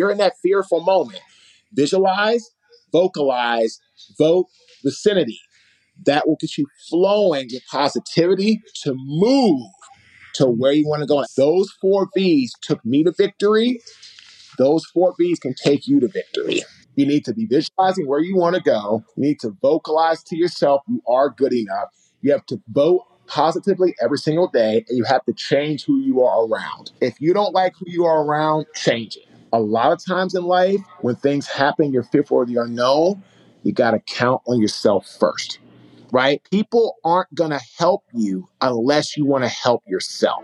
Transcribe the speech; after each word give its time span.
you're 0.00 0.10
in 0.10 0.16
that 0.16 0.32
fearful 0.42 0.80
moment, 0.82 1.20
visualize, 1.74 2.50
vocalize, 2.90 3.78
vote 4.18 4.46
vicinity. 4.82 5.38
That 6.06 6.26
will 6.26 6.38
get 6.40 6.56
you 6.56 6.64
flowing 6.88 7.48
with 7.52 7.62
positivity 7.70 8.62
to 8.84 8.94
move 8.96 9.70
to 10.36 10.46
where 10.46 10.72
you 10.72 10.88
want 10.88 11.02
to 11.02 11.06
go. 11.06 11.22
Those 11.36 11.70
four 11.82 12.08
V's 12.16 12.54
took 12.62 12.82
me 12.86 13.04
to 13.04 13.12
victory. 13.12 13.80
Those 14.56 14.86
four 14.86 15.14
V's 15.18 15.38
can 15.38 15.52
take 15.62 15.86
you 15.86 16.00
to 16.00 16.08
victory. 16.08 16.62
You 16.96 17.04
need 17.04 17.26
to 17.26 17.34
be 17.34 17.44
visualizing 17.44 18.06
where 18.08 18.20
you 18.20 18.36
want 18.38 18.56
to 18.56 18.62
go. 18.62 19.04
You 19.16 19.24
need 19.24 19.40
to 19.40 19.54
vocalize 19.60 20.22
to 20.24 20.36
yourself 20.36 20.80
you 20.88 21.02
are 21.06 21.28
good 21.28 21.52
enough. 21.52 21.88
You 22.22 22.32
have 22.32 22.46
to 22.46 22.58
vote 22.68 23.04
positively 23.26 23.94
every 24.00 24.18
single 24.18 24.48
day, 24.48 24.84
and 24.88 24.96
you 24.96 25.04
have 25.04 25.24
to 25.26 25.34
change 25.34 25.84
who 25.84 25.98
you 25.98 26.22
are 26.22 26.46
around. 26.46 26.92
If 27.02 27.20
you 27.20 27.34
don't 27.34 27.54
like 27.54 27.74
who 27.78 27.84
you 27.88 28.06
are 28.06 28.24
around, 28.24 28.66
change 28.74 29.16
it. 29.16 29.29
A 29.52 29.58
lot 29.58 29.90
of 29.90 29.98
times 30.04 30.36
in 30.36 30.44
life, 30.44 30.78
when 31.00 31.16
things 31.16 31.48
happen, 31.48 31.92
you're 31.92 32.04
fearful 32.04 32.42
of 32.42 32.46
the 32.46 32.58
unknown, 32.58 33.20
you 33.64 33.72
got 33.72 33.90
to 33.90 33.98
count 33.98 34.40
on 34.46 34.60
yourself 34.60 35.08
first, 35.18 35.58
right? 36.12 36.40
People 36.52 36.98
aren't 37.04 37.34
going 37.34 37.50
to 37.50 37.60
help 37.76 38.04
you 38.14 38.48
unless 38.60 39.16
you 39.16 39.24
want 39.24 39.42
to 39.42 39.48
help 39.48 39.82
yourself. 39.88 40.40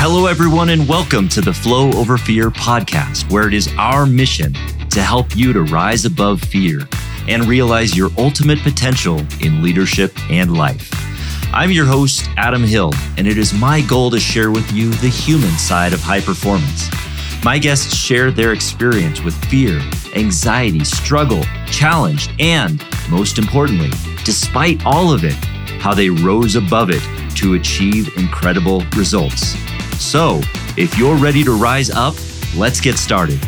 Hello, 0.00 0.26
everyone, 0.26 0.70
and 0.70 0.88
welcome 0.88 1.28
to 1.28 1.40
the 1.40 1.52
Flow 1.52 1.92
Over 1.92 2.18
Fear 2.18 2.50
podcast, 2.50 3.30
where 3.30 3.46
it 3.46 3.54
is 3.54 3.72
our 3.78 4.04
mission 4.04 4.52
to 4.90 5.00
help 5.00 5.36
you 5.36 5.52
to 5.52 5.62
rise 5.62 6.06
above 6.06 6.40
fear 6.40 6.80
and 7.28 7.44
realize 7.44 7.96
your 7.96 8.10
ultimate 8.18 8.58
potential 8.64 9.24
in 9.40 9.62
leadership 9.62 10.12
and 10.28 10.56
life. 10.56 11.07
I'm 11.52 11.70
your 11.70 11.86
host, 11.86 12.28
Adam 12.36 12.62
Hill, 12.62 12.92
and 13.16 13.26
it 13.26 13.38
is 13.38 13.54
my 13.54 13.80
goal 13.80 14.10
to 14.10 14.20
share 14.20 14.50
with 14.50 14.70
you 14.70 14.90
the 14.90 15.08
human 15.08 15.50
side 15.52 15.94
of 15.94 16.00
high 16.00 16.20
performance. 16.20 16.90
My 17.42 17.58
guests 17.58 17.96
share 17.96 18.30
their 18.30 18.52
experience 18.52 19.22
with 19.22 19.34
fear, 19.46 19.80
anxiety, 20.14 20.84
struggle, 20.84 21.42
challenge, 21.66 22.28
and 22.38 22.84
most 23.08 23.38
importantly, 23.38 23.90
despite 24.24 24.84
all 24.84 25.10
of 25.10 25.24
it, 25.24 25.32
how 25.80 25.94
they 25.94 26.10
rose 26.10 26.54
above 26.54 26.90
it 26.90 27.02
to 27.36 27.54
achieve 27.54 28.14
incredible 28.18 28.82
results. 28.94 29.56
So, 29.98 30.42
if 30.76 30.98
you're 30.98 31.16
ready 31.16 31.42
to 31.44 31.58
rise 31.58 31.88
up, 31.88 32.14
let's 32.56 32.78
get 32.78 32.98
started. 32.98 33.40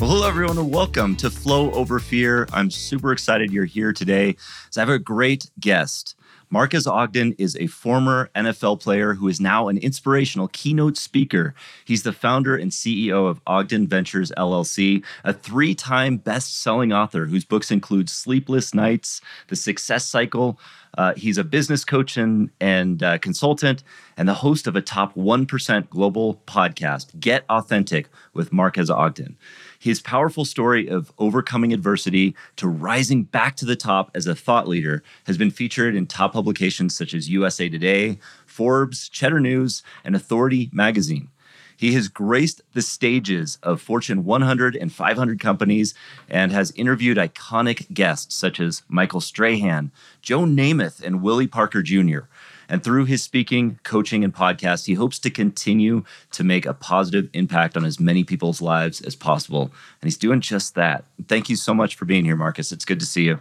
Well, 0.00 0.10
hello, 0.10 0.28
everyone, 0.28 0.58
and 0.58 0.72
welcome 0.72 1.14
to 1.16 1.30
Flow 1.30 1.70
Over 1.70 2.00
Fear. 2.00 2.48
I'm 2.52 2.68
super 2.68 3.12
excited 3.12 3.52
you're 3.52 3.64
here 3.64 3.92
today. 3.92 4.34
So 4.70 4.80
I 4.80 4.82
have 4.82 4.88
a 4.88 4.98
great 4.98 5.48
guest. 5.60 6.16
Marques 6.50 6.86
Ogden 6.86 7.32
is 7.38 7.56
a 7.56 7.68
former 7.68 8.28
NFL 8.34 8.80
player 8.80 9.14
who 9.14 9.28
is 9.28 9.40
now 9.40 9.68
an 9.68 9.78
inspirational 9.78 10.48
keynote 10.48 10.96
speaker. 10.96 11.54
He's 11.84 12.02
the 12.02 12.12
founder 12.12 12.56
and 12.56 12.70
CEO 12.70 13.28
of 13.28 13.40
Ogden 13.46 13.86
Ventures 13.86 14.32
LLC, 14.36 15.04
a 15.24 15.32
three 15.32 15.74
time 15.74 16.16
best 16.16 16.60
selling 16.60 16.92
author 16.92 17.26
whose 17.26 17.44
books 17.44 17.70
include 17.70 18.10
Sleepless 18.10 18.74
Nights, 18.74 19.20
The 19.48 19.56
Success 19.56 20.06
Cycle. 20.06 20.58
Uh, 20.96 21.14
he's 21.16 21.38
a 21.38 21.44
business 21.44 21.84
coach 21.84 22.16
and, 22.16 22.50
and 22.60 23.02
uh, 23.02 23.18
consultant 23.18 23.82
and 24.16 24.28
the 24.28 24.34
host 24.34 24.68
of 24.68 24.76
a 24.76 24.80
top 24.80 25.14
1% 25.16 25.90
global 25.90 26.40
podcast, 26.46 27.18
Get 27.18 27.44
Authentic 27.48 28.08
with 28.32 28.52
Marques 28.52 28.90
Ogden. 28.90 29.36
His 29.84 30.00
powerful 30.00 30.46
story 30.46 30.88
of 30.88 31.12
overcoming 31.18 31.74
adversity 31.74 32.34
to 32.56 32.66
rising 32.66 33.24
back 33.24 33.54
to 33.56 33.66
the 33.66 33.76
top 33.76 34.10
as 34.14 34.26
a 34.26 34.34
thought 34.34 34.66
leader 34.66 35.02
has 35.26 35.36
been 35.36 35.50
featured 35.50 35.94
in 35.94 36.06
top 36.06 36.32
publications 36.32 36.96
such 36.96 37.12
as 37.12 37.28
USA 37.28 37.68
Today, 37.68 38.18
Forbes, 38.46 39.10
Cheddar 39.10 39.40
News, 39.40 39.82
and 40.02 40.16
Authority 40.16 40.70
Magazine. 40.72 41.28
He 41.76 41.92
has 41.92 42.08
graced 42.08 42.62
the 42.72 42.80
stages 42.80 43.58
of 43.62 43.82
Fortune 43.82 44.24
100 44.24 44.74
and 44.74 44.90
500 44.90 45.38
companies 45.38 45.92
and 46.30 46.50
has 46.50 46.72
interviewed 46.76 47.18
iconic 47.18 47.92
guests 47.92 48.34
such 48.34 48.60
as 48.60 48.84
Michael 48.88 49.20
Strahan, 49.20 49.92
Joe 50.22 50.46
Namath, 50.46 51.02
and 51.02 51.20
Willie 51.20 51.46
Parker 51.46 51.82
Jr. 51.82 52.20
And 52.68 52.82
through 52.82 53.04
his 53.04 53.22
speaking, 53.22 53.78
coaching, 53.82 54.24
and 54.24 54.34
podcast, 54.34 54.86
he 54.86 54.94
hopes 54.94 55.18
to 55.20 55.30
continue 55.30 56.04
to 56.32 56.44
make 56.44 56.66
a 56.66 56.74
positive 56.74 57.28
impact 57.32 57.76
on 57.76 57.84
as 57.84 58.00
many 58.00 58.24
people's 58.24 58.60
lives 58.60 59.00
as 59.00 59.14
possible. 59.16 59.62
And 59.62 60.04
he's 60.04 60.16
doing 60.16 60.40
just 60.40 60.74
that. 60.74 61.04
Thank 61.28 61.48
you 61.48 61.56
so 61.56 61.74
much 61.74 61.94
for 61.96 62.04
being 62.04 62.24
here, 62.24 62.36
Marques. 62.36 62.72
It's 62.72 62.84
good 62.84 63.00
to 63.00 63.06
see 63.06 63.24
you. 63.24 63.40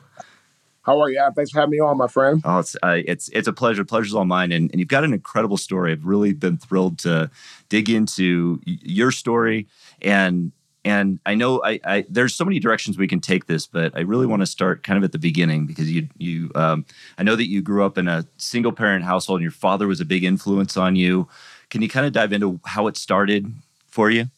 How 0.83 0.99
are 0.99 1.09
you? 1.09 1.25
Thanks 1.33 1.51
for 1.51 1.61
having 1.61 1.71
me 1.71 1.79
on, 1.79 1.97
my 1.97 2.07
friend. 2.07 2.41
Oh, 2.43 2.59
it's 2.59 2.75
uh, 2.83 2.97
it's 3.05 3.29
it's 3.29 3.47
a 3.47 3.53
pleasure. 3.53 3.85
Pleasure's 3.85 4.13
all 4.13 4.25
mine. 4.25 4.51
And, 4.51 4.69
and 4.71 4.79
you've 4.79 4.89
got 4.89 5.05
an 5.05 5.13
incredible 5.13 5.55
story. 5.55 5.93
I've 5.93 6.05
really 6.05 6.33
been 6.33 6.57
thrilled 6.57 6.99
to 6.99 7.31
dig 7.69 7.89
into 7.89 8.59
your 8.65 9.11
story 9.11 9.67
and 10.01 10.51
and 10.85 11.19
I 11.25 11.35
know 11.35 11.63
I, 11.63 11.79
I, 11.85 12.05
there's 12.09 12.35
so 12.35 12.43
many 12.43 12.59
directions 12.59 12.97
we 12.97 13.07
can 13.07 13.21
take 13.21 13.45
this, 13.45 13.67
but 13.67 13.95
I 13.95 14.01
really 14.01 14.25
want 14.25 14.41
to 14.41 14.45
start 14.45 14.83
kind 14.83 14.97
of 14.97 15.03
at 15.03 15.11
the 15.11 15.19
beginning 15.19 15.65
because 15.65 15.89
you 15.91 16.09
you 16.17 16.51
um, 16.55 16.85
I 17.17 17.23
know 17.23 17.35
that 17.35 17.49
you 17.49 17.61
grew 17.61 17.85
up 17.85 17.97
in 17.97 18.07
a 18.07 18.25
single 18.37 18.71
parent 18.71 19.05
household 19.05 19.39
and 19.39 19.43
your 19.43 19.51
father 19.51 19.87
was 19.87 20.01
a 20.01 20.05
big 20.05 20.23
influence 20.23 20.75
on 20.75 20.95
you. 20.95 21.27
Can 21.69 21.81
you 21.81 21.89
kind 21.89 22.05
of 22.05 22.11
dive 22.11 22.33
into 22.33 22.59
how 22.65 22.87
it 22.87 22.97
started 22.97 23.53
for 23.87 24.09
you? 24.09 24.29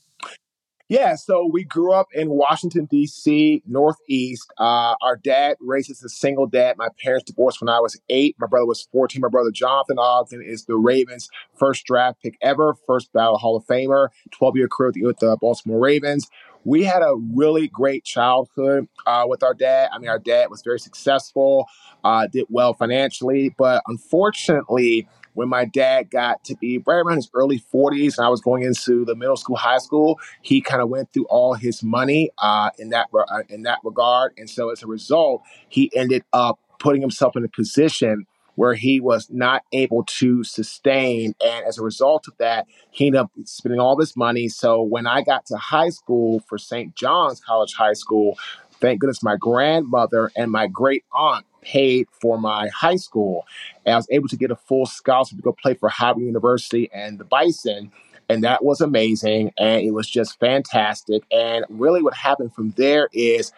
Yeah, 0.87 1.15
so 1.15 1.49
we 1.51 1.63
grew 1.63 1.93
up 1.93 2.09
in 2.13 2.29
Washington, 2.29 2.85
D.C., 2.85 3.63
Northeast. 3.65 4.53
Uh, 4.59 4.93
our 5.01 5.15
dad 5.15 5.57
raised 5.59 5.89
us 5.89 6.03
a 6.03 6.09
single 6.09 6.45
dad. 6.45 6.77
My 6.77 6.89
parents 7.03 7.25
divorced 7.25 7.59
when 7.59 7.69
I 7.69 7.79
was 7.79 7.99
eight. 8.07 8.35
My 8.39 8.45
brother 8.45 8.67
was 8.67 8.87
14. 8.91 9.19
My 9.19 9.29
brother, 9.29 9.49
Jonathan 9.51 9.97
Ogden, 9.97 10.43
is 10.43 10.65
the 10.65 10.75
Ravens' 10.75 11.27
first 11.57 11.85
draft 11.85 12.21
pick 12.21 12.37
ever, 12.39 12.75
first 12.85 13.11
ballot 13.13 13.41
Hall 13.41 13.55
of 13.57 13.65
Famer, 13.65 14.09
12 14.29 14.57
year 14.57 14.67
career 14.67 14.91
with 15.01 15.17
the 15.17 15.35
Baltimore 15.41 15.79
Ravens. 15.79 16.29
We 16.65 16.83
had 16.83 17.01
a 17.01 17.15
really 17.33 17.67
great 17.67 18.03
childhood 18.03 18.87
uh, 19.07 19.25
with 19.27 19.41
our 19.41 19.55
dad. 19.55 19.89
I 19.91 19.97
mean, 19.97 20.09
our 20.09 20.19
dad 20.19 20.51
was 20.51 20.61
very 20.61 20.79
successful, 20.79 21.65
uh, 22.03 22.27
did 22.27 22.45
well 22.49 22.75
financially, 22.75 23.49
but 23.57 23.81
unfortunately, 23.87 25.07
when 25.35 25.47
my 25.47 25.65
dad 25.65 26.09
got 26.09 26.43
to 26.45 26.55
be 26.55 26.79
right 26.79 26.95
around 26.95 27.17
his 27.17 27.29
early 27.33 27.59
40s 27.73 28.17
and 28.17 28.25
I 28.25 28.29
was 28.29 28.41
going 28.41 28.63
into 28.63 29.05
the 29.05 29.15
middle 29.15 29.37
school, 29.37 29.55
high 29.55 29.77
school, 29.77 30.19
he 30.41 30.61
kind 30.61 30.81
of 30.81 30.89
went 30.89 31.13
through 31.13 31.25
all 31.25 31.53
his 31.53 31.83
money 31.83 32.31
uh, 32.39 32.71
in 32.79 32.89
that 32.89 33.07
uh, 33.13 33.43
in 33.49 33.63
that 33.63 33.79
regard, 33.83 34.33
and 34.37 34.49
so 34.49 34.71
as 34.71 34.81
a 34.81 34.87
result, 34.87 35.43
he 35.69 35.91
ended 35.95 36.23
up 36.33 36.59
putting 36.79 37.01
himself 37.01 37.35
in 37.35 37.43
a 37.43 37.49
position 37.49 38.25
where 38.55 38.73
he 38.73 38.99
was 38.99 39.29
not 39.29 39.63
able 39.71 40.03
to 40.05 40.43
sustain. 40.43 41.33
And 41.45 41.65
as 41.65 41.77
a 41.77 41.83
result 41.83 42.27
of 42.27 42.37
that, 42.37 42.67
he 42.89 43.07
ended 43.07 43.21
up 43.21 43.31
spending 43.43 43.79
all 43.79 43.95
this 43.95 44.15
money. 44.15 44.47
So 44.47 44.81
when 44.81 45.05
I 45.05 45.21
got 45.21 45.45
to 45.47 45.57
high 45.57 45.89
school 45.89 46.41
for 46.47 46.57
St. 46.57 46.95
John's 46.95 47.41
College 47.41 47.73
High 47.73 47.93
School, 47.93 48.37
thank 48.79 48.99
goodness 48.99 49.23
my 49.23 49.35
grandmother 49.37 50.31
and 50.35 50.51
my 50.51 50.67
great 50.67 51.03
aunt 51.13 51.45
paid 51.61 52.07
for 52.11 52.39
my 52.39 52.69
high 52.69 52.95
school. 52.95 53.45
And 53.85 53.93
I 53.93 53.97
was 53.97 54.07
able 54.11 54.27
to 54.29 54.37
get 54.37 54.51
a 54.51 54.55
full 54.55 54.85
scholarship 54.85 55.37
to 55.37 55.41
go 55.41 55.51
play 55.51 55.73
for 55.73 55.89
Howard 55.89 56.21
University 56.21 56.89
and 56.93 57.19
the 57.19 57.25
Bison. 57.25 57.91
And 58.29 58.43
that 58.43 58.63
was 58.63 58.81
amazing. 58.81 59.51
And 59.57 59.83
it 59.83 59.91
was 59.91 60.09
just 60.09 60.39
fantastic. 60.39 61.23
And 61.31 61.65
really, 61.69 62.01
what 62.01 62.15
happened 62.15 62.53
from 62.53 62.71
there 62.71 63.09
is 63.13 63.51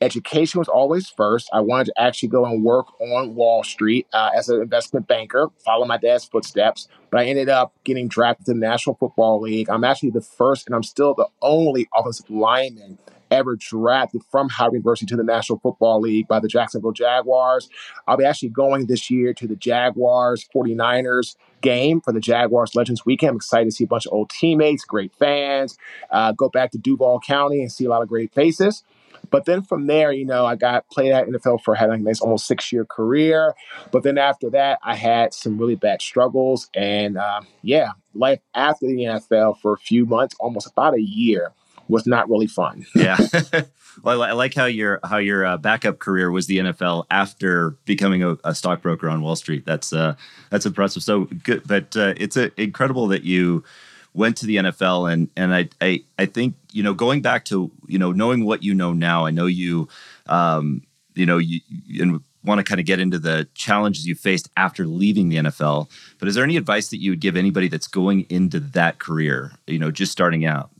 education 0.00 0.58
was 0.58 0.68
always 0.68 1.08
first. 1.08 1.48
I 1.52 1.60
wanted 1.60 1.86
to 1.86 2.00
actually 2.00 2.30
go 2.30 2.44
and 2.44 2.64
work 2.64 2.86
on 3.00 3.34
Wall 3.34 3.62
Street 3.62 4.06
uh, 4.12 4.30
as 4.34 4.48
an 4.48 4.60
investment 4.60 5.06
banker, 5.06 5.48
follow 5.64 5.86
my 5.86 5.96
dad's 5.96 6.24
footsteps. 6.24 6.88
But 7.10 7.20
I 7.20 7.26
ended 7.26 7.48
up 7.48 7.72
getting 7.84 8.08
drafted 8.08 8.46
to 8.46 8.52
the 8.52 8.58
National 8.58 8.94
Football 8.96 9.40
League. 9.40 9.68
I'm 9.68 9.84
actually 9.84 10.10
the 10.10 10.20
first, 10.20 10.66
and 10.66 10.74
I'm 10.74 10.82
still 10.82 11.14
the 11.14 11.28
only 11.42 11.88
offensive 11.94 12.30
lineman 12.30 12.98
ever 13.30 13.56
drafted 13.56 14.22
from 14.30 14.48
Howard 14.48 14.74
University 14.74 15.06
to 15.06 15.16
the 15.16 15.24
National 15.24 15.58
Football 15.58 16.00
League 16.00 16.28
by 16.28 16.40
the 16.40 16.48
Jacksonville 16.48 16.92
Jaguars. 16.92 17.68
I'll 18.06 18.16
be 18.16 18.24
actually 18.24 18.50
going 18.50 18.86
this 18.86 19.10
year 19.10 19.32
to 19.34 19.46
the 19.46 19.56
Jaguars 19.56 20.48
49ers 20.54 21.36
game 21.60 22.00
for 22.00 22.12
the 22.12 22.20
Jaguars 22.20 22.74
Legends 22.74 23.04
Weekend. 23.04 23.30
I'm 23.30 23.36
excited 23.36 23.66
to 23.66 23.72
see 23.72 23.84
a 23.84 23.88
bunch 23.88 24.06
of 24.06 24.12
old 24.12 24.30
teammates, 24.30 24.84
great 24.84 25.12
fans, 25.18 25.78
uh, 26.10 26.32
go 26.32 26.48
back 26.48 26.70
to 26.72 26.78
Duval 26.78 27.20
County 27.20 27.60
and 27.60 27.70
see 27.70 27.84
a 27.84 27.88
lot 27.88 28.02
of 28.02 28.08
great 28.08 28.32
faces. 28.32 28.84
But 29.30 29.44
then 29.44 29.62
from 29.62 29.86
there, 29.86 30.12
you 30.12 30.24
know, 30.24 30.46
I 30.46 30.56
got 30.56 30.88
played 30.88 31.12
at 31.12 31.26
NFL 31.26 31.62
for 31.62 31.74
having 31.74 32.06
a 32.06 32.12
almost 32.20 32.46
six 32.46 32.72
year 32.72 32.84
career. 32.84 33.54
But 33.90 34.02
then 34.02 34.18
after 34.18 34.50
that, 34.50 34.78
I 34.82 34.96
had 34.96 35.34
some 35.34 35.58
really 35.58 35.76
bad 35.76 36.02
struggles. 36.02 36.68
And 36.74 37.16
uh, 37.16 37.42
yeah, 37.62 37.90
life 38.14 38.40
after 38.54 38.86
the 38.86 38.94
NFL 38.94 39.60
for 39.60 39.72
a 39.72 39.78
few 39.78 40.06
months, 40.06 40.34
almost 40.40 40.66
about 40.66 40.94
a 40.94 41.02
year, 41.02 41.52
was 41.90 42.06
not 42.06 42.28
really 42.28 42.46
fun. 42.46 42.86
yeah. 42.94 43.18
well, 44.02 44.22
I 44.22 44.32
like 44.32 44.54
how 44.54 44.66
your 44.66 45.00
how 45.04 45.18
your 45.18 45.44
uh, 45.44 45.56
backup 45.56 45.98
career 45.98 46.30
was 46.30 46.46
the 46.46 46.58
NFL 46.58 47.06
after 47.10 47.70
becoming 47.84 48.22
a, 48.22 48.36
a 48.44 48.54
stockbroker 48.54 49.08
on 49.08 49.22
Wall 49.22 49.36
Street. 49.36 49.64
That's 49.66 49.92
uh, 49.92 50.14
that's 50.50 50.66
impressive. 50.66 51.02
So 51.02 51.24
good, 51.24 51.66
but 51.66 51.96
uh, 51.96 52.14
it's 52.16 52.36
uh, 52.36 52.50
incredible 52.56 53.08
that 53.08 53.24
you 53.24 53.64
went 54.12 54.36
to 54.38 54.46
the 54.46 54.56
NFL 54.56 55.12
and 55.12 55.28
and 55.36 55.54
I, 55.54 55.68
I 55.80 56.02
I 56.18 56.26
think 56.26 56.56
you 56.72 56.82
know 56.82 56.94
going 56.94 57.22
back 57.22 57.44
to 57.46 57.70
you 57.86 57.98
know 57.98 58.12
knowing 58.12 58.44
what 58.44 58.62
you 58.62 58.74
know 58.74 58.92
now. 58.92 59.26
I 59.26 59.30
know 59.30 59.46
you 59.46 59.88
um, 60.26 60.82
you 61.14 61.26
know 61.26 61.38
you 61.38 61.60
and 62.00 62.20
want 62.44 62.58
to 62.58 62.64
kind 62.64 62.80
of 62.80 62.86
get 62.86 63.00
into 63.00 63.18
the 63.18 63.46
challenges 63.54 64.06
you 64.06 64.14
faced 64.14 64.48
after 64.56 64.86
leaving 64.86 65.28
the 65.28 65.36
NFL. 65.36 65.90
But 66.18 66.28
is 66.28 66.34
there 66.34 66.44
any 66.44 66.56
advice 66.56 66.88
that 66.88 67.00
you 67.00 67.10
would 67.10 67.20
give 67.20 67.36
anybody 67.36 67.68
that's 67.68 67.86
going 67.86 68.22
into 68.30 68.60
that 68.60 68.98
career, 68.98 69.52
you 69.66 69.78
know, 69.78 69.90
just 69.90 70.12
starting 70.12 70.46
out? 70.46 70.70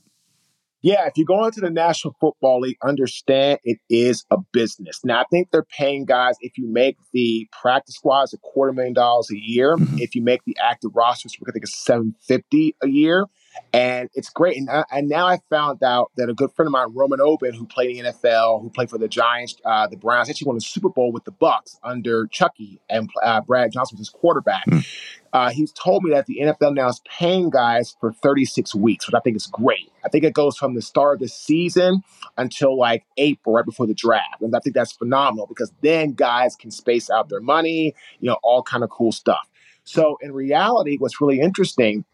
Yeah, 0.82 1.06
if 1.06 1.12
you 1.16 1.26
go 1.26 1.44
into 1.44 1.60
the 1.60 1.70
National 1.70 2.16
Football 2.20 2.60
League, 2.60 2.78
understand 2.82 3.58
it 3.64 3.78
is 3.90 4.24
a 4.30 4.38
business. 4.52 5.00
Now, 5.04 5.20
I 5.20 5.24
think 5.30 5.50
they're 5.50 5.62
paying 5.64 6.06
guys, 6.06 6.36
if 6.40 6.56
you 6.56 6.72
make 6.72 6.96
the 7.12 7.48
practice 7.60 7.96
squads 7.96 8.32
a 8.32 8.38
quarter 8.38 8.72
million 8.72 8.94
dollars 8.94 9.28
a 9.30 9.36
year, 9.36 9.76
mm-hmm. 9.76 9.98
if 9.98 10.14
you 10.14 10.22
make 10.22 10.40
the 10.46 10.56
active 10.62 10.92
rosters, 10.94 11.36
I 11.46 11.52
think 11.52 11.64
it's 11.64 11.84
750 11.84 12.76
a 12.82 12.88
year. 12.88 13.26
And 13.72 14.10
it's 14.14 14.30
great. 14.30 14.56
And, 14.56 14.68
uh, 14.68 14.84
and 14.90 15.08
now 15.08 15.26
I 15.26 15.38
found 15.48 15.82
out 15.82 16.10
that 16.16 16.28
a 16.28 16.34
good 16.34 16.52
friend 16.52 16.66
of 16.66 16.72
mine, 16.72 16.88
Roman 16.94 17.20
Oben, 17.20 17.54
who 17.54 17.66
played 17.66 17.96
in 17.96 18.04
the 18.04 18.10
NFL, 18.10 18.62
who 18.62 18.70
played 18.70 18.90
for 18.90 18.98
the 18.98 19.08
Giants, 19.08 19.56
uh, 19.64 19.86
the 19.86 19.96
Browns, 19.96 20.28
actually 20.28 20.46
won 20.46 20.56
a 20.56 20.60
Super 20.60 20.88
Bowl 20.88 21.12
with 21.12 21.24
the 21.24 21.32
Bucs 21.32 21.78
under 21.82 22.26
Chucky 22.26 22.80
and 22.88 23.10
uh, 23.22 23.40
Brad 23.40 23.72
Johnson 23.72 23.96
was 23.96 24.08
his 24.08 24.10
quarterback. 24.10 24.66
Mm 24.66 24.84
uh, 25.32 25.50
he's 25.50 25.72
told 25.72 26.02
me 26.02 26.10
that 26.10 26.26
the 26.26 26.38
NFL 26.40 26.74
now 26.74 26.88
is 26.88 27.00
paying 27.08 27.50
guys 27.50 27.96
for 28.00 28.12
36 28.12 28.74
weeks, 28.74 29.06
which 29.06 29.14
I 29.14 29.20
think 29.20 29.36
is 29.36 29.46
great. 29.46 29.92
I 30.04 30.08
think 30.08 30.24
it 30.24 30.34
goes 30.34 30.56
from 30.56 30.74
the 30.74 30.82
start 30.82 31.14
of 31.14 31.20
the 31.20 31.28
season 31.28 32.02
until 32.36 32.76
like 32.76 33.04
April, 33.16 33.54
right 33.54 33.64
before 33.64 33.86
the 33.86 33.94
draft. 33.94 34.40
And 34.40 34.54
I 34.54 34.58
think 34.60 34.74
that's 34.74 34.92
phenomenal 34.92 35.46
because 35.46 35.72
then 35.82 36.12
guys 36.12 36.56
can 36.56 36.70
space 36.70 37.10
out 37.10 37.28
their 37.28 37.40
money, 37.40 37.94
you 38.18 38.28
know, 38.28 38.38
all 38.42 38.62
kind 38.62 38.82
of 38.82 38.90
cool 38.90 39.12
stuff. 39.12 39.48
So 39.84 40.18
in 40.20 40.32
reality, 40.32 40.96
what's 40.98 41.20
really 41.20 41.40
interesting 41.40 42.04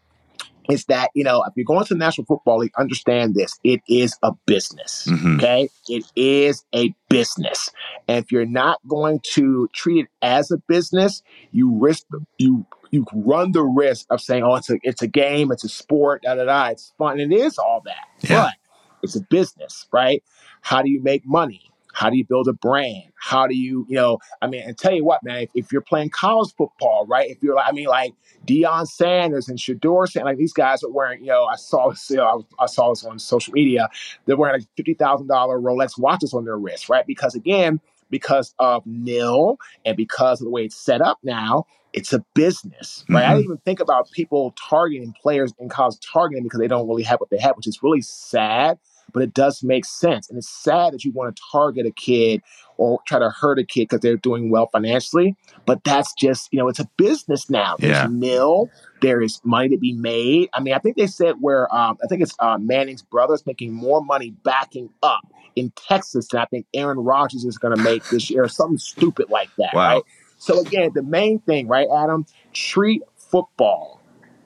is 0.69 0.85
that 0.85 1.09
you 1.13 1.23
know 1.23 1.43
if 1.43 1.53
you're 1.55 1.65
going 1.65 1.85
to 1.85 1.93
the 1.93 1.99
National 1.99 2.25
Football 2.25 2.59
League, 2.59 2.73
understand 2.77 3.35
this: 3.35 3.59
it 3.63 3.81
is 3.87 4.17
a 4.23 4.33
business. 4.45 5.07
Mm-hmm. 5.09 5.37
Okay, 5.37 5.69
it 5.87 6.05
is 6.15 6.63
a 6.73 6.93
business, 7.09 7.69
and 8.07 8.23
if 8.23 8.31
you're 8.31 8.45
not 8.45 8.79
going 8.87 9.19
to 9.33 9.69
treat 9.73 10.05
it 10.05 10.09
as 10.21 10.51
a 10.51 10.57
business, 10.67 11.23
you 11.51 11.77
risk 11.77 12.05
you 12.37 12.65
you 12.91 13.05
run 13.13 13.51
the 13.51 13.63
risk 13.63 14.05
of 14.09 14.21
saying, 14.21 14.43
"Oh, 14.43 14.55
it's 14.55 14.69
a 14.69 14.77
it's 14.83 15.01
a 15.01 15.07
game, 15.07 15.51
it's 15.51 15.63
a 15.63 15.69
sport, 15.69 16.23
da 16.23 16.35
da 16.35 16.45
da, 16.45 16.67
it's 16.67 16.93
fun." 16.97 17.19
And 17.19 17.33
it 17.33 17.35
is 17.37 17.57
all 17.57 17.81
that, 17.85 18.29
yeah. 18.29 18.43
but 18.43 18.53
it's 19.01 19.15
a 19.15 19.21
business, 19.21 19.87
right? 19.91 20.23
How 20.61 20.81
do 20.81 20.89
you 20.89 21.01
make 21.01 21.25
money? 21.25 21.71
How 21.97 22.11
do 22.11 22.15
you 22.15 22.25
build 22.25 22.47
a 22.47 22.53
brand? 22.53 23.11
How 23.15 23.47
do 23.47 23.55
you, 23.55 23.83
you 23.89 23.95
know, 23.95 24.19
I 24.43 24.45
mean, 24.45 24.61
and 24.61 24.77
tell 24.77 24.93
you 24.93 25.03
what, 25.03 25.23
man, 25.23 25.41
if, 25.41 25.49
if 25.55 25.71
you're 25.71 25.81
playing 25.81 26.11
college 26.11 26.53
football, 26.55 27.07
right? 27.07 27.27
If 27.27 27.41
you're 27.41 27.55
like, 27.55 27.65
I 27.67 27.71
mean, 27.71 27.87
like 27.87 28.13
Deion 28.45 28.87
Sanders 28.87 29.49
and 29.49 29.57
Shedeur 29.57 30.07
Sanders, 30.07 30.29
like 30.29 30.37
these 30.37 30.53
guys 30.53 30.83
are 30.83 30.91
wearing, 30.91 31.21
you 31.21 31.29
know, 31.29 31.45
I 31.45 31.55
saw 31.55 31.89
this, 31.89 32.07
you 32.11 32.17
know, 32.17 32.45
I, 32.59 32.65
I 32.65 32.67
saw 32.67 32.91
this 32.91 33.03
on 33.03 33.17
social 33.17 33.51
media. 33.51 33.89
They're 34.27 34.37
wearing 34.37 34.61
like 34.61 34.85
$50,000 34.85 35.27
Rolex 35.27 35.97
watches 35.97 36.35
on 36.35 36.45
their 36.45 36.59
wrist, 36.59 36.87
right? 36.87 37.03
Because 37.07 37.33
again, 37.33 37.79
because 38.11 38.53
of 38.59 38.85
NIL 38.85 39.57
and 39.83 39.97
because 39.97 40.39
of 40.39 40.45
the 40.45 40.51
way 40.51 40.65
it's 40.65 40.75
set 40.75 41.01
up 41.01 41.17
now, 41.23 41.65
it's 41.93 42.13
a 42.13 42.23
business, 42.35 43.05
right? 43.09 43.23
Mm-hmm. 43.23 43.31
I 43.31 43.33
didn't 43.33 43.45
even 43.45 43.57
think 43.65 43.79
about 43.79 44.11
people 44.11 44.53
targeting 44.69 45.15
players 45.19 45.51
in 45.57 45.67
college 45.67 45.95
targeting 45.99 46.43
because 46.43 46.59
they 46.59 46.67
don't 46.67 46.87
really 46.87 47.01
have 47.01 47.19
what 47.19 47.31
they 47.31 47.39
have, 47.39 47.57
which 47.57 47.65
is 47.65 47.81
really 47.81 48.01
sad 48.01 48.77
but 49.13 49.23
it 49.23 49.33
does 49.33 49.63
make 49.63 49.85
sense. 49.85 50.29
And 50.29 50.37
it's 50.37 50.49
sad 50.49 50.93
that 50.93 51.03
you 51.03 51.11
want 51.11 51.35
to 51.35 51.41
target 51.51 51.85
a 51.85 51.91
kid 51.91 52.41
or 52.77 52.99
try 53.07 53.19
to 53.19 53.29
hurt 53.29 53.59
a 53.59 53.63
kid 53.63 53.89
because 53.89 54.01
they're 54.01 54.17
doing 54.17 54.49
well 54.49 54.67
financially. 54.67 55.35
But 55.65 55.83
that's 55.83 56.13
just, 56.13 56.49
you 56.51 56.59
know, 56.59 56.67
it's 56.67 56.79
a 56.79 56.89
business 56.97 57.49
now. 57.49 57.75
There's 57.77 57.97
yeah. 57.97 58.07
NIL. 58.09 58.69
There 59.01 59.21
is 59.21 59.41
money 59.43 59.69
to 59.69 59.77
be 59.77 59.93
made. 59.93 60.49
I 60.53 60.59
mean, 60.59 60.73
I 60.73 60.79
think 60.79 60.97
they 60.97 61.07
said 61.07 61.35
where 61.39 61.73
um, 61.73 61.97
I 62.03 62.07
think 62.07 62.21
it's 62.21 62.35
uh, 62.39 62.57
Manning's 62.57 63.01
brothers 63.01 63.45
making 63.45 63.73
more 63.73 64.03
money 64.03 64.31
backing 64.43 64.89
up 65.01 65.21
in 65.55 65.71
Texas 65.75 66.27
than 66.29 66.39
I 66.39 66.45
think 66.45 66.67
Aaron 66.73 66.99
Rodgers 66.99 67.43
is 67.43 67.57
going 67.57 67.75
to 67.75 67.83
make 67.83 68.07
this 68.09 68.29
year, 68.29 68.43
or 68.43 68.47
something 68.47 68.77
stupid 68.77 69.29
like 69.29 69.49
that. 69.57 69.73
Wow. 69.73 69.95
Right. 69.95 70.03
So 70.37 70.59
again, 70.61 70.91
the 70.93 71.01
main 71.01 71.39
thing, 71.39 71.67
right, 71.67 71.87
Adam, 71.95 72.25
treat 72.53 73.01
football, 73.15 73.99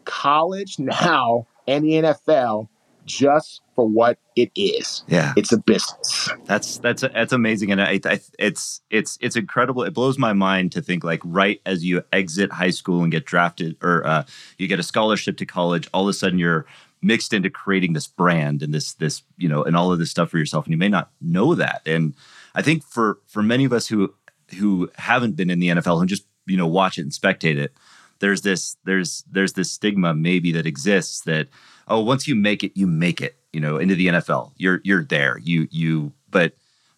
college 0.05 0.79
now, 0.79 1.47
and 1.67 1.83
the 1.83 1.91
NFL 1.91 2.69
just 3.05 3.61
for 3.75 3.87
what 3.87 4.17
it 4.35 4.51
is. 4.55 5.03
Yeah, 5.07 5.33
it's 5.35 5.51
a 5.51 5.57
business. 5.57 6.29
That's 6.45 6.77
that's 6.77 7.01
that's 7.01 7.33
amazing, 7.33 7.71
and 7.71 7.81
I, 7.81 7.99
I, 8.05 8.19
it's 8.39 8.81
it's 8.89 9.17
it's 9.21 9.35
incredible. 9.35 9.83
It 9.83 9.93
blows 9.93 10.17
my 10.17 10.33
mind 10.33 10.71
to 10.73 10.81
think 10.81 11.03
like 11.03 11.21
right 11.23 11.61
as 11.65 11.83
you 11.83 12.03
exit 12.11 12.51
high 12.51 12.69
school 12.69 13.03
and 13.03 13.11
get 13.11 13.25
drafted, 13.25 13.77
or 13.81 14.05
uh, 14.05 14.23
you 14.57 14.67
get 14.67 14.79
a 14.79 14.83
scholarship 14.83 15.37
to 15.37 15.45
college, 15.45 15.87
all 15.93 16.03
of 16.03 16.09
a 16.09 16.13
sudden 16.13 16.39
you're 16.39 16.65
mixed 17.01 17.33
into 17.33 17.49
creating 17.49 17.93
this 17.93 18.07
brand 18.07 18.61
and 18.61 18.73
this 18.73 18.93
this 18.93 19.23
you 19.37 19.49
know 19.49 19.63
and 19.63 19.75
all 19.75 19.91
of 19.91 19.99
this 19.99 20.11
stuff 20.11 20.29
for 20.29 20.37
yourself, 20.37 20.65
and 20.65 20.71
you 20.71 20.77
may 20.77 20.89
not 20.89 21.11
know 21.19 21.55
that. 21.55 21.81
And 21.85 22.15
I 22.55 22.61
think 22.61 22.83
for 22.83 23.19
for 23.27 23.41
many 23.41 23.65
of 23.65 23.73
us 23.73 23.87
who 23.87 24.13
who 24.57 24.89
haven't 24.95 25.35
been 25.35 25.49
in 25.49 25.59
the 25.59 25.69
NFL 25.69 25.99
and 25.99 26.09
just 26.09 26.25
you 26.45 26.57
know 26.57 26.67
watch 26.67 26.97
it 26.97 27.01
and 27.01 27.11
spectate 27.11 27.57
it, 27.57 27.73
there's 28.21 28.41
this 28.41 28.77
there's 28.85 29.25
there's 29.29 29.53
this 29.53 29.69
stigma 29.69 30.13
maybe 30.13 30.53
that 30.53 30.65
exists 30.65 31.21
that 31.21 31.49
oh, 31.87 31.99
once 31.99 32.27
you 32.27 32.35
make 32.35 32.63
it, 32.63 32.71
you 32.75 32.87
make 32.87 33.21
it, 33.21 33.35
you 33.51 33.59
know, 33.59 33.77
into 33.77 33.95
the 33.95 34.07
NFL. 34.07 34.53
You're 34.55 34.79
you're 34.83 35.03
there. 35.03 35.37
You 35.43 35.67
you 35.69 36.13
but 36.29 36.53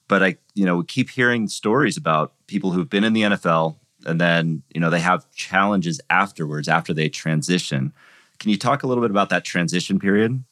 but 0.07 0.21
I, 0.21 0.37
you 0.53 0.65
know, 0.65 0.77
we 0.77 0.85
keep 0.85 1.09
hearing 1.09 1.47
stories 1.47 1.97
about 1.97 2.33
people 2.47 2.71
who've 2.71 2.89
been 2.89 3.03
in 3.03 3.13
the 3.13 3.23
NFL 3.23 3.77
and 4.05 4.19
then, 4.19 4.63
you 4.73 4.81
know, 4.81 4.89
they 4.89 4.99
have 4.99 5.29
challenges 5.31 5.99
afterwards 6.09 6.67
after 6.67 6.93
they 6.93 7.09
transition. 7.09 7.93
Can 8.39 8.51
you 8.51 8.57
talk 8.57 8.83
a 8.83 8.87
little 8.87 9.01
bit 9.01 9.11
about 9.11 9.29
that 9.29 9.45
transition 9.45 9.99
period? 9.99 10.43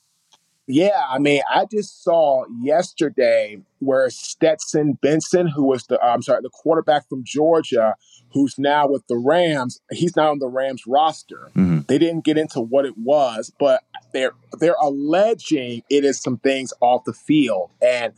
Yeah, 0.67 1.01
I 1.09 1.19
mean, 1.19 1.41
I 1.53 1.65
just 1.69 2.03
saw 2.03 2.45
yesterday 2.61 3.61
where 3.79 4.09
Stetson 4.09 4.93
Bennett, 5.01 5.51
who 5.53 5.65
was 5.65 5.85
the 5.87 6.01
I'm 6.01 6.21
sorry, 6.21 6.41
the 6.41 6.49
quarterback 6.49 7.09
from 7.09 7.23
Georgia, 7.25 7.95
who's 8.33 8.57
now 8.57 8.87
with 8.87 9.05
the 9.07 9.17
Rams, 9.17 9.81
he's 9.91 10.15
not 10.15 10.29
on 10.29 10.39
the 10.39 10.47
Rams 10.47 10.83
roster. 10.87 11.49
Mm-hmm. 11.55 11.81
They 11.87 11.97
didn't 11.97 12.23
get 12.23 12.37
into 12.37 12.61
what 12.61 12.85
it 12.85 12.97
was, 12.97 13.51
but 13.59 13.83
they're 14.13 14.33
they're 14.59 14.75
alleging 14.81 15.83
it 15.89 16.03
is 16.03 16.21
some 16.21 16.37
things 16.37 16.73
off 16.81 17.03
the 17.05 17.13
field. 17.13 17.69
And 17.81 18.13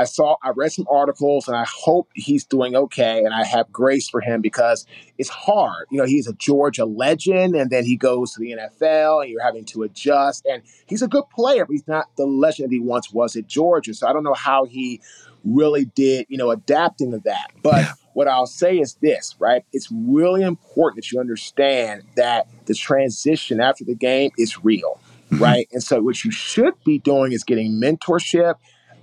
I 0.00 0.04
saw, 0.04 0.36
I 0.42 0.50
read 0.50 0.72
some 0.72 0.86
articles, 0.90 1.46
and 1.46 1.54
I 1.54 1.66
hope 1.68 2.08
he's 2.14 2.46
doing 2.46 2.74
okay. 2.74 3.22
And 3.22 3.34
I 3.34 3.44
have 3.44 3.70
grace 3.70 4.08
for 4.08 4.22
him 4.22 4.40
because 4.40 4.86
it's 5.18 5.28
hard. 5.28 5.88
You 5.90 5.98
know, 5.98 6.06
he's 6.06 6.26
a 6.26 6.32
Georgia 6.32 6.86
legend, 6.86 7.54
and 7.54 7.68
then 7.68 7.84
he 7.84 7.96
goes 7.96 8.32
to 8.32 8.40
the 8.40 8.52
NFL, 8.52 9.22
and 9.22 9.30
you're 9.30 9.42
having 9.42 9.66
to 9.66 9.82
adjust. 9.82 10.46
And 10.46 10.62
he's 10.86 11.02
a 11.02 11.08
good 11.08 11.28
player, 11.28 11.66
but 11.66 11.72
he's 11.72 11.86
not 11.86 12.06
the 12.16 12.24
legend 12.24 12.72
he 12.72 12.80
once 12.80 13.12
was 13.12 13.36
at 13.36 13.46
Georgia. 13.46 13.92
So 13.92 14.06
I 14.06 14.14
don't 14.14 14.24
know 14.24 14.32
how 14.32 14.64
he 14.64 15.02
really 15.44 15.84
did, 15.84 16.24
you 16.30 16.38
know, 16.38 16.50
adapting 16.50 17.10
to 17.10 17.18
that. 17.18 17.50
But 17.62 17.82
yeah. 17.82 17.92
What 18.20 18.28
I'll 18.28 18.44
say 18.44 18.78
is 18.78 18.96
this, 19.00 19.34
right? 19.38 19.64
It's 19.72 19.88
really 19.90 20.42
important 20.42 21.02
that 21.02 21.10
you 21.10 21.20
understand 21.20 22.02
that 22.16 22.46
the 22.66 22.74
transition 22.74 23.62
after 23.62 23.82
the 23.82 23.94
game 23.94 24.30
is 24.36 24.62
real, 24.62 25.00
mm-hmm. 25.30 25.42
right? 25.42 25.68
And 25.72 25.82
so 25.82 26.02
what 26.02 26.22
you 26.22 26.30
should 26.30 26.74
be 26.84 26.98
doing 26.98 27.32
is 27.32 27.44
getting 27.44 27.80
mentorship 27.80 28.56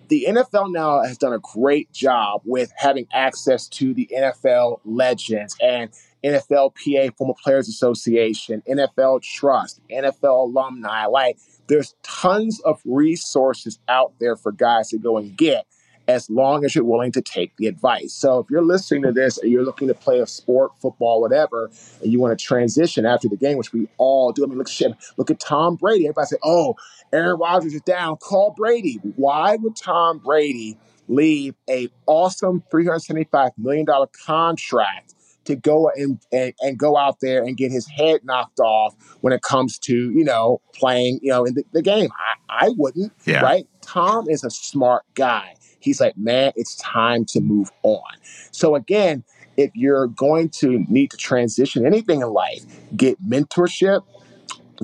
the 0.10 0.26
NFL 0.30 0.72
now 0.72 1.02
has 1.04 1.18
done 1.18 1.34
a 1.34 1.40
great 1.40 1.92
job 1.92 2.42
with 2.46 2.72
having 2.78 3.08
access 3.12 3.68
to 3.68 3.94
the 3.94 4.10
NFL 4.16 4.80
legends 4.86 5.58
and 5.62 5.90
NFLPA, 6.24 7.18
Former 7.18 7.34
Players 7.44 7.68
Association, 7.68 8.64
NFL 8.70 9.22
Trust, 9.22 9.82
NFL 9.92 10.46
alumni. 10.46 11.08
Like, 11.08 11.38
there's 11.68 11.94
tons 12.04 12.62
of 12.62 12.82
resources 12.86 13.80
out 13.90 14.14
there 14.20 14.38
for 14.38 14.54
guys 14.54 14.90
to 14.90 14.98
go 14.98 15.18
and 15.18 15.36
get 15.38 15.66
as 16.08 16.30
long 16.30 16.64
as 16.64 16.74
you're 16.74 16.86
willing 16.86 17.12
to 17.12 17.22
take 17.22 17.56
the 17.58 17.68
advice. 17.68 18.14
So 18.14 18.40
if 18.40 18.50
you're 18.50 18.64
listening 18.64 19.04
to 19.04 19.12
this 19.12 19.38
and 19.38 19.52
you're 19.52 19.64
looking 19.64 19.88
to 19.90 19.94
play 19.94 20.20
a 20.20 20.28
sport, 20.28 20.72
football, 20.80 21.20
whatever, 21.22 21.70
and 22.02 22.12
you 22.12 22.20
want 22.20 22.38
to 22.38 22.44
transition 22.44 23.06
after 23.06 23.28
the 23.28 23.36
game, 23.36 23.58
which 23.58 23.74
we 23.74 23.88
all 23.98 24.32
do. 24.32 24.44
I 24.44 24.48
mean, 24.48 24.58
look, 24.58 24.70
shit, 24.70 24.94
look 25.18 25.30
at 25.30 25.40
Tom 25.40 25.76
Brady. 25.76 26.06
Everybody 26.06 26.28
say, 26.28 26.38
oh, 26.44 26.76
Aaron 27.12 27.40
Rodgers 27.40 27.74
is 27.74 27.82
down. 27.82 28.18
Call 28.18 28.54
Brady. 28.56 29.00
Why 29.16 29.58
would 29.58 29.76
Tom 29.76 30.20
Brady 30.20 30.78
leave 31.08 31.56
a 31.70 31.90
awesome 32.06 32.64
$375 32.72 33.52
million 33.58 33.86
contract 34.26 35.14
to 35.46 35.56
go 35.56 35.90
and, 35.96 36.20
and, 36.32 36.54
and 36.62 36.78
go 36.78 36.98
out 36.98 37.22
there 37.22 37.44
and 37.44 37.56
get 37.56 37.72
his 37.72 37.88
head 37.88 38.22
knocked 38.24 38.60
off 38.60 38.96
when 39.22 39.32
it 39.32 39.42
comes 39.42 39.80
to, 39.80 40.12
you 40.12 40.24
know, 40.24 40.62
playing, 40.74 41.20
you 41.22 41.32
know, 41.32 41.46
in 41.46 41.54
the, 41.54 41.64
the 41.72 41.82
game? 41.82 42.10
I, 42.50 42.66
I 42.66 42.70
wouldn't, 42.78 43.14
yeah. 43.26 43.42
right? 43.42 43.66
Tom 43.82 44.30
is 44.30 44.44
a 44.44 44.50
smart 44.50 45.04
guy. 45.14 45.56
He's 45.88 46.02
like, 46.02 46.18
man, 46.18 46.52
it's 46.56 46.76
time 46.76 47.26
to 47.26 47.40
move 47.40 47.72
on. 47.84 48.04
So 48.52 48.76
again, 48.76 49.24
if 49.58 49.72
you're 49.74 50.08
going 50.08 50.50
to 50.50 50.86
need 50.88 51.12
to 51.12 51.18
transition 51.18 51.86
anything 51.86 52.22
in 52.22 52.30
life, 52.30 52.64
get 52.96 53.22
mentorship, 53.26 54.04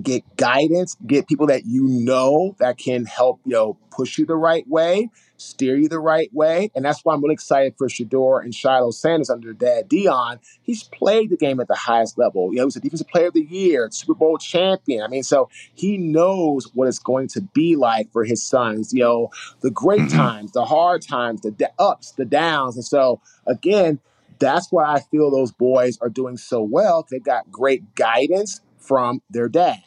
get 0.02 0.24
guidance, 0.38 0.96
get 1.06 1.28
people 1.28 1.48
that 1.48 1.66
you 1.66 1.88
know 1.88 2.56
that 2.60 2.78
can 2.78 3.06
help, 3.06 3.40
you 3.46 3.54
know, 3.54 3.78
push 3.92 4.18
you 4.18 4.26
the 4.26 4.36
right 4.36 4.68
way, 4.68 5.10
steer 5.44 5.76
you 5.76 5.90
the 5.90 6.00
right 6.00 6.34
way. 6.34 6.72
And 6.76 6.86
that's 6.86 7.04
why 7.04 7.14
I'm 7.14 7.22
really 7.22 7.34
excited 7.34 7.76
for 7.78 7.88
Shedeur 7.88 8.44
and 8.44 8.56
Shiloh 8.56 8.92
Sanders 8.92 9.30
under 9.30 9.54
dad 9.54 9.90
Deion. 9.90 10.40
He's 10.62 10.84
played 10.84 11.30
the 11.30 11.38
game 11.38 11.60
at 11.60 11.68
the 11.68 11.76
highest 11.76 12.18
level. 12.18 12.52
You 12.52 12.60
know, 12.60 12.66
he's 12.66 12.76
a 12.76 12.80
defensive 12.80 13.08
player 13.08 13.28
of 13.28 13.34
the 13.34 13.42
year, 13.42 13.90
Super 13.92 14.14
Bowl 14.14 14.38
champion. 14.38 15.04
I 15.04 15.08
mean, 15.08 15.24
so 15.24 15.50
he 15.74 15.98
knows 15.98 16.70
what 16.74 16.88
it's 16.88 17.00
going 17.00 17.28
to 17.30 17.42
be 17.42 17.76
like 17.76 18.12
for 18.12 18.24
his 18.24 18.42
sons, 18.42 18.94
you 18.94 19.04
know, 19.04 19.30
the 19.62 19.72
great 19.72 20.00
mm-hmm. 20.02 20.18
times, 20.18 20.52
the 20.54 20.66
hard 20.66 21.02
times, 21.02 21.42
the 21.42 21.72
ups, 21.78 22.12
the 22.12 22.26
downs. 22.26 22.76
And 22.76 22.86
so 22.86 23.22
again, 23.46 24.00
That's 24.40 24.72
why 24.72 24.86
I 24.86 25.00
feel 25.00 25.32
those 25.32 25.52
boys 25.52 25.98
are 26.02 26.10
doing 26.10 26.38
so 26.38 26.62
well. 26.62 27.08
They 27.10 27.20
got 27.20 27.52
great 27.52 27.96
guidance 27.96 28.62
from 28.78 29.22
their 29.30 29.48
dad. 29.48 29.82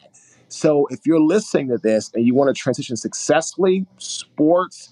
So 0.49 0.87
if 0.87 1.01
you're 1.05 1.19
listening 1.21 1.67
to 1.69 1.77
this 1.77 2.09
and 2.13 2.25
you 2.25 2.33
want 2.33 2.55
to 2.55 2.59
transition 2.59 2.95
successfully, 2.95 3.85
sports, 3.97 4.89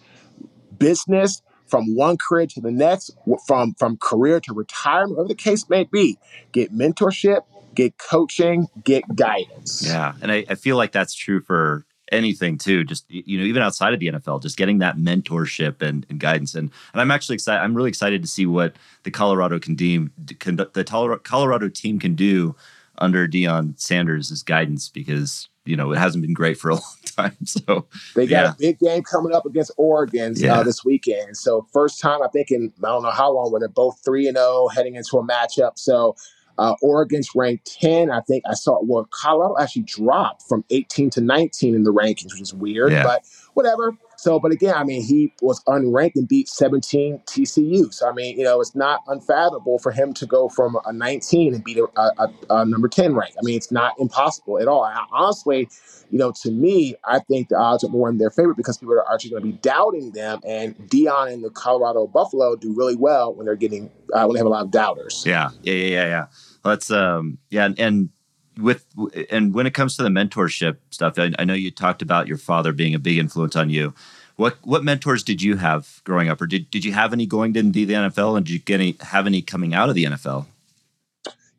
business, 0.78 1.42
from 1.66 1.96
one 1.96 2.18
career 2.18 2.48
to 2.48 2.62
the 2.62 2.72
next, 2.72 3.12
from 3.48 3.74
from 3.76 3.98
career 3.98 4.40
to 4.42 4.54
retirement, 4.54 5.18
whatever 5.18 5.30
the 5.30 5.36
case 5.36 5.70
may 5.70 5.84
be, 5.84 6.18
get 6.52 6.74
mentorship, 6.74 7.42
get 7.74 7.98
coaching, 7.98 8.68
get 8.84 9.04
guidance. 9.16 9.84
Yeah, 9.86 10.14
and 10.22 10.32
I, 10.32 10.46
I 10.50 10.56
feel 10.56 10.78
like 10.78 10.92
that's 10.92 11.14
true 11.14 11.42
for 11.42 11.86
anything 12.12 12.56
too 12.56 12.84
just 12.84 13.04
you 13.10 13.40
know 13.40 13.44
even 13.44 13.64
outside 13.64 13.92
of 13.92 14.00
the 14.00 14.06
nfl 14.06 14.40
just 14.40 14.58
getting 14.58 14.78
that 14.78 14.96
mentorship 14.96 15.82
and, 15.82 16.06
and 16.08 16.20
guidance 16.20 16.54
and 16.54 16.70
and 16.94 17.02
i'm 17.02 17.10
actually 17.10 17.34
excited 17.34 17.64
i'm 17.64 17.74
really 17.74 17.90
excited 17.90 18.22
to 18.22 18.28
see 18.28 18.46
what 18.46 18.76
the 19.02 19.10
colorado 19.10 19.58
can 19.58 19.74
deem 19.74 20.12
can, 20.38 20.56
the 20.56 21.20
colorado 21.24 21.68
team 21.68 21.98
can 21.98 22.14
do 22.14 22.56
under 22.98 23.28
Deion 23.28 23.80
Sanders' 23.80 24.44
guidance 24.44 24.90
because 24.90 25.50
you 25.66 25.76
know 25.76 25.92
it 25.92 25.98
hasn't 25.98 26.22
been 26.22 26.34
great 26.34 26.58
for 26.58 26.70
a 26.70 26.74
long 26.76 26.84
time. 27.04 27.38
So 27.46 27.88
they 28.16 28.28
got 28.28 28.44
yeah. 28.44 28.52
a 28.52 28.56
big 28.58 28.80
game 28.80 29.04
coming 29.04 29.34
up 29.34 29.46
against 29.46 29.72
Oregon 29.78 30.34
uh, 30.34 30.36
yeah. 30.38 30.60
uh, 30.60 30.64
this 30.64 30.84
weekend. 30.86 31.38
So 31.38 31.68
first 31.74 32.00
time 32.00 32.22
I 32.22 32.28
think 32.28 32.52
in 32.52 32.72
I 32.84 32.88
don't 32.88 33.04
know 33.04 33.12
how 33.12 33.32
long 33.32 33.52
where 33.52 33.60
they're 33.60 33.70
both 33.70 34.00
three 34.04 34.28
and 34.28 34.38
zero 34.38 34.48
oh 34.48 34.68
heading 34.70 34.96
into 34.96 35.18
a 35.18 35.24
matchup. 35.24 35.78
So 35.78 36.16
uh, 36.58 36.76
Oregon's 36.82 37.30
ranked 37.36 37.78
10. 37.82 38.12
I 38.12 38.22
think 38.22 38.44
I 38.50 38.54
saw, 38.54 38.80
well, 38.82 39.08
Colorado 39.12 39.56
actually 39.60 39.84
dropped 39.84 40.44
from 40.48 40.64
18 40.70 41.10
to 41.12 41.22
19 41.22 41.76
in 41.76 41.84
the 41.84 41.92
rankings, 41.92 42.32
which 42.34 42.42
is 42.42 42.54
weird, 42.54 42.92
yeah. 42.92 43.04
but 43.04 43.26
whatever. 43.54 43.94
So, 44.26 44.40
but 44.40 44.52
again, 44.52 44.74
I 44.74 44.84
mean, 44.84 45.04
he 45.04 45.32
was 45.40 45.64
unranked 45.66 46.16
and 46.16 46.28
beat 46.28 46.50
17 46.50 47.22
TCU. 47.28 47.94
So, 47.94 48.10
I 48.10 48.12
mean, 48.12 48.36
you 48.40 48.44
know, 48.44 48.60
it's 48.60 48.74
not 48.74 49.04
unfathomable 49.06 49.78
for 49.78 49.92
him 49.92 50.16
to 50.16 50.26
go 50.26 50.50
from 50.50 50.80
a 50.84 50.92
19 50.92 51.54
and 51.54 51.64
beat 51.64 51.78
a, 51.78 51.86
a, 51.96 52.34
a 52.50 52.66
number 52.66 52.88
10 52.88 53.14
rank. 53.14 53.36
I 53.38 53.44
mean, 53.44 53.56
it's 53.56 53.72
not 53.72 53.94
impossible 54.00 54.58
at 54.58 54.68
all. 54.68 54.84
I, 54.84 55.06
honestly, 55.12 55.70
you 56.10 56.18
know, 56.18 56.34
to 56.42 56.50
me, 56.50 56.96
I 57.04 57.20
think 57.20 57.50
the 57.50 57.56
odds 57.56 57.84
are 57.84 57.90
more 57.90 58.10
in 58.10 58.18
their 58.18 58.32
favor 58.32 58.56
because 58.56 58.80
people 58.80 58.96
are 58.96 59.14
actually 59.14 59.30
going 59.30 59.44
to 59.44 59.48
be 59.50 59.58
doubting 59.60 60.10
them. 60.10 60.40
And 60.44 60.76
Deion 60.90 61.32
and 61.32 61.44
the 61.44 61.52
Colorado 61.52 62.08
Buffalo 62.08 62.56
do 62.56 62.74
really 62.76 62.96
well 62.96 63.32
when 63.32 63.46
they're 63.46 63.56
getting 63.56 63.92
uh, 64.12 64.26
when 64.26 64.34
they 64.34 64.40
have 64.40 64.48
a 64.48 64.50
lot 64.50 64.66
of 64.66 64.72
doubters. 64.72 65.24
Yeah, 65.24 65.52
yeah, 65.62 65.74
yeah, 65.76 65.86
yeah. 65.86 66.06
yeah. 66.08 66.26
Let's 66.64 66.90
um, 66.90 67.38
yeah, 67.52 67.66
and, 67.66 67.80
and 67.80 68.10
with 68.58 68.86
and 69.30 69.54
when 69.54 69.68
it 69.68 69.74
comes 69.74 69.98
to 69.98 70.04
the 70.04 70.10
mentorship 70.10 70.78
stuff, 70.90 71.18
I, 71.18 71.32
I, 71.38 71.44
know 71.44 71.54
you 71.54 71.72
talked 71.72 72.02
about 72.02 72.28
your 72.28 72.38
father 72.38 72.72
being 72.72 72.94
a 72.94 73.00
big 73.00 73.18
influence 73.18 73.56
on 73.56 73.70
you. 73.70 73.94
What 74.36 74.58
what 74.64 74.84
mentors 74.84 75.24
did 75.24 75.42
you 75.42 75.58
have 75.58 76.02
growing 76.04 76.30
up, 76.30 76.42
or 76.42 76.48
did, 76.48 76.70
did 76.70 76.84
you 76.84 76.94
have 76.94 77.14
any 77.14 77.26
going 77.26 77.56
into 77.56 77.86
the 77.86 77.94
NFL, 77.94 78.38
and 78.38 78.46
did 78.46 78.54
you 78.54 78.60
get 78.60 78.80
any 78.80 78.96
have 79.02 79.28
any 79.28 79.42
coming 79.42 79.74
out 79.74 79.90
of 79.90 79.96
the 79.96 80.06
NFL? 80.06 80.46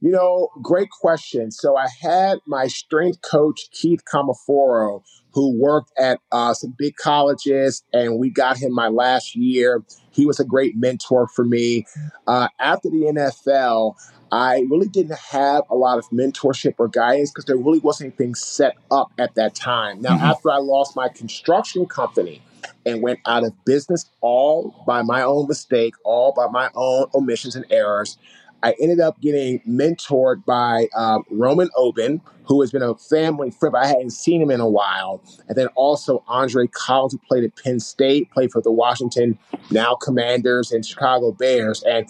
You 0.01 0.11
know, 0.11 0.51
great 0.63 0.91
question. 0.91 1.51
So 1.51 1.77
I 1.77 1.87
had 2.01 2.39
my 2.47 2.67
strength 2.67 3.23
coach 3.23 3.71
Keith 3.73 4.03
Camaforo, 4.05 5.03
who 5.33 5.59
worked 5.59 5.91
at 5.99 6.21
uh, 6.33 6.53
some 6.53 6.75
big 6.77 6.97
colleges, 6.97 7.83
and 7.93 8.19
we 8.19 8.29
got 8.29 8.59
him 8.59 8.75
my 8.75 8.89
last 8.89 9.35
year. 9.35 9.83
He 10.11 10.27
was 10.27 10.39
a 10.39 10.45
great 10.45 10.77
mentor 10.77 11.29
for 11.29 11.45
me. 11.45 11.87
Uh, 12.27 12.49
after 12.61 12.91
the 12.91 13.07
NFL, 13.07 13.95
I 14.33 14.67
really 14.71 14.89
didn't 14.89 15.19
have 15.19 15.63
a 15.71 15.77
lot 15.77 15.99
of 15.99 16.09
mentorship 16.11 16.75
or 16.79 16.89
guidance 16.89 17.31
because 17.31 17.45
there 17.45 17.57
really 17.57 17.79
wasn't 17.79 18.15
anything 18.19 18.35
set 18.35 18.75
up 18.91 19.13
at 19.19 19.35
that 19.37 19.55
time. 19.55 20.03
Now, 20.03 20.17
mm-hmm. 20.17 20.25
after 20.25 20.51
I 20.51 20.57
lost 20.57 20.97
my 20.97 21.09
construction 21.09 21.87
company 21.87 22.43
and 22.85 23.03
went 23.03 23.21
out 23.27 23.45
of 23.45 23.53
business 23.65 24.11
all 24.21 24.85
by 24.87 25.03
my 25.03 25.23
own 25.23 25.47
mistake, 25.47 25.95
all 26.05 26.33
by 26.33 26.49
my 26.49 26.71
own 26.75 27.07
omissions 27.15 27.55
and 27.55 27.65
errors, 27.71 28.19
I 28.63 28.75
ended 28.81 29.01
up 29.01 29.21
getting 29.21 29.61
mentored 29.61 30.45
by 30.45 30.89
um, 30.97 31.25
Roman 31.31 31.69
Oben, 31.77 32.21
who 32.45 32.61
has 32.63 32.73
been 32.73 32.83
a 32.83 32.95
family 32.97 33.51
friend. 33.51 33.77
I 33.77 33.87
hadn't 33.87 34.11
seen 34.11 34.43
him 34.43 34.51
in 34.51 34.61
a 34.61 34.69
while. 34.69 35.23
And 35.49 35.57
then 35.57 35.69
also 35.77 36.25
Andre 36.27 36.67
Collins, 36.67 37.13
who 37.13 37.19
played 37.29 37.45
at 37.45 37.55
Penn 37.63 37.79
State, 37.81 38.31
played 38.33 38.51
for 38.51 38.61
the 38.61 38.73
Washington 38.73 39.39
now 39.71 39.95
Commanders 39.95 40.73
and 40.73 40.85
Chicago 40.85 41.33
Bears. 41.33 41.83
And 41.85 42.09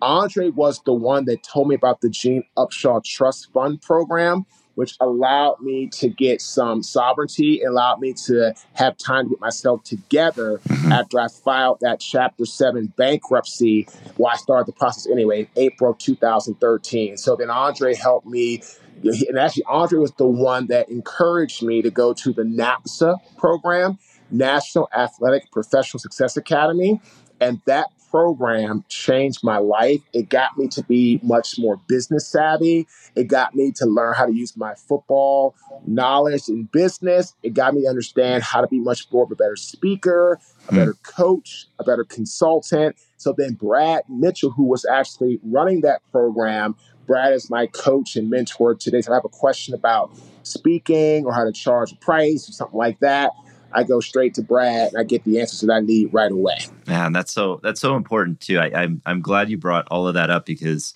Andre 0.00 0.50
was 0.50 0.80
the 0.84 0.94
one 0.94 1.24
that 1.26 1.42
told 1.42 1.68
me 1.68 1.74
about 1.74 2.00
the 2.00 2.10
Gene 2.10 2.44
Upshaw 2.56 3.02
Trust 3.04 3.52
Fund 3.52 3.82
program, 3.82 4.46
which 4.74 4.96
allowed 5.00 5.60
me 5.60 5.88
to 5.88 6.08
get 6.08 6.40
some 6.40 6.84
sovereignty, 6.84 7.62
allowed 7.62 7.98
me 7.98 8.12
to 8.12 8.54
have 8.74 8.96
time 8.96 9.24
to 9.24 9.30
get 9.30 9.40
myself 9.40 9.82
together 9.82 10.60
mm-hmm. 10.68 10.92
after 10.92 11.18
I 11.18 11.26
filed 11.26 11.78
that 11.80 11.98
Chapter 11.98 12.46
7 12.46 12.92
bankruptcy. 12.96 13.88
Well, 14.16 14.32
I 14.32 14.36
started 14.36 14.66
the 14.68 14.78
process 14.78 15.10
anyway, 15.10 15.48
April 15.56 15.94
2013. 15.94 17.16
So 17.16 17.34
then 17.34 17.50
Andre 17.50 17.94
helped 17.94 18.26
me. 18.26 18.62
And 19.02 19.36
actually, 19.38 19.64
Andre 19.64 19.98
was 19.98 20.12
the 20.12 20.26
one 20.26 20.68
that 20.68 20.88
encouraged 20.88 21.62
me 21.62 21.82
to 21.82 21.90
go 21.90 22.12
to 22.14 22.32
the 22.32 22.42
NAPSA 22.42 23.16
program, 23.36 23.98
National 24.30 24.88
Athletic 24.96 25.50
Professional 25.50 25.98
Success 25.98 26.36
Academy. 26.36 27.00
And 27.40 27.60
that 27.66 27.86
program 28.10 28.84
changed 28.88 29.40
my 29.42 29.58
life. 29.58 30.00
It 30.12 30.28
got 30.28 30.56
me 30.56 30.68
to 30.68 30.82
be 30.82 31.20
much 31.22 31.58
more 31.58 31.80
business 31.88 32.26
savvy. 32.26 32.86
It 33.14 33.24
got 33.24 33.54
me 33.54 33.72
to 33.72 33.86
learn 33.86 34.14
how 34.14 34.26
to 34.26 34.32
use 34.32 34.56
my 34.56 34.74
football 34.74 35.54
knowledge 35.86 36.48
in 36.48 36.64
business. 36.64 37.34
It 37.42 37.54
got 37.54 37.74
me 37.74 37.82
to 37.82 37.88
understand 37.88 38.42
how 38.42 38.60
to 38.60 38.66
be 38.66 38.78
much 38.78 39.06
more 39.12 39.24
of 39.24 39.30
a 39.30 39.36
better 39.36 39.56
speaker, 39.56 40.40
a 40.68 40.74
better 40.74 40.92
hmm. 40.92 41.02
coach, 41.02 41.66
a 41.78 41.84
better 41.84 42.04
consultant. 42.04 42.96
So 43.16 43.34
then 43.36 43.54
Brad 43.54 44.02
Mitchell, 44.08 44.50
who 44.50 44.64
was 44.64 44.84
actually 44.84 45.40
running 45.42 45.80
that 45.82 46.00
program, 46.12 46.76
Brad 47.06 47.32
is 47.32 47.50
my 47.50 47.66
coach 47.66 48.16
and 48.16 48.28
mentor 48.28 48.74
today. 48.74 49.00
So 49.00 49.12
I 49.12 49.16
have 49.16 49.24
a 49.24 49.30
question 49.30 49.74
about 49.74 50.12
speaking 50.42 51.24
or 51.24 51.32
how 51.32 51.44
to 51.44 51.52
charge 51.52 51.92
a 51.92 51.96
price 51.96 52.48
or 52.48 52.52
something 52.52 52.78
like 52.78 53.00
that. 53.00 53.32
I 53.78 53.84
go 53.84 54.00
straight 54.00 54.34
to 54.34 54.42
Brad 54.42 54.88
and 54.88 54.98
I 54.98 55.04
get 55.04 55.22
the 55.22 55.40
answers 55.40 55.60
that 55.60 55.72
I 55.72 55.78
need 55.78 56.12
right 56.12 56.32
away. 56.32 56.58
Man, 56.88 57.12
that's 57.12 57.32
so 57.32 57.60
that's 57.62 57.80
so 57.80 57.94
important 57.94 58.40
too. 58.40 58.58
I, 58.58 58.72
I'm 58.74 59.00
I'm 59.06 59.20
glad 59.20 59.50
you 59.50 59.56
brought 59.56 59.86
all 59.88 60.08
of 60.08 60.14
that 60.14 60.30
up 60.30 60.44
because 60.46 60.94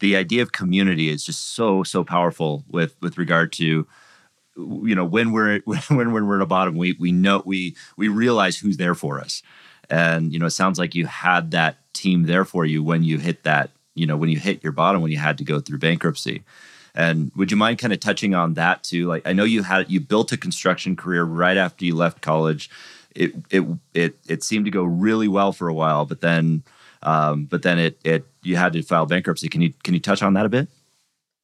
the 0.00 0.16
idea 0.16 0.42
of 0.42 0.50
community 0.50 1.08
is 1.08 1.24
just 1.24 1.54
so 1.54 1.84
so 1.84 2.02
powerful 2.02 2.64
with 2.68 2.96
with 3.00 3.18
regard 3.18 3.52
to 3.52 3.86
you 4.56 4.94
know 4.96 5.04
when 5.04 5.30
we're 5.30 5.60
when, 5.64 6.12
when 6.12 6.26
we're 6.26 6.36
at 6.36 6.42
a 6.42 6.46
bottom 6.46 6.76
we 6.76 6.96
we 6.98 7.12
know 7.12 7.40
we 7.46 7.76
we 7.96 8.08
realize 8.08 8.58
who's 8.58 8.78
there 8.78 8.96
for 8.96 9.20
us 9.20 9.42
and 9.88 10.32
you 10.32 10.38
know 10.40 10.46
it 10.46 10.50
sounds 10.50 10.78
like 10.78 10.94
you 10.94 11.06
had 11.06 11.52
that 11.52 11.76
team 11.92 12.24
there 12.24 12.44
for 12.44 12.64
you 12.64 12.82
when 12.82 13.04
you 13.04 13.18
hit 13.18 13.44
that 13.44 13.70
you 13.94 14.06
know 14.06 14.16
when 14.16 14.28
you 14.28 14.38
hit 14.40 14.62
your 14.62 14.72
bottom 14.72 15.02
when 15.02 15.12
you 15.12 15.18
had 15.18 15.38
to 15.38 15.44
go 15.44 15.60
through 15.60 15.78
bankruptcy 15.78 16.42
and 16.94 17.32
would 17.34 17.50
you 17.50 17.56
mind 17.56 17.78
kind 17.78 17.92
of 17.92 18.00
touching 18.00 18.34
on 18.34 18.54
that 18.54 18.82
too? 18.82 19.06
Like 19.06 19.22
I 19.26 19.32
know 19.32 19.44
you 19.44 19.62
had 19.62 19.90
you 19.90 20.00
built 20.00 20.32
a 20.32 20.36
construction 20.36 20.96
career 20.96 21.24
right 21.24 21.56
after 21.56 21.84
you 21.84 21.94
left 21.94 22.22
college. 22.22 22.70
It 23.14 23.34
it 23.50 23.64
it 23.94 24.18
it 24.28 24.42
seemed 24.42 24.64
to 24.66 24.70
go 24.70 24.84
really 24.84 25.28
well 25.28 25.52
for 25.52 25.68
a 25.68 25.74
while, 25.74 26.04
but 26.04 26.20
then 26.20 26.62
um, 27.02 27.44
but 27.46 27.62
then 27.62 27.78
it 27.78 27.98
it 28.04 28.26
you 28.42 28.56
had 28.56 28.72
to 28.74 28.82
file 28.82 29.06
bankruptcy. 29.06 29.48
Can 29.48 29.60
you 29.60 29.72
can 29.82 29.94
you 29.94 30.00
touch 30.00 30.22
on 30.22 30.34
that 30.34 30.46
a 30.46 30.48
bit? 30.48 30.68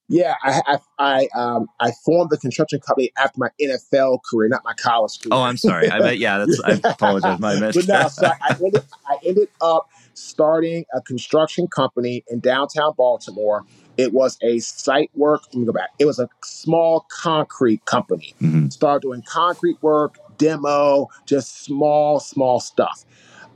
Yeah, 0.08 0.34
I 0.42 0.60
I 0.66 0.78
I, 0.98 1.28
um, 1.40 1.68
I 1.78 1.92
formed 2.04 2.30
the 2.30 2.36
construction 2.36 2.80
company 2.80 3.12
after 3.16 3.38
my 3.38 3.50
NFL 3.62 4.18
career, 4.28 4.48
not 4.48 4.64
my 4.64 4.74
college 4.74 5.20
career. 5.20 5.30
Oh, 5.30 5.42
I'm 5.42 5.56
sorry. 5.56 5.88
I 5.88 6.00
bet 6.00 6.18
yeah. 6.18 6.38
That's 6.38 6.60
I 6.64 6.90
apologize. 6.90 7.38
My 7.38 7.58
mistake. 7.58 7.86
but 7.86 8.02
no, 8.02 8.08
so 8.08 8.26
I 8.26 8.56
ended 8.64 8.84
I 9.06 9.18
ended 9.24 9.48
up 9.60 9.88
starting 10.14 10.84
a 10.92 11.00
construction 11.00 11.68
company 11.68 12.24
in 12.28 12.40
downtown 12.40 12.94
Baltimore 12.96 13.64
it 14.00 14.14
was 14.14 14.38
a 14.40 14.58
site 14.60 15.10
work. 15.14 15.42
Let 15.48 15.60
me 15.60 15.66
go 15.66 15.72
back. 15.72 15.90
It 15.98 16.06
was 16.06 16.18
a 16.18 16.28
small 16.42 17.06
concrete 17.10 17.84
company. 17.84 18.34
Mm-hmm. 18.40 18.68
Started 18.68 19.02
doing 19.02 19.22
concrete 19.22 19.76
work, 19.82 20.16
demo, 20.38 21.08
just 21.26 21.62
small, 21.62 22.18
small 22.18 22.60
stuff. 22.60 23.04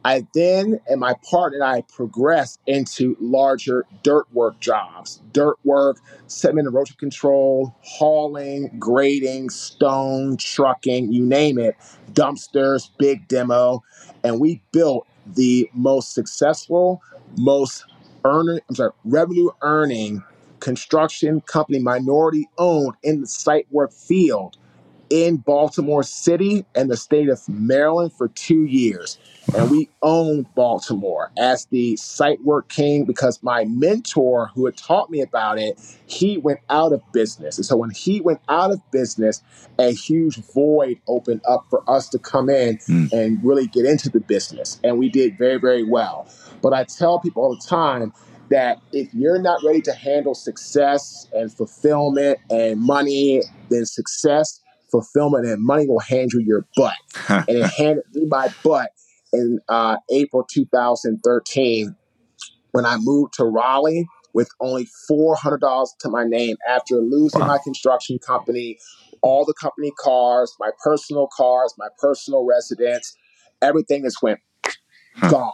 I 0.05 0.27
then 0.35 0.81
and 0.87 1.01
my 1.01 1.15
partner 1.31 1.61
and 1.63 1.65
I 1.65 1.81
progressed 1.81 2.61
into 2.67 3.17
larger 3.21 3.87
dirt 4.03 4.27
work 4.35 4.61
jobs. 4.61 5.23
Dirt 5.33 5.57
work, 5.65 5.97
sediment 6.27 6.69
erosion 6.69 6.97
control, 6.99 7.75
hauling, 7.81 8.71
grading, 8.79 9.49
stone, 9.49 10.37
trucking, 10.37 11.11
you 11.11 11.25
name 11.25 11.59
it, 11.59 11.75
dumpsters, 12.13 12.91
big 12.99 13.27
demo. 13.29 13.83
And 14.23 14.41
we 14.41 14.61
built 14.73 15.07
the 15.27 15.71
most 15.73 16.13
successful, 16.13 17.01
most 17.39 17.87
earning, 18.27 18.61
I'm 18.69 18.75
sorry, 18.75 18.93
revenue 19.07 19.49
earning 19.63 20.23
construction 20.65 21.43
company, 21.43 21.79
minority 21.79 22.49
owned 22.57 22.95
in 23.03 23.21
the 23.21 23.27
site 23.27 23.67
work 23.71 23.93
field 23.93 24.57
in 25.11 25.37
Baltimore 25.37 26.03
City 26.03 26.65
and 26.75 26.91
the 26.91 26.97
state 26.97 27.29
of 27.29 27.47
Maryland 27.51 28.15
for 28.15 28.29
two 28.29 28.65
years. 28.65 29.19
And 29.55 29.71
we 29.71 29.91
owned 30.01 30.47
Baltimore 30.55 31.31
as 31.37 31.67
the 31.67 31.97
site 31.97 32.43
work 32.43 32.71
king 32.71 33.05
because 33.05 33.43
my 33.43 33.67
mentor 33.67 34.51
who 34.55 34.65
had 34.65 34.79
taught 34.79 35.11
me 35.11 35.21
about 35.21 35.59
it, 35.59 35.79
he 36.07 36.39
went 36.39 36.61
out 36.71 36.95
of 36.95 37.03
business. 37.13 37.59
And 37.59 37.67
so 37.67 37.77
when 37.77 37.91
he 37.91 38.23
went 38.23 38.41
out 38.49 38.71
of 38.71 38.81
business, 38.91 39.43
a 39.79 39.93
huge 39.93 40.37
void 40.55 40.99
opened 41.07 41.43
up 41.47 41.67
for 41.69 41.83
us 41.87 42.09
to 42.09 42.19
come 42.19 42.49
in 42.49 42.79
mm. 42.79 43.13
and 43.13 43.45
really 43.45 43.67
get 43.67 43.85
into 43.85 44.09
the 44.09 44.21
business. 44.21 44.81
And 44.83 44.99
we 44.99 45.11
did 45.11 45.37
very, 45.37 45.59
very 45.59 45.85
well. 45.85 46.27
But 46.63 46.73
I 46.73 46.85
tell 46.85 47.21
people 47.21 47.43
all 47.43 47.55
the 47.55 47.67
time, 47.67 48.15
that 48.51 48.81
if 48.93 49.13
you're 49.15 49.41
not 49.41 49.63
ready 49.65 49.81
to 49.83 49.93
handle 49.93 50.35
success 50.35 51.29
and 51.33 51.53
fulfillment 51.53 52.39
and 52.51 52.81
money, 52.81 53.43
then 53.71 53.87
success, 53.87 54.61
fulfillment, 54.91 55.47
and 55.47 55.65
money 55.65 55.87
will 55.87 56.01
hand 56.01 56.33
you 56.33 56.41
your 56.41 56.67
butt. 56.77 56.95
and 57.29 57.45
it 57.49 57.71
handed 57.71 58.05
me 58.15 58.27
my 58.27 58.49
butt 58.63 58.91
in 59.33 59.59
uh, 59.69 59.97
April 60.11 60.45
2013 60.45 61.97
when 62.73 62.85
I 62.85 62.97
moved 62.99 63.35
to 63.35 63.45
Raleigh 63.45 64.07
with 64.33 64.49
only 64.61 64.89
$400 65.11 65.87
to 66.01 66.09
my 66.09 66.25
name 66.25 66.57
after 66.69 66.97
losing 66.97 67.41
wow. 67.41 67.47
my 67.47 67.59
construction 67.63 68.19
company, 68.19 68.79
all 69.23 69.45
the 69.45 69.55
company 69.55 69.93
cars, 69.99 70.55
my 70.59 70.71
personal 70.83 71.29
cars, 71.35 71.75
my 71.79 71.89
personal 71.99 72.45
residence, 72.45 73.17
everything 73.63 74.03
just 74.03 74.23
went 74.23 74.41
gone. 75.31 75.53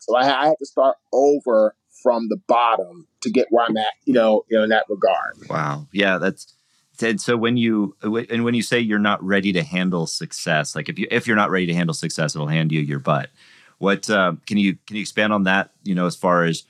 So 0.00 0.16
I, 0.16 0.22
I 0.22 0.46
had 0.48 0.58
to 0.58 0.66
start 0.66 0.96
over 1.12 1.76
from 2.02 2.28
the 2.28 2.38
bottom 2.46 3.06
to 3.22 3.30
get 3.30 3.46
where 3.50 3.64
I'm 3.64 3.76
at, 3.76 3.92
you 4.04 4.14
know, 4.14 4.44
you 4.48 4.56
know, 4.56 4.64
in 4.64 4.70
that 4.70 4.86
regard. 4.88 5.36
Wow. 5.48 5.86
Yeah, 5.92 6.18
that's 6.18 6.54
and 7.00 7.20
so 7.20 7.36
when 7.36 7.56
you 7.56 7.96
and 8.02 8.44
when 8.44 8.54
you 8.54 8.62
say 8.62 8.78
you're 8.78 8.98
not 8.98 9.22
ready 9.22 9.52
to 9.52 9.62
handle 9.62 10.06
success, 10.06 10.76
like 10.76 10.88
if 10.88 10.98
you 10.98 11.06
if 11.10 11.26
you're 11.26 11.36
not 11.36 11.50
ready 11.50 11.66
to 11.66 11.74
handle 11.74 11.94
success, 11.94 12.34
it'll 12.34 12.48
hand 12.48 12.72
you 12.72 12.80
your 12.80 12.98
butt. 12.98 13.30
What 13.78 14.08
uh, 14.08 14.34
can 14.46 14.58
you 14.58 14.76
can 14.86 14.96
you 14.96 15.02
expand 15.02 15.32
on 15.32 15.44
that? 15.44 15.70
You 15.82 15.94
know, 15.94 16.06
as 16.06 16.16
far 16.16 16.44
as 16.44 16.64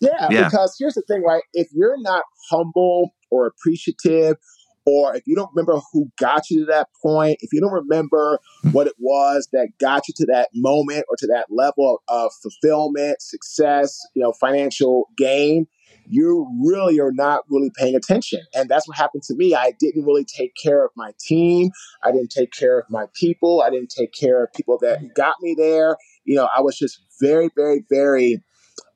yeah, 0.00 0.28
yeah, 0.30 0.44
because 0.44 0.76
here's 0.78 0.94
the 0.94 1.02
thing, 1.02 1.22
right? 1.22 1.42
If 1.52 1.68
you're 1.72 2.00
not 2.00 2.24
humble 2.50 3.14
or 3.30 3.46
appreciative 3.46 4.36
or 4.86 5.14
if 5.14 5.22
you 5.26 5.34
don't 5.36 5.50
remember 5.54 5.80
who 5.92 6.10
got 6.18 6.50
you 6.50 6.60
to 6.60 6.66
that 6.66 6.88
point, 7.02 7.38
if 7.40 7.52
you 7.52 7.60
don't 7.60 7.72
remember 7.72 8.38
hmm. 8.62 8.70
what 8.70 8.86
it 8.86 8.94
was 8.98 9.48
that 9.52 9.68
got 9.80 10.08
you 10.08 10.14
to 10.16 10.26
that 10.26 10.48
moment 10.54 11.04
or 11.08 11.16
to 11.16 11.26
that 11.28 11.46
level 11.50 12.02
of 12.08 12.32
fulfillment, 12.42 13.22
success, 13.22 13.98
you 14.14 14.22
know, 14.22 14.32
financial 14.32 15.08
gain, 15.16 15.66
you 16.06 16.48
really 16.64 16.98
are 17.00 17.12
not 17.12 17.44
really 17.48 17.70
paying 17.76 17.94
attention. 17.94 18.40
And 18.54 18.68
that's 18.68 18.88
what 18.88 18.96
happened 18.96 19.22
to 19.24 19.34
me. 19.34 19.54
I 19.54 19.72
didn't 19.78 20.04
really 20.04 20.24
take 20.24 20.52
care 20.60 20.84
of 20.84 20.90
my 20.96 21.12
team. 21.20 21.70
I 22.02 22.12
didn't 22.12 22.30
take 22.30 22.52
care 22.52 22.78
of 22.78 22.86
my 22.90 23.06
people. 23.14 23.62
I 23.62 23.70
didn't 23.70 23.94
take 23.96 24.12
care 24.12 24.42
of 24.44 24.52
people 24.52 24.78
that 24.82 25.14
got 25.14 25.36
me 25.40 25.54
there. 25.56 25.96
You 26.24 26.36
know, 26.36 26.48
I 26.54 26.60
was 26.60 26.76
just 26.76 27.00
very, 27.20 27.50
very, 27.56 27.84
very 27.88 28.42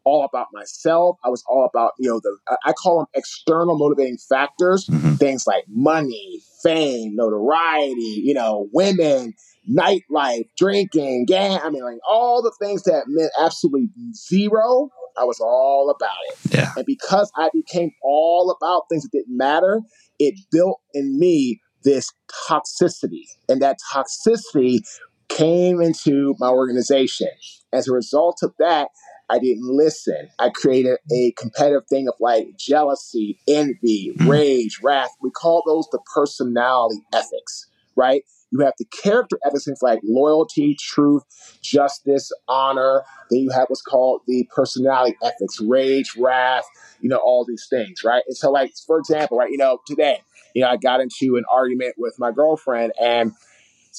all 0.06 0.24
about 0.24 0.46
myself. 0.52 1.18
I 1.24 1.28
was 1.28 1.44
all 1.48 1.66
about, 1.66 1.92
you 1.98 2.08
know, 2.08 2.20
the 2.20 2.38
I 2.64 2.72
call 2.72 2.98
them 2.98 3.06
external 3.12 3.76
motivating 3.76 4.16
factors, 4.16 4.86
mm-hmm. 4.86 5.16
things 5.16 5.46
like 5.46 5.64
money, 5.68 6.40
fame, 6.62 7.16
notoriety, 7.16 8.22
you 8.24 8.32
know, 8.32 8.68
women, 8.72 9.34
nightlife, 9.68 10.48
drinking, 10.56 11.26
gang. 11.26 11.58
I 11.62 11.68
mean, 11.70 11.84
like 11.84 11.98
all 12.08 12.40
the 12.40 12.54
things 12.64 12.84
that 12.84 13.04
meant 13.08 13.32
absolutely 13.38 13.90
zero. 14.14 14.88
I 15.18 15.24
was 15.24 15.40
all 15.40 15.90
about 15.90 16.16
it. 16.28 16.54
Yeah. 16.54 16.72
And 16.76 16.84
because 16.84 17.32
I 17.36 17.48
became 17.52 17.90
all 18.02 18.50
about 18.50 18.84
things 18.90 19.02
that 19.02 19.12
didn't 19.12 19.36
matter, 19.36 19.80
it 20.18 20.34
built 20.52 20.80
in 20.92 21.18
me 21.18 21.60
this 21.84 22.12
toxicity. 22.48 23.24
And 23.48 23.62
that 23.62 23.78
toxicity 23.94 24.80
came 25.28 25.80
into 25.80 26.34
my 26.38 26.48
organization. 26.48 27.30
As 27.72 27.88
a 27.88 27.92
result 27.92 28.40
of 28.42 28.52
that, 28.58 28.88
I 29.28 29.38
didn't 29.38 29.64
listen. 29.64 30.28
I 30.38 30.50
created 30.50 30.98
a 31.12 31.32
competitive 31.32 31.86
thing 31.88 32.08
of 32.08 32.14
like 32.20 32.56
jealousy, 32.56 33.38
envy, 33.48 34.12
mm-hmm. 34.16 34.28
rage, 34.28 34.80
wrath. 34.82 35.10
We 35.20 35.30
call 35.30 35.62
those 35.66 35.88
the 35.90 35.98
personality 36.14 37.00
ethics, 37.12 37.66
right? 37.96 38.22
You 38.52 38.60
have 38.60 38.74
the 38.78 38.84
character 39.02 39.38
ethics, 39.44 39.66
like 39.82 40.00
loyalty, 40.04 40.76
truth, 40.80 41.24
justice, 41.62 42.30
honor. 42.46 43.02
Then 43.30 43.40
you 43.40 43.50
have 43.50 43.66
what's 43.68 43.82
called 43.82 44.20
the 44.28 44.48
personality 44.54 45.16
ethics, 45.22 45.60
rage, 45.60 46.14
wrath, 46.16 46.64
you 47.00 47.08
know, 47.08 47.16
all 47.16 47.44
these 47.44 47.66
things, 47.68 48.04
right? 48.04 48.22
And 48.28 48.36
so, 48.36 48.50
like, 48.52 48.72
for 48.86 48.98
example, 48.98 49.38
right, 49.38 49.50
you 49.50 49.58
know, 49.58 49.80
today, 49.86 50.20
you 50.54 50.62
know, 50.62 50.68
I 50.68 50.76
got 50.76 51.00
into 51.00 51.36
an 51.36 51.44
argument 51.52 51.96
with 51.98 52.14
my 52.18 52.30
girlfriend 52.30 52.92
and 53.00 53.32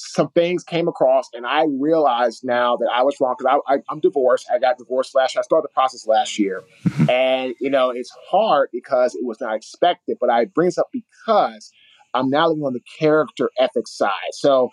some 0.00 0.30
things 0.30 0.62
came 0.62 0.86
across, 0.86 1.28
and 1.34 1.44
I 1.44 1.64
realized 1.68 2.44
now 2.44 2.76
that 2.76 2.88
I 2.94 3.02
was 3.02 3.16
wrong 3.20 3.34
because 3.36 3.60
I, 3.66 3.74
I, 3.74 3.78
am 3.90 3.98
divorced. 3.98 4.46
I 4.52 4.60
got 4.60 4.78
divorced 4.78 5.12
last 5.14 5.34
year. 5.34 5.40
I 5.40 5.42
started 5.42 5.68
the 5.68 5.74
process 5.74 6.06
last 6.06 6.38
year, 6.38 6.62
mm-hmm. 6.84 7.10
and 7.10 7.54
you 7.60 7.68
know 7.68 7.90
it's 7.90 8.12
hard 8.30 8.68
because 8.72 9.16
it 9.16 9.24
was 9.24 9.40
not 9.40 9.56
expected. 9.56 10.16
But 10.20 10.30
I 10.30 10.44
bring 10.44 10.68
this 10.68 10.78
up 10.78 10.88
because 10.92 11.72
I'm 12.14 12.30
now 12.30 12.48
living 12.48 12.62
on 12.62 12.74
the 12.74 12.82
character 12.98 13.50
ethics 13.58 13.90
side. 13.90 14.32
So 14.32 14.70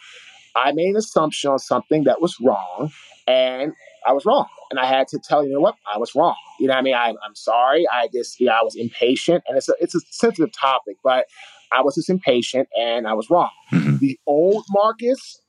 I 0.55 0.71
made 0.73 0.89
an 0.89 0.97
assumption 0.97 1.49
on 1.49 1.59
something 1.59 2.03
that 2.03 2.21
was 2.21 2.37
wrong, 2.39 2.91
and 3.25 3.73
I 4.05 4.13
was 4.13 4.25
wrong. 4.25 4.45
And 4.69 4.79
I 4.79 4.85
had 4.85 5.07
to 5.09 5.19
tell 5.19 5.41
you, 5.43 5.49
you 5.49 5.55
know 5.55 5.61
what, 5.61 5.75
I 5.91 5.97
was 5.97 6.13
wrong. 6.13 6.35
You 6.59 6.67
know 6.67 6.73
what 6.73 6.79
I 6.79 6.83
mean? 6.83 6.95
I, 6.95 7.09
am 7.09 7.35
sorry. 7.35 7.85
I 7.91 8.07
just, 8.13 8.39
yeah, 8.39 8.53
I 8.53 8.63
was 8.63 8.75
impatient. 8.75 9.43
And 9.47 9.57
it's 9.57 9.69
a, 9.69 9.73
it's 9.79 9.95
a 9.95 9.99
sensitive 10.11 10.51
topic, 10.51 10.97
but 11.03 11.25
I 11.71 11.81
was 11.81 11.95
just 11.95 12.09
impatient 12.09 12.67
and 12.77 13.07
I 13.07 13.13
was 13.13 13.29
wrong. 13.29 13.51
Mm-hmm. 13.71 13.97
The 13.97 14.19
old 14.25 14.65
Marques, 14.69 15.39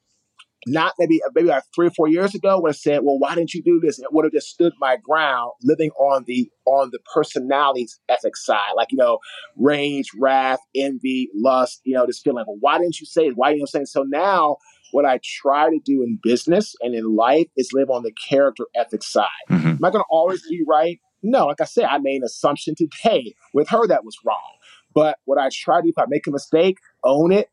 not 0.67 0.95
maybe 0.99 1.21
maybe 1.35 1.49
like 1.49 1.63
three 1.75 1.87
or 1.87 1.91
four 1.91 2.09
years 2.09 2.35
ago, 2.35 2.61
would 2.61 2.71
have 2.71 2.77
said, 2.77 3.01
"Well, 3.03 3.19
why 3.19 3.35
didn't 3.35 3.55
you 3.55 3.63
do 3.63 3.81
this?" 3.81 3.99
It 3.99 4.13
would 4.13 4.25
have 4.25 4.33
just 4.33 4.49
stood 4.49 4.73
my 4.81 4.97
ground, 4.97 5.53
living 5.63 5.91
on 5.99 6.25
the 6.27 6.51
on 6.65 6.91
the 6.93 6.99
personalities 7.15 7.99
ethics 8.09 8.45
side, 8.45 8.73
like 8.77 8.91
you 8.91 8.99
know, 8.99 9.19
rage, 9.57 10.11
wrath, 10.19 10.61
envy, 10.75 11.29
lust. 11.35 11.81
You 11.85 11.95
know, 11.95 12.07
just 12.07 12.25
feeling, 12.25 12.45
"Well, 12.47 12.59
why 12.61 12.79
didn't 12.79 13.01
you 13.01 13.07
say 13.07 13.27
it? 13.27 13.37
Why 13.37 13.51
didn't 13.51 13.61
you 13.61 13.67
say 13.67 13.81
it?" 13.83 13.89
So 13.89 14.03
now, 14.03 14.57
what 14.91 15.05
I 15.05 15.21
try 15.23 15.71
to 15.71 15.79
do 15.85 16.03
in 16.03 16.19
business 16.23 16.75
and 16.81 16.95
in 16.95 17.15
life 17.15 17.47
is 17.57 17.71
live 17.73 17.91
on 17.91 18.03
the 18.03 18.13
character 18.13 18.65
ethics 18.75 19.07
side. 19.07 19.27
Mm-hmm. 19.51 19.69
Am 19.69 19.85
I 19.85 19.91
going 19.91 20.03
to 20.03 20.11
always 20.11 20.43
be 20.49 20.65
right? 20.67 21.01
No, 21.23 21.47
like 21.47 21.61
I 21.61 21.65
said, 21.65 21.85
I 21.85 21.99
made 21.99 22.19
an 22.19 22.25
assumption 22.25 22.75
today 22.77 23.35
with 23.53 23.69
her 23.71 23.87
that 23.89 24.05
was 24.05 24.17
wrong. 24.25 24.56
But 24.97 25.19
what 25.27 25.37
I 25.37 25.51
try 25.53 25.77
to 25.77 25.83
do 25.83 25.89
if 25.91 25.99
I 25.99 26.07
make 26.09 26.27
a 26.27 26.31
mistake, 26.31 26.79
own 27.05 27.31
it, 27.31 27.51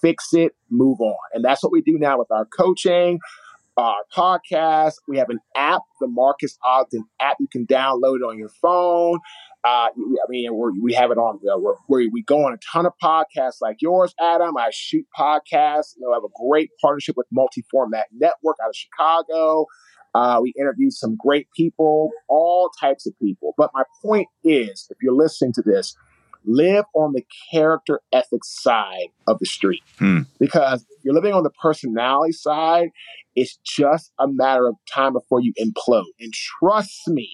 fix 0.00 0.32
it, 0.32 0.52
move 0.70 1.00
on. 1.02 1.18
And 1.34 1.44
that's 1.44 1.62
what 1.62 1.70
we 1.70 1.82
do 1.82 1.98
now 1.98 2.18
with 2.18 2.30
our 2.30 2.46
coaching, 2.46 3.20
our 3.76 4.04
podcast. 4.16 4.94
We 5.06 5.18
have 5.18 5.28
an 5.28 5.38
app, 5.54 5.82
the 6.00 6.08
Marques 6.08 6.56
Ogden 6.64 7.04
app. 7.20 7.36
You 7.40 7.46
can 7.52 7.66
download 7.66 8.16
it 8.16 8.22
on 8.22 8.38
your 8.38 8.48
phone. 8.62 9.18
Uh, 9.64 9.88
I 9.90 10.28
mean, 10.30 10.50
we 10.80 10.94
have 10.94 11.10
it 11.10 11.18
on 11.18 11.40
where, 11.42 11.74
where 11.88 12.08
we 12.10 12.22
go 12.22 12.46
on 12.46 12.54
a 12.54 12.58
ton 12.72 12.86
of 12.86 12.94
podcasts 13.02 13.60
like 13.60 13.82
yours, 13.82 14.14
Adam. 14.18 14.56
I 14.56 14.70
shoot 14.72 15.04
podcasts. 15.14 15.94
You 15.94 16.06
know, 16.06 16.12
I 16.12 16.14
have 16.14 16.24
a 16.24 16.48
great 16.48 16.70
partnership 16.80 17.18
with 17.18 17.26
Multi 17.30 17.64
Format 17.70 18.06
Network 18.18 18.56
out 18.64 18.70
of 18.70 18.76
Chicago. 18.76 19.66
Uh, 20.14 20.38
we 20.40 20.54
interviewed 20.58 20.94
some 20.94 21.16
great 21.16 21.48
people, 21.54 22.12
all 22.28 22.70
types 22.80 23.06
of 23.06 23.12
people. 23.20 23.52
But 23.58 23.72
my 23.74 23.82
point 24.02 24.28
is, 24.42 24.86
if 24.88 24.96
you're 25.02 25.14
listening 25.14 25.52
to 25.52 25.62
this, 25.62 25.94
live 26.48 26.84
on 26.94 27.12
the 27.12 27.24
character 27.52 28.00
ethics 28.12 28.58
side 28.62 29.08
of 29.26 29.38
the 29.38 29.46
street. 29.46 29.82
Hmm. 29.98 30.22
Because 30.40 30.84
you're 31.04 31.14
living 31.14 31.34
on 31.34 31.44
the 31.44 31.50
personality 31.50 32.32
side, 32.32 32.88
it's 33.36 33.58
just 33.64 34.10
a 34.18 34.26
matter 34.26 34.66
of 34.66 34.74
time 34.90 35.12
before 35.12 35.40
you 35.40 35.52
implode. 35.60 36.10
And 36.18 36.32
trust 36.32 37.06
me, 37.06 37.30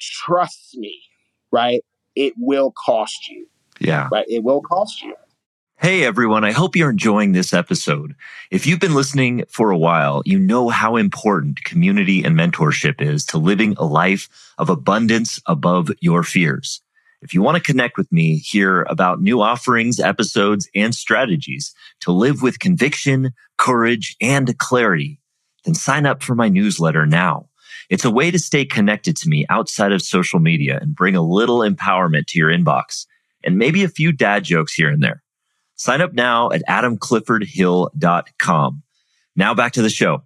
trust 0.00 0.76
me, 0.76 1.02
right? 1.50 1.82
It 2.14 2.34
will 2.38 2.72
cost 2.86 3.28
you. 3.28 3.46
Yeah. 3.80 4.08
Right? 4.10 4.26
It 4.28 4.44
will 4.44 4.62
cost 4.62 5.02
you. 5.02 5.14
Hey 5.82 6.04
everyone, 6.04 6.44
I 6.44 6.52
hope 6.52 6.76
you're 6.76 6.90
enjoying 6.90 7.32
this 7.32 7.52
episode. 7.52 8.14
If 8.52 8.68
you've 8.68 8.78
been 8.78 8.94
listening 8.94 9.44
for 9.48 9.72
a 9.72 9.76
while, 9.76 10.22
you 10.24 10.38
know 10.38 10.68
how 10.68 10.94
important 10.94 11.64
community 11.64 12.22
and 12.22 12.38
mentorship 12.38 13.00
is 13.00 13.26
to 13.26 13.38
living 13.38 13.74
a 13.76 13.84
life 13.84 14.28
of 14.58 14.70
abundance 14.70 15.40
above 15.44 15.90
your 15.98 16.22
fears. 16.22 16.81
If 17.22 17.32
you 17.32 17.40
want 17.40 17.56
to 17.56 17.62
connect 17.62 17.96
with 17.96 18.10
me, 18.10 18.38
hear 18.38 18.82
about 18.82 19.22
new 19.22 19.40
offerings, 19.40 20.00
episodes, 20.00 20.68
and 20.74 20.92
strategies 20.92 21.72
to 22.00 22.10
live 22.10 22.42
with 22.42 22.58
conviction, 22.58 23.30
courage, 23.58 24.16
and 24.20 24.58
clarity, 24.58 25.20
then 25.64 25.74
sign 25.74 26.04
up 26.04 26.20
for 26.22 26.34
my 26.34 26.48
newsletter 26.48 27.06
now. 27.06 27.48
It's 27.88 28.04
a 28.04 28.10
way 28.10 28.32
to 28.32 28.40
stay 28.40 28.64
connected 28.64 29.16
to 29.18 29.28
me 29.28 29.46
outside 29.48 29.92
of 29.92 30.02
social 30.02 30.40
media 30.40 30.80
and 30.82 30.96
bring 30.96 31.14
a 31.14 31.22
little 31.22 31.60
empowerment 31.60 32.26
to 32.28 32.38
your 32.38 32.50
inbox 32.50 33.06
and 33.44 33.56
maybe 33.56 33.84
a 33.84 33.88
few 33.88 34.12
dad 34.12 34.44
jokes 34.44 34.74
here 34.74 34.90
and 34.90 35.02
there. 35.02 35.22
Sign 35.76 36.00
up 36.00 36.12
now 36.12 36.50
at 36.50 36.62
adamcliffordhill.com. 36.68 38.82
Now 39.36 39.54
back 39.54 39.72
to 39.72 39.82
the 39.82 39.90
show. 39.90 40.24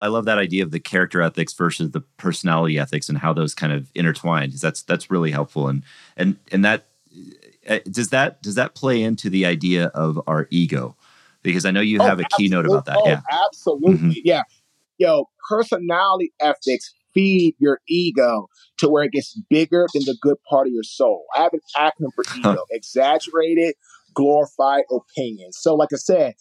I 0.00 0.08
love 0.08 0.26
that 0.26 0.38
idea 0.38 0.62
of 0.62 0.70
the 0.70 0.80
character 0.80 1.22
ethics 1.22 1.54
versus 1.54 1.90
the 1.90 2.00
personality 2.00 2.78
ethics 2.78 3.08
and 3.08 3.18
how 3.18 3.32
those 3.32 3.54
kind 3.54 3.72
of 3.72 3.90
intertwine. 3.94 4.52
That's 4.60 4.82
that's 4.82 5.10
really 5.10 5.30
helpful. 5.30 5.68
And 5.68 5.82
and 6.16 6.36
and 6.52 6.64
that 6.64 6.86
uh, 7.68 7.78
does 7.90 8.10
that 8.10 8.42
does 8.42 8.54
that 8.56 8.74
play 8.74 9.02
into 9.02 9.30
the 9.30 9.46
idea 9.46 9.86
of 9.86 10.20
our 10.26 10.48
ego? 10.50 10.96
Because 11.42 11.64
I 11.64 11.70
know 11.70 11.80
you 11.80 11.98
oh, 12.00 12.04
have 12.04 12.20
a 12.20 12.24
keynote 12.36 12.66
about 12.66 12.86
that. 12.86 12.98
Oh, 12.98 13.08
yeah, 13.08 13.20
absolutely. 13.30 13.96
Mm-hmm. 13.96 14.10
Yeah, 14.24 14.42
yo, 14.98 15.28
personality 15.48 16.32
ethics 16.40 16.92
feed 17.14 17.54
your 17.58 17.80
ego 17.88 18.48
to 18.78 18.88
where 18.88 19.04
it 19.04 19.12
gets 19.12 19.40
bigger 19.48 19.86
than 19.94 20.02
the 20.04 20.16
good 20.20 20.36
part 20.48 20.66
of 20.66 20.72
your 20.72 20.82
soul. 20.82 21.24
I 21.34 21.42
have 21.42 21.52
an 21.52 21.60
acronym 21.76 22.10
for 22.14 22.24
ego: 22.36 22.64
exaggerated, 22.70 23.74
glorified 24.14 24.84
opinion. 24.90 25.52
So, 25.52 25.74
like 25.74 25.90
I 25.92 25.96
said, 25.96 26.34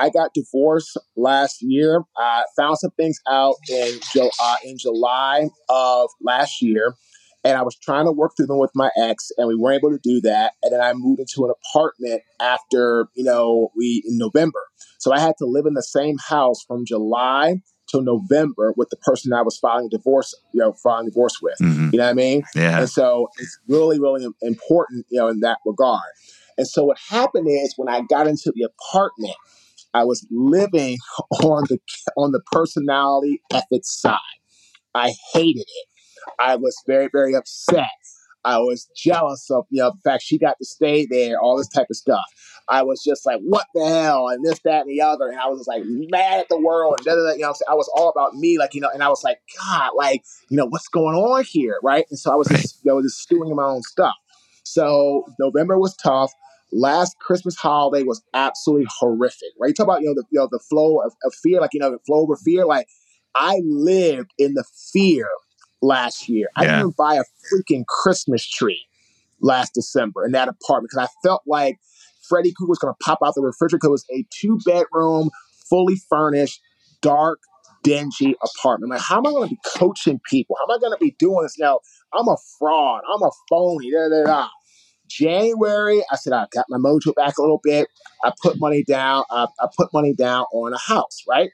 I 0.00 0.08
got 0.10 0.32
divorced 0.34 0.96
last 1.16 1.58
year. 1.60 2.02
I 2.16 2.44
found 2.56 2.78
some 2.78 2.90
things 2.92 3.20
out 3.28 3.56
in, 3.68 4.00
uh, 4.42 4.56
in 4.64 4.78
July 4.78 5.50
of 5.68 6.08
last 6.22 6.62
year. 6.62 6.94
And 7.42 7.56
I 7.56 7.62
was 7.62 7.76
trying 7.76 8.04
to 8.04 8.12
work 8.12 8.32
through 8.36 8.48
them 8.48 8.58
with 8.58 8.72
my 8.74 8.90
ex, 8.98 9.30
and 9.38 9.48
we 9.48 9.56
weren't 9.56 9.76
able 9.82 9.90
to 9.90 10.00
do 10.02 10.20
that. 10.22 10.52
And 10.62 10.72
then 10.72 10.80
I 10.82 10.92
moved 10.94 11.20
into 11.20 11.44
an 11.46 11.50
apartment 11.50 12.22
after, 12.38 13.08
you 13.14 13.24
know, 13.24 13.70
we 13.76 14.02
in 14.06 14.18
November. 14.18 14.60
So 14.98 15.12
I 15.12 15.20
had 15.20 15.34
to 15.38 15.46
live 15.46 15.64
in 15.64 15.72
the 15.74 15.82
same 15.82 16.16
house 16.18 16.62
from 16.66 16.84
July 16.84 17.62
till 17.90 18.02
November 18.02 18.74
with 18.76 18.90
the 18.90 18.96
person 18.98 19.32
I 19.32 19.42
was 19.42 19.58
filing 19.58 19.88
divorce, 19.90 20.34
you 20.52 20.60
know, 20.60 20.74
filing 20.82 21.06
divorce 21.06 21.38
with. 21.42 21.56
Mhm. 21.60 21.92
You 21.92 21.98
know 21.98 22.04
what 22.04 22.10
I 22.10 22.14
mean? 22.14 22.42
Yeah. 22.54 22.80
And 22.80 22.90
so 22.90 23.28
it's 23.38 23.58
really, 23.68 23.98
really 23.98 24.26
important, 24.42 25.06
you 25.10 25.18
know, 25.18 25.28
in 25.28 25.40
that 25.40 25.58
regard. 25.64 26.02
And 26.58 26.68
so 26.68 26.84
what 26.84 26.98
happened 27.08 27.48
is 27.48 27.72
when 27.78 27.88
I 27.88 28.02
got 28.02 28.26
into 28.26 28.52
the 28.54 28.64
apartment, 28.64 29.34
I 29.94 30.04
was 30.04 30.26
living 30.30 30.98
on 31.42 31.64
the 31.68 31.78
on 32.16 32.32
the 32.32 32.40
personality 32.52 33.42
ethics 33.52 34.00
side. 34.00 34.18
I 34.94 35.12
hated 35.32 35.66
it. 35.66 35.88
I 36.38 36.56
was 36.56 36.76
very, 36.86 37.08
very 37.12 37.34
upset. 37.34 37.86
I 38.44 38.58
was 38.58 38.88
jealous 38.96 39.50
of, 39.50 39.66
you 39.70 39.82
know, 39.82 39.90
the 39.90 40.10
fact 40.10 40.22
she 40.22 40.38
got 40.38 40.56
to 40.58 40.64
stay 40.64 41.06
there, 41.06 41.38
all 41.38 41.58
this 41.58 41.68
type 41.68 41.88
of 41.90 41.96
stuff. 41.96 42.24
I 42.68 42.82
was 42.82 43.02
just 43.04 43.26
like, 43.26 43.40
what 43.40 43.66
the 43.74 43.86
hell, 43.86 44.28
and 44.28 44.44
this, 44.44 44.60
that, 44.64 44.86
and 44.86 44.90
the 44.90 45.02
other. 45.02 45.28
And 45.28 45.38
I 45.38 45.46
was 45.48 45.60
just 45.60 45.68
like 45.68 45.82
mad 45.84 46.40
at 46.40 46.48
the 46.48 46.58
world, 46.58 46.94
and 46.98 47.04
da, 47.04 47.14
da, 47.14 47.22
da, 47.22 47.32
you 47.34 47.40
know? 47.40 47.54
I 47.68 47.74
was 47.74 47.90
all 47.94 48.08
about 48.08 48.34
me, 48.34 48.58
like, 48.58 48.74
you 48.74 48.80
know, 48.80 48.90
and 48.92 49.02
I 49.02 49.08
was 49.08 49.22
like, 49.22 49.40
God, 49.58 49.90
like, 49.96 50.22
you 50.48 50.56
know, 50.56 50.66
what's 50.66 50.88
going 50.88 51.16
on 51.16 51.44
here, 51.44 51.76
right? 51.82 52.06
And 52.10 52.18
so 52.18 52.32
I 52.32 52.36
was 52.36 52.48
just, 52.48 52.78
you 52.82 52.92
know, 52.92 53.02
just 53.02 53.18
stewing 53.18 53.50
in 53.50 53.56
my 53.56 53.64
own 53.64 53.82
stuff. 53.82 54.14
So 54.64 55.26
November 55.38 55.78
was 55.78 55.94
tough. 55.96 56.32
Last 56.72 57.18
Christmas 57.18 57.56
holiday 57.56 58.04
was 58.04 58.22
absolutely 58.34 58.86
horrific, 58.98 59.50
right? 59.58 59.68
You 59.68 59.74
talk 59.74 59.86
about, 59.86 60.02
you 60.02 60.08
know, 60.08 60.14
the, 60.14 60.24
you 60.30 60.38
know, 60.38 60.48
the 60.50 60.60
flow 60.60 61.00
of, 61.00 61.12
of 61.24 61.34
fear, 61.34 61.60
like, 61.60 61.70
you 61.72 61.80
know, 61.80 61.90
the 61.90 61.98
flow 62.06 62.18
over 62.18 62.36
fear. 62.36 62.64
Like, 62.64 62.86
I 63.34 63.60
lived 63.64 64.30
in 64.38 64.54
the 64.54 64.64
fear 64.92 65.26
last 65.82 66.28
year. 66.28 66.48
I 66.56 66.64
didn't 66.64 66.96
buy 66.96 67.16
a 67.16 67.24
freaking 67.52 67.84
Christmas 67.86 68.48
tree 68.48 68.86
last 69.40 69.74
December 69.74 70.24
in 70.24 70.32
that 70.32 70.48
apartment 70.48 70.90
because 70.90 71.08
I 71.08 71.26
felt 71.26 71.42
like 71.46 71.78
Freddy 72.28 72.52
Krueger 72.52 72.68
was 72.68 72.78
going 72.78 72.94
to 72.94 73.04
pop 73.04 73.18
out 73.24 73.34
the 73.34 73.42
refrigerator 73.42 73.78
because 73.78 73.88
it 73.88 73.90
was 73.90 74.06
a 74.10 74.26
two 74.30 74.58
bedroom, 74.64 75.30
fully 75.68 75.96
furnished, 76.08 76.60
dark, 77.00 77.40
dingy 77.82 78.36
apartment. 78.42 78.90
Like, 78.90 79.00
how 79.00 79.18
am 79.18 79.26
I 79.26 79.30
going 79.30 79.48
to 79.48 79.54
be 79.54 79.60
coaching 79.76 80.20
people? 80.28 80.56
How 80.58 80.72
am 80.72 80.78
I 80.78 80.80
going 80.80 80.92
to 80.92 81.02
be 81.04 81.16
doing 81.18 81.42
this 81.42 81.58
now? 81.58 81.80
I'm 82.12 82.28
a 82.28 82.36
fraud. 82.58 83.02
I'm 83.12 83.22
a 83.22 83.30
phony. 83.48 83.90
Da, 83.90 84.08
da, 84.08 84.24
da. 84.24 84.48
January, 85.10 86.02
I 86.10 86.16
said 86.16 86.32
I 86.32 86.46
got 86.52 86.66
my 86.68 86.78
mojo 86.78 87.14
back 87.14 87.38
a 87.38 87.42
little 87.42 87.60
bit. 87.62 87.88
I 88.24 88.32
put 88.42 88.58
money 88.58 88.84
down. 88.84 89.24
I, 89.30 89.46
I 89.60 89.66
put 89.76 89.92
money 89.92 90.14
down 90.14 90.44
on 90.52 90.72
a 90.72 90.78
house, 90.78 91.24
right? 91.28 91.50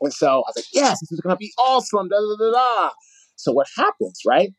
And 0.00 0.12
so 0.12 0.26
I 0.28 0.36
was 0.36 0.54
like, 0.56 0.64
yes, 0.72 1.00
this 1.00 1.12
is 1.12 1.20
going 1.20 1.34
to 1.34 1.38
be 1.38 1.52
awesome. 1.58 2.08
Da, 2.08 2.16
da, 2.16 2.36
da, 2.38 2.52
da. 2.52 2.90
So 3.36 3.52
what 3.52 3.66
happens, 3.76 4.22
right? 4.26 4.50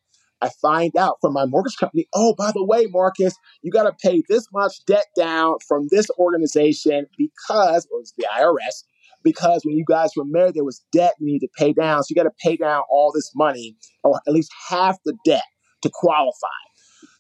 I 0.41 0.49
find 0.61 0.95
out 0.97 1.17
from 1.21 1.33
my 1.33 1.45
mortgage 1.45 1.77
company, 1.77 2.07
oh, 2.13 2.33
by 2.35 2.51
the 2.51 2.65
way, 2.65 2.87
Marques, 2.87 3.35
you 3.61 3.71
got 3.71 3.83
to 3.83 3.93
pay 3.93 4.23
this 4.27 4.47
much 4.51 4.83
debt 4.85 5.05
down 5.15 5.55
from 5.67 5.87
this 5.91 6.07
organization 6.17 7.05
because 7.17 7.85
it 7.85 7.91
was 7.91 8.13
the 8.17 8.25
IRS. 8.35 8.83
Because 9.23 9.61
when 9.63 9.75
you 9.75 9.85
guys 9.87 10.11
were 10.15 10.25
married, 10.25 10.55
there 10.55 10.63
was 10.63 10.83
debt 10.91 11.13
you 11.19 11.27
need 11.27 11.39
to 11.39 11.47
pay 11.57 11.73
down. 11.73 12.01
So 12.01 12.07
you 12.09 12.15
got 12.15 12.23
to 12.23 12.35
pay 12.43 12.57
down 12.57 12.81
all 12.89 13.11
this 13.13 13.31
money, 13.35 13.75
or 14.03 14.19
at 14.27 14.33
least 14.33 14.51
half 14.67 14.97
the 15.05 15.13
debt 15.25 15.43
to 15.83 15.91
qualify. 15.93 16.47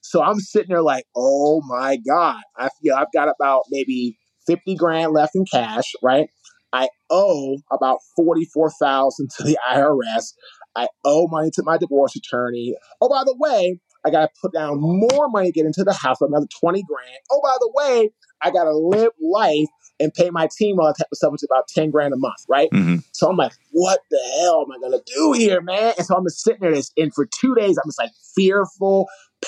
So 0.01 0.21
I'm 0.21 0.39
sitting 0.39 0.69
there 0.69 0.81
like, 0.81 1.05
oh 1.15 1.61
my 1.65 1.97
God. 1.97 2.41
I 2.57 2.69
feel 2.81 2.95
I've 2.95 3.11
got 3.13 3.29
about 3.29 3.63
maybe 3.69 4.17
50 4.47 4.75
grand 4.75 5.13
left 5.13 5.35
in 5.35 5.45
cash, 5.45 5.93
right? 6.03 6.27
I 6.73 6.87
owe 7.09 7.57
about 7.71 7.99
44,000 8.15 9.29
to 9.37 9.43
the 9.43 9.57
IRS. 9.69 10.33
I 10.75 10.87
owe 11.05 11.27
money 11.27 11.51
to 11.55 11.63
my 11.63 11.77
divorce 11.77 12.15
attorney. 12.15 12.75
Oh, 13.01 13.09
by 13.09 13.23
the 13.25 13.35
way, 13.37 13.79
I 14.05 14.09
got 14.09 14.21
to 14.21 14.29
put 14.41 14.53
down 14.53 14.79
more 14.79 15.29
money 15.29 15.47
to 15.47 15.51
get 15.51 15.65
into 15.65 15.83
the 15.83 15.93
house, 15.93 16.21
another 16.21 16.47
20 16.59 16.81
grand. 16.83 17.17
Oh, 17.31 17.41
by 17.43 17.55
the 17.59 17.71
way, 17.75 18.09
I 18.41 18.51
got 18.51 18.63
to 18.63 18.75
live 18.75 19.11
life 19.21 19.67
and 19.99 20.13
pay 20.13 20.29
my 20.31 20.47
team 20.57 20.79
all 20.79 20.87
that 20.87 20.97
type 20.97 21.07
of 21.11 21.17
stuff, 21.17 21.31
which 21.33 21.43
is 21.43 21.47
about 21.51 21.67
10 21.67 21.91
grand 21.91 22.13
a 22.13 22.17
month, 22.17 22.43
right? 22.49 22.69
Mhm. 22.71 23.03
So 23.11 23.29
I'm 23.29 23.37
like, 23.37 23.51
what 23.71 23.99
the 24.09 24.19
hell 24.39 24.65
am 24.65 24.71
I 24.71 24.79
going 24.79 24.97
to 24.99 25.13
do 25.13 25.33
here, 25.33 25.61
man? 25.61 25.93
And 25.97 26.07
so 26.07 26.15
I'm 26.15 26.23
just 26.25 26.41
sitting 26.41 26.61
there, 26.61 26.73
this, 26.73 26.91
and 26.97 27.13
for 27.13 27.27
two 27.27 27.53
days, 27.53 27.77
I'm 27.77 27.87
just 27.87 27.99
like 27.99 28.09
fearful, 28.33 29.07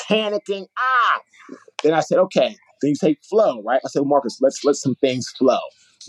panicking. 0.09 0.67
Ah! 0.77 1.21
Then 1.83 1.93
I 1.93 1.99
said, 2.01 2.17
okay, 2.19 2.55
then 2.81 2.89
you 2.89 2.95
say 2.95 3.17
flow, 3.29 3.61
right? 3.63 3.81
I 3.83 3.89
said, 3.89 4.03
Marques, 4.05 4.39
let's 4.41 4.63
let 4.63 4.75
some 4.75 4.95
things 4.95 5.29
flow. 5.37 5.59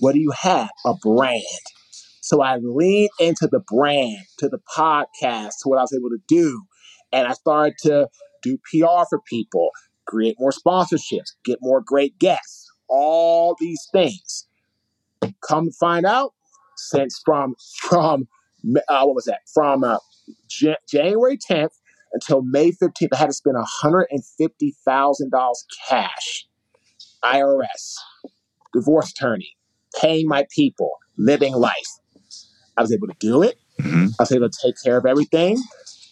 What 0.00 0.12
do 0.14 0.20
you 0.20 0.32
have? 0.40 0.70
A 0.86 0.94
brand. 0.94 1.42
So 2.20 2.42
I 2.42 2.56
leaned 2.56 3.10
into 3.20 3.48
the 3.50 3.60
brand, 3.60 4.24
to 4.38 4.48
the 4.48 4.60
podcast, 4.76 5.50
to 5.62 5.68
what 5.68 5.78
I 5.78 5.82
was 5.82 5.92
able 5.92 6.08
to 6.10 6.18
do. 6.26 6.62
And 7.12 7.28
I 7.28 7.32
started 7.32 7.74
to 7.82 8.08
do 8.42 8.58
PR 8.70 9.04
for 9.08 9.20
people, 9.28 9.70
create 10.06 10.36
more 10.38 10.50
sponsorships, 10.50 11.32
get 11.44 11.58
more 11.60 11.82
great 11.84 12.18
guests, 12.18 12.66
all 12.88 13.56
these 13.60 13.86
things. 13.92 14.46
Come 15.46 15.70
find 15.70 16.06
out, 16.06 16.32
since 16.76 17.20
from 17.24 17.54
from 17.80 18.26
uh, 18.88 19.04
what 19.04 19.14
was 19.14 19.24
that? 19.26 19.40
From 19.52 19.84
uh, 19.84 19.98
Ja- 20.60 20.76
January 20.90 21.38
10th 21.38 21.74
until 22.14 22.42
May 22.42 22.70
15th, 22.70 23.08
I 23.12 23.16
had 23.16 23.26
to 23.26 23.32
spend 23.32 23.56
$150,000 23.56 25.54
cash. 25.88 26.46
IRS, 27.24 27.96
divorce 28.72 29.10
attorney, 29.10 29.56
paying 30.00 30.28
my 30.28 30.46
people, 30.54 30.90
living 31.16 31.54
life. 31.54 31.72
I 32.76 32.82
was 32.82 32.92
able 32.92 33.06
to 33.08 33.14
do 33.18 33.42
it. 33.42 33.58
Mhm. 33.80 34.14
I 34.18 34.22
was 34.22 34.32
able 34.32 34.50
to 34.50 34.58
take 34.62 34.74
care 34.82 34.96
of 34.96 35.06
everything. 35.06 35.62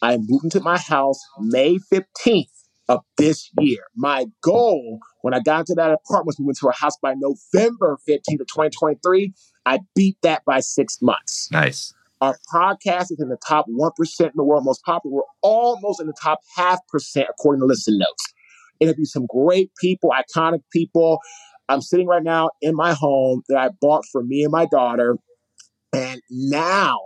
I 0.01 0.17
moved 0.17 0.45
into 0.45 0.61
my 0.61 0.79
house 0.79 1.21
May 1.39 1.79
15th 1.93 2.51
of 2.89 3.01
this 3.19 3.51
year. 3.59 3.85
My 3.95 4.27
goal 4.43 5.01
when 5.21 5.35
I 5.35 5.41
got 5.41 5.61
into 5.61 5.75
that 5.75 5.91
apartment 5.93 6.27
was 6.27 6.39
we 6.39 6.47
went 6.47 6.59
to 6.59 6.69
a 6.69 6.73
house 6.73 6.97
by 7.01 7.15
November 7.15 7.99
15th 8.09 8.41
of 8.41 8.47
2023. 8.49 9.33
I 9.65 9.81
beat 9.95 10.17
that 10.23 10.45
by 10.45 10.61
six 10.61 11.01
months. 11.01 11.49
Nice. 11.53 11.95
Our 12.23 12.39
podcast 12.55 13.11
is 13.11 13.19
in 13.19 13.31
the 13.31 13.37
top 13.37 13.67
1% 13.69 14.21
in 14.21 14.31
the 14.37 14.45
world, 14.45 14.65
most 14.65 14.85
popular. 14.85 15.17
We're 15.17 15.23
almost 15.43 16.01
in 16.01 16.07
the 16.07 16.15
top 16.23 16.39
half 16.55 16.79
percent 16.87 17.27
according 17.29 17.63
to 17.63 17.67
Listen 17.67 17.99
Notes. 17.99 18.33
Interview 18.79 19.05
some 19.07 19.27
great 19.27 19.73
people, 19.81 20.11
iconic 20.11 20.61
people. 20.73 21.19
I'm 21.69 21.81
sitting 21.81 22.07
right 22.07 22.23
now 22.23 22.51
in 22.61 22.77
my 22.77 22.93
home 22.93 23.43
that 23.49 23.59
I 23.59 23.71
bought 23.81 24.05
for 24.13 24.23
me 24.23 24.45
and 24.45 24.53
my 24.53 24.67
daughter. 24.67 25.19
And 25.93 26.23
now 26.31 26.97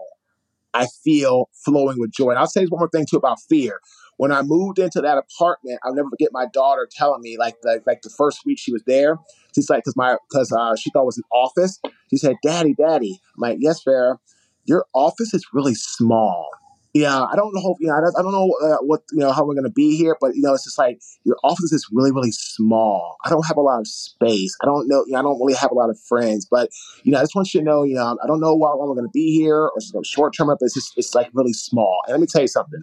I 0.74 0.86
feel 1.02 1.48
flowing 1.64 1.98
with 1.98 2.12
joy. 2.12 2.30
And 2.30 2.38
I'll 2.38 2.46
say 2.46 2.66
one 2.66 2.80
more 2.80 2.90
thing 2.90 3.06
too 3.10 3.16
about 3.16 3.38
fear. 3.48 3.80
When 4.18 4.32
I 4.32 4.42
moved 4.42 4.78
into 4.78 5.00
that 5.00 5.16
apartment, 5.16 5.80
I'll 5.82 5.94
never 5.94 6.10
forget 6.10 6.28
my 6.30 6.44
daughter 6.52 6.86
telling 6.90 7.22
me, 7.22 7.38
like, 7.38 7.54
like, 7.64 7.86
like 7.86 8.02
the 8.02 8.10
first 8.10 8.40
week 8.44 8.58
she 8.58 8.72
was 8.72 8.82
there, 8.86 9.16
she's 9.54 9.70
like, 9.70 9.84
because 9.84 9.96
my, 9.96 10.18
because 10.28 10.52
uh, 10.52 10.76
she 10.76 10.90
thought 10.90 11.02
it 11.02 11.06
was 11.06 11.18
an 11.18 11.24
office. 11.32 11.80
She 12.10 12.16
said, 12.16 12.36
"Daddy, 12.42 12.74
Daddy." 12.74 13.20
I'm 13.36 13.40
like, 13.40 13.58
"Yes, 13.60 13.82
Farrah. 13.82 14.18
Your 14.66 14.86
office 14.94 15.34
is 15.34 15.44
really 15.52 15.74
small." 15.74 16.48
Yeah, 16.94 17.24
I 17.24 17.36
don't 17.36 17.52
know. 17.54 17.76
You 17.78 17.88
know, 17.88 17.94
I 17.94 18.00
don't, 18.22 18.32
know 18.32 18.54
uh, 18.64 18.78
what 18.78 19.02
you 19.12 19.18
know 19.18 19.30
how 19.30 19.44
we're 19.44 19.54
gonna 19.54 19.68
be 19.68 19.98
here, 19.98 20.16
but 20.18 20.34
you 20.34 20.40
know, 20.40 20.54
it's 20.54 20.64
just 20.64 20.78
like 20.78 20.98
your 21.24 21.36
office 21.44 21.70
is 21.70 21.86
really, 21.92 22.10
really 22.10 22.32
small. 22.32 23.16
I 23.22 23.28
don't 23.28 23.46
have 23.46 23.58
a 23.58 23.60
lot 23.60 23.80
of 23.80 23.86
space. 23.86 24.56
I 24.62 24.64
don't 24.64 24.88
know. 24.88 25.04
You 25.06 25.12
know, 25.12 25.18
I 25.18 25.22
don't 25.22 25.38
really 25.38 25.52
have 25.54 25.70
a 25.70 25.74
lot 25.74 25.90
of 25.90 25.98
friends, 26.08 26.46
but 26.50 26.70
you 27.02 27.12
know, 27.12 27.18
I 27.18 27.22
just 27.22 27.34
want 27.34 27.52
you 27.52 27.60
to 27.60 27.66
know, 27.66 27.82
you 27.82 27.96
know, 27.96 28.16
I 28.22 28.26
don't 28.26 28.40
know 28.40 28.54
we're 28.56 28.94
going 28.94 29.04
to 29.04 29.10
be 29.12 29.36
here 29.36 29.68
or 29.68 30.04
short 30.04 30.34
term, 30.34 30.46
but 30.48 30.58
it's 30.62 30.74
just, 30.74 30.94
it's 30.96 31.14
like 31.14 31.28
really 31.34 31.52
small. 31.52 32.00
And 32.06 32.12
let 32.12 32.20
me 32.20 32.26
tell 32.26 32.40
you 32.40 32.48
something. 32.48 32.80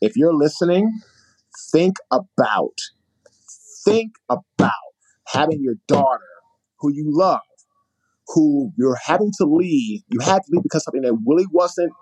If 0.00 0.16
you're 0.16 0.34
listening, 0.34 1.00
think 1.72 1.96
about, 2.12 2.78
think 3.84 4.12
about 4.28 4.72
having 5.26 5.60
your 5.60 5.74
daughter 5.88 6.22
who 6.78 6.92
you 6.92 7.04
love, 7.08 7.40
who 8.28 8.72
you're 8.76 8.98
having 9.04 9.32
to 9.38 9.44
leave. 9.44 10.02
You 10.08 10.20
had 10.20 10.38
to 10.38 10.48
leave 10.50 10.62
because 10.62 10.84
something 10.84 11.02
that 11.02 11.16
really 11.26 11.46
wasn't 11.52 11.92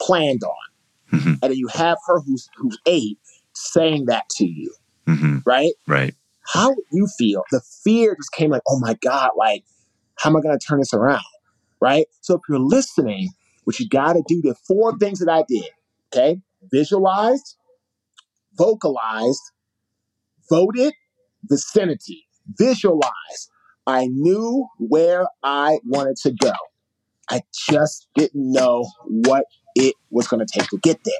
planned 0.00 0.42
on. 0.42 1.18
Mhm. 1.20 1.38
And 1.42 1.52
then 1.52 1.54
you 1.54 1.68
have 1.68 1.98
her 2.06 2.20
who's, 2.20 2.48
who's 2.56 2.78
eight 2.86 3.18
saying 3.54 4.06
that 4.06 4.28
to 4.30 4.46
you, 4.46 4.74
hmm 5.06 5.38
right? 5.46 5.72
Right. 5.86 6.14
how 6.46 6.70
would 6.70 6.84
you 6.92 7.06
feel? 7.18 7.42
The 7.50 7.60
fear 7.84 8.16
just 8.16 8.32
came 8.32 8.50
like, 8.50 8.62
oh 8.68 8.78
my 8.80 8.94
God, 9.02 9.30
like, 9.36 9.64
how 10.16 10.30
am 10.30 10.36
I 10.36 10.40
going 10.40 10.58
to 10.58 10.66
turn 10.66 10.78
this 10.78 10.92
around? 10.94 11.22
Right? 11.80 12.06
So 12.22 12.34
if 12.34 12.40
you're 12.48 12.58
listening, 12.58 13.30
what 13.64 13.78
you 13.78 13.88
got 13.88 14.14
to 14.14 14.22
do, 14.26 14.40
the 14.42 14.54
four 14.66 14.96
things 14.98 15.20
that 15.20 15.28
I 15.28 15.44
did, 15.48 15.68
okay? 16.14 16.40
Visualized, 16.70 17.56
vocalized, 18.56 19.40
voted, 20.50 20.94
vicinity. 21.44 22.26
Visualized. 22.58 23.50
I 23.86 24.06
knew 24.06 24.66
where 24.78 25.26
I 25.42 25.78
wanted 25.84 26.16
to 26.22 26.32
go. 26.32 26.52
I 27.30 27.42
just 27.68 28.08
didn't 28.14 28.52
know 28.52 28.88
what 29.06 29.44
it 29.74 29.94
was 30.10 30.28
going 30.28 30.44
to 30.44 30.58
take 30.58 30.68
to 30.70 30.78
get 30.78 31.00
there. 31.04 31.14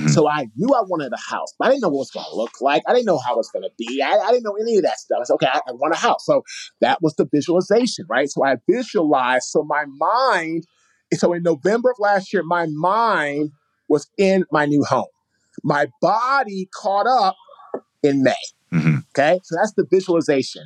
Mhm. 0.00 0.10
So 0.10 0.28
I 0.28 0.48
knew 0.56 0.68
I 0.74 0.82
wanted 0.82 1.12
a 1.12 1.30
house, 1.30 1.52
but 1.58 1.66
I 1.68 1.70
didn't 1.70 1.82
know 1.82 1.88
what 1.88 1.96
it 1.96 1.98
was 1.98 2.10
going 2.10 2.26
to 2.30 2.36
look 2.36 2.60
like. 2.60 2.82
I 2.88 2.92
didn't 2.92 3.06
know 3.06 3.18
how 3.18 3.34
it 3.34 3.36
was 3.36 3.50
going 3.50 3.62
to 3.64 3.70
be. 3.78 4.02
I, 4.02 4.16
I 4.18 4.30
didn't 4.32 4.44
know 4.44 4.56
any 4.60 4.76
of 4.78 4.82
that 4.84 4.98
stuff. 4.98 5.18
I 5.20 5.24
said, 5.24 5.34
okay, 5.34 5.46
I, 5.52 5.60
I 5.68 5.72
want 5.72 5.94
a 5.94 5.98
house. 5.98 6.24
So 6.24 6.42
that 6.80 7.02
was 7.02 7.14
the 7.16 7.26
visualization, 7.30 8.06
right? 8.08 8.28
So 8.30 8.44
I 8.44 8.56
visualized. 8.68 9.44
So 9.48 9.62
my 9.62 9.84
mind, 9.86 10.64
so 11.12 11.32
in 11.32 11.42
November 11.42 11.90
of 11.90 11.98
last 11.98 12.32
year, 12.32 12.42
my 12.42 12.66
mind 12.66 13.50
was 13.88 14.08
in 14.18 14.44
my 14.50 14.64
new 14.66 14.84
home. 14.84 15.06
My 15.62 15.86
body 16.00 16.68
caught 16.74 17.06
up 17.06 17.36
in 18.02 18.22
May. 18.22 18.34
hmm 18.70 18.96
Okay, 19.16 19.38
so 19.44 19.54
that's 19.56 19.72
the 19.74 19.86
visualization. 19.90 20.64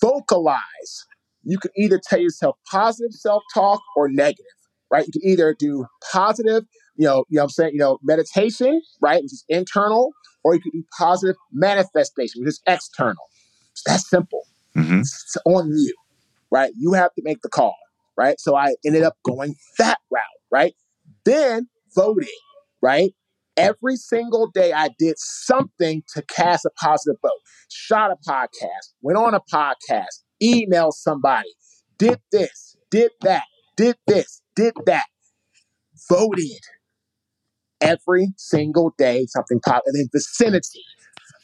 Vocalize. 0.00 1.06
You 1.44 1.58
can 1.58 1.70
either 1.76 2.00
tell 2.02 2.20
yourself 2.20 2.56
positive 2.70 3.12
self-talk 3.12 3.80
or 3.96 4.08
negative, 4.08 4.44
right? 4.90 5.06
You 5.06 5.12
can 5.12 5.28
either 5.28 5.54
do 5.58 5.86
positive, 6.12 6.64
you 6.96 7.06
know, 7.06 7.24
you 7.28 7.36
know 7.36 7.44
I'm 7.44 7.48
saying, 7.50 7.72
you 7.72 7.78
know, 7.78 7.98
meditation, 8.02 8.80
right, 9.00 9.22
which 9.22 9.32
is 9.32 9.44
internal, 9.48 10.12
or 10.44 10.54
you 10.54 10.60
can 10.60 10.70
do 10.72 10.84
positive 10.96 11.36
manifestation, 11.52 12.42
which 12.42 12.48
is 12.48 12.60
external. 12.66 13.24
It's 13.72 13.82
that 13.86 14.00
simple. 14.00 14.42
hmm 14.74 15.00
It's 15.00 15.36
on 15.44 15.68
you, 15.68 15.94
right? 16.50 16.72
You 16.76 16.92
have 16.92 17.12
to 17.14 17.22
make 17.24 17.42
the 17.42 17.48
call, 17.48 17.74
right? 18.16 18.38
So 18.38 18.54
I 18.56 18.74
ended 18.84 19.02
up 19.02 19.16
going 19.24 19.56
that 19.78 19.98
route, 20.10 20.22
right? 20.50 20.74
Then 21.24 21.68
voting, 21.94 22.28
right? 22.80 23.12
Every 23.56 23.96
single 23.96 24.50
day 24.50 24.72
I 24.72 24.90
did 24.98 25.16
something 25.18 26.02
to 26.14 26.22
cast 26.22 26.64
a 26.64 26.70
positive 26.82 27.20
vote. 27.22 27.30
Shot 27.68 28.10
a 28.10 28.16
podcast, 28.28 28.94
went 29.02 29.18
on 29.18 29.34
a 29.34 29.40
podcast, 29.40 30.22
emailed 30.42 30.92
somebody, 30.92 31.50
did 31.98 32.18
this, 32.30 32.76
did 32.90 33.10
that, 33.22 33.44
did 33.76 33.96
this, 34.06 34.42
did 34.56 34.74
that, 34.86 35.04
voted 36.08 36.60
every 37.82 38.28
single 38.36 38.94
day, 38.96 39.26
something 39.28 39.60
positive. 39.60 39.82
And 39.86 39.96
then 39.96 40.08
vicinity. 40.12 40.82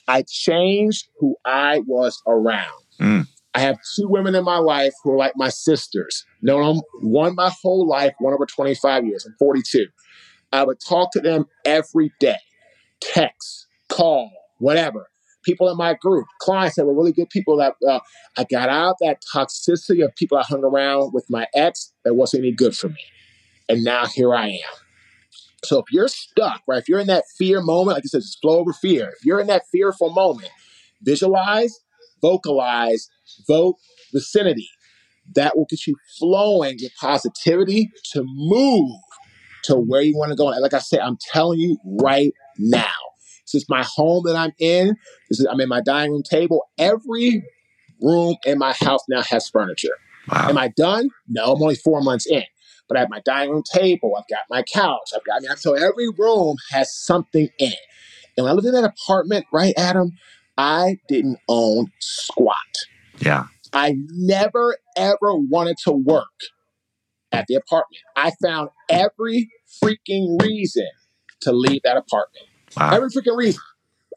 I 0.06 0.24
changed 0.26 1.08
who 1.18 1.36
I 1.44 1.80
was 1.86 2.22
around. 2.26 2.82
Mm. 2.98 3.26
I 3.54 3.60
have 3.60 3.76
two 3.96 4.08
women 4.08 4.34
in 4.34 4.44
my 4.44 4.58
life 4.58 4.94
who 5.02 5.12
are 5.12 5.16
like 5.16 5.32
my 5.36 5.48
sisters. 5.48 6.24
Known 6.40 6.76
them 6.76 6.82
one 7.02 7.34
my 7.34 7.50
whole 7.62 7.86
life, 7.86 8.14
one 8.18 8.32
over 8.32 8.46
25 8.46 9.04
years. 9.04 9.26
I'm 9.26 9.34
42. 9.38 9.86
I 10.52 10.64
would 10.64 10.78
talk 10.80 11.12
to 11.12 11.20
them 11.20 11.46
every 11.64 12.12
day, 12.20 12.38
text, 13.00 13.66
call, 13.88 14.30
whatever. 14.58 15.08
People 15.44 15.70
in 15.70 15.76
my 15.76 15.94
group, 15.94 16.26
clients 16.40 16.76
that 16.76 16.84
were 16.84 16.94
really 16.94 17.12
good 17.12 17.30
people 17.30 17.56
that 17.56 17.74
uh, 17.88 18.00
I 18.36 18.44
got 18.44 18.68
out 18.68 18.96
that 19.00 19.22
toxicity 19.34 20.04
of 20.04 20.14
people 20.16 20.36
I 20.36 20.42
hung 20.42 20.64
around 20.64 21.12
with 21.14 21.24
my 21.30 21.46
ex 21.54 21.92
that 22.04 22.14
wasn't 22.14 22.42
any 22.42 22.52
good 22.52 22.76
for 22.76 22.88
me. 22.88 23.04
And 23.68 23.84
now 23.84 24.06
here 24.06 24.34
I 24.34 24.48
am. 24.48 24.78
So 25.64 25.78
if 25.78 25.86
you're 25.90 26.08
stuck, 26.08 26.62
right, 26.66 26.78
if 26.78 26.88
you're 26.88 27.00
in 27.00 27.06
that 27.08 27.24
fear 27.36 27.60
moment, 27.60 27.96
like 27.96 28.04
I 28.04 28.08
said, 28.08 28.20
just 28.22 28.40
flow 28.40 28.58
over 28.58 28.72
fear. 28.72 29.12
If 29.18 29.24
you're 29.24 29.40
in 29.40 29.46
that 29.48 29.64
fearful 29.72 30.10
moment, 30.10 30.50
visualize, 31.02 31.78
vocalize, 32.20 33.08
vote 33.46 33.76
vicinity. 34.12 34.68
That 35.34 35.56
will 35.56 35.66
get 35.68 35.86
you 35.86 35.96
flowing 36.18 36.78
with 36.80 36.92
positivity 37.00 37.90
to 38.12 38.24
move 38.24 39.00
to 39.68 39.76
where 39.76 40.02
you 40.02 40.16
want 40.16 40.30
to 40.30 40.36
go. 40.36 40.50
And 40.50 40.60
like 40.60 40.74
I 40.74 40.78
said, 40.78 41.00
I'm 41.00 41.16
telling 41.32 41.60
you 41.60 41.78
right 41.84 42.32
now. 42.58 42.86
This 43.44 43.62
is 43.62 43.68
my 43.68 43.82
home 43.84 44.24
that 44.26 44.36
I'm 44.36 44.52
in. 44.58 44.96
This 45.30 45.40
is 45.40 45.46
I'm 45.50 45.60
in 45.60 45.68
my 45.68 45.80
dining 45.80 46.12
room 46.12 46.22
table. 46.22 46.68
Every 46.76 47.44
room 48.00 48.36
in 48.44 48.58
my 48.58 48.74
house 48.74 49.00
now 49.08 49.22
has 49.22 49.48
furniture. 49.48 49.96
Wow. 50.30 50.48
Am 50.50 50.58
I 50.58 50.68
done? 50.68 51.10
No, 51.28 51.52
I'm 51.54 51.62
only 51.62 51.76
four 51.76 52.02
months 52.02 52.26
in. 52.26 52.44
But 52.88 52.96
I 52.96 53.00
have 53.00 53.10
my 53.10 53.20
dining 53.24 53.52
room 53.52 53.62
table. 53.70 54.14
I've 54.18 54.28
got 54.28 54.42
my 54.50 54.62
couch. 54.62 55.12
I've 55.14 55.24
got, 55.24 55.36
I 55.36 55.40
mean, 55.40 55.56
so 55.56 55.74
every 55.74 56.08
room 56.10 56.56
has 56.70 56.94
something 56.94 57.48
in 57.58 57.72
it. 57.72 57.78
And 58.36 58.44
when 58.44 58.52
I 58.52 58.54
lived 58.54 58.66
in 58.66 58.74
that 58.74 58.84
apartment, 58.84 59.46
right, 59.52 59.74
Adam, 59.76 60.12
I 60.56 60.98
didn't 61.08 61.38
own 61.48 61.92
squat. 62.00 62.56
Yeah. 63.18 63.46
I 63.72 63.96
never 64.10 64.76
ever 64.96 65.34
wanted 65.34 65.76
to 65.84 65.92
work 65.92 66.26
at 67.32 67.46
the 67.48 67.54
apartment. 67.54 68.02
I 68.16 68.32
found 68.42 68.70
every 68.88 69.50
freaking 69.82 70.40
reason 70.40 70.88
to 71.42 71.52
leave 71.52 71.82
that 71.84 71.96
apartment. 71.96 72.46
Wow. 72.76 72.90
Every 72.92 73.08
freaking 73.10 73.36
reason. 73.36 73.60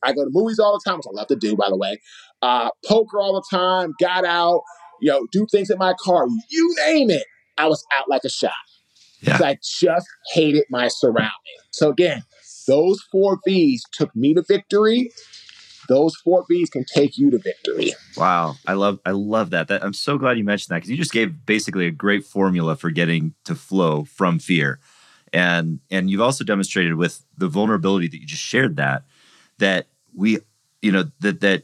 I 0.03 0.13
go 0.13 0.23
to 0.23 0.31
movies 0.31 0.59
all 0.59 0.73
the 0.73 0.89
time, 0.89 0.97
which 0.97 1.05
I 1.07 1.11
love 1.13 1.27
to 1.27 1.35
do, 1.35 1.55
by 1.55 1.69
the 1.69 1.77
way. 1.77 1.99
Uh, 2.41 2.69
poker 2.85 3.19
all 3.19 3.33
the 3.33 3.55
time, 3.55 3.93
got 3.99 4.25
out, 4.25 4.61
you 4.99 5.11
know, 5.11 5.27
do 5.31 5.45
things 5.51 5.69
in 5.69 5.77
my 5.77 5.93
car. 5.99 6.25
You 6.49 6.75
name 6.87 7.11
it. 7.11 7.23
I 7.57 7.67
was 7.67 7.85
out 7.93 8.09
like 8.09 8.23
a 8.23 8.29
shot. 8.29 8.51
Yeah. 9.21 9.37
I 9.39 9.57
just 9.61 10.07
hated 10.33 10.63
my 10.71 10.87
surroundings. 10.87 11.31
So 11.71 11.89
again, 11.91 12.23
those 12.67 12.99
four 13.11 13.39
V's 13.45 13.83
took 13.91 14.15
me 14.15 14.33
to 14.33 14.43
victory. 14.47 15.11
Those 15.87 16.15
four 16.15 16.45
V's 16.47 16.69
can 16.69 16.85
take 16.85 17.17
you 17.17 17.29
to 17.31 17.37
victory. 17.37 17.93
Wow, 18.17 18.55
I 18.67 18.73
love 18.73 18.99
I 19.05 19.11
love 19.11 19.49
that. 19.51 19.67
That 19.67 19.83
I'm 19.83 19.93
so 19.93 20.17
glad 20.17 20.37
you 20.37 20.43
mentioned 20.43 20.73
that 20.73 20.77
because 20.77 20.89
you 20.89 20.97
just 20.97 21.11
gave 21.11 21.45
basically 21.45 21.87
a 21.87 21.91
great 21.91 22.25
formula 22.25 22.75
for 22.75 22.89
getting 22.91 23.33
to 23.45 23.55
flow 23.55 24.03
from 24.03 24.39
fear, 24.39 24.79
and 25.33 25.79
and 25.89 26.09
you've 26.09 26.21
also 26.21 26.43
demonstrated 26.43 26.95
with 26.95 27.23
the 27.37 27.47
vulnerability 27.47 28.07
that 28.07 28.19
you 28.19 28.27
just 28.27 28.43
shared 28.43 28.75
that 28.77 29.03
that 29.57 29.87
we 30.13 30.39
you 30.81 30.91
know 30.91 31.05
that 31.19 31.41
that 31.41 31.63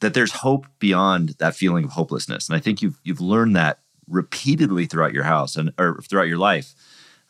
that 0.00 0.14
there's 0.14 0.32
hope 0.32 0.66
beyond 0.78 1.30
that 1.38 1.54
feeling 1.54 1.84
of 1.84 1.90
hopelessness, 1.90 2.48
and 2.48 2.56
I 2.56 2.60
think 2.60 2.82
you've 2.82 2.98
you've 3.04 3.20
learned 3.20 3.56
that 3.56 3.80
repeatedly 4.08 4.86
throughout 4.86 5.12
your 5.12 5.24
house 5.24 5.56
and 5.56 5.72
or 5.78 6.00
throughout 6.02 6.28
your 6.28 6.38
life. 6.38 6.74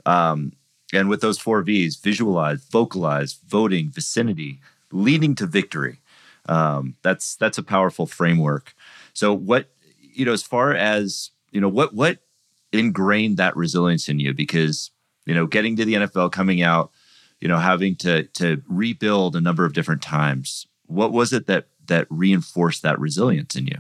Um, 0.06 0.52
and 0.92 1.08
with 1.08 1.20
those 1.20 1.38
four 1.38 1.62
V's, 1.62 1.96
visualize, 1.96 2.64
vocalize, 2.64 3.38
voting, 3.46 3.90
vicinity, 3.90 4.60
leading 4.90 5.34
to 5.36 5.46
victory. 5.46 5.99
Um, 6.50 6.96
that's 7.02 7.36
that's 7.36 7.58
a 7.58 7.62
powerful 7.62 8.06
framework. 8.06 8.74
So 9.12 9.32
what 9.32 9.70
you 10.00 10.24
know, 10.24 10.32
as 10.32 10.42
far 10.42 10.74
as 10.74 11.30
you 11.52 11.60
know, 11.60 11.68
what 11.68 11.94
what 11.94 12.18
ingrained 12.72 13.36
that 13.36 13.56
resilience 13.56 14.08
in 14.08 14.18
you? 14.18 14.34
Because 14.34 14.90
you 15.26 15.34
know, 15.34 15.46
getting 15.46 15.76
to 15.76 15.84
the 15.84 15.94
NFL, 15.94 16.32
coming 16.32 16.60
out, 16.60 16.90
you 17.40 17.46
know, 17.46 17.58
having 17.58 17.94
to 17.96 18.24
to 18.24 18.62
rebuild 18.68 19.36
a 19.36 19.40
number 19.40 19.64
of 19.64 19.72
different 19.72 20.02
times. 20.02 20.66
What 20.86 21.12
was 21.12 21.32
it 21.32 21.46
that 21.46 21.68
that 21.86 22.08
reinforced 22.10 22.82
that 22.82 22.98
resilience 22.98 23.54
in 23.54 23.68
you? 23.68 23.78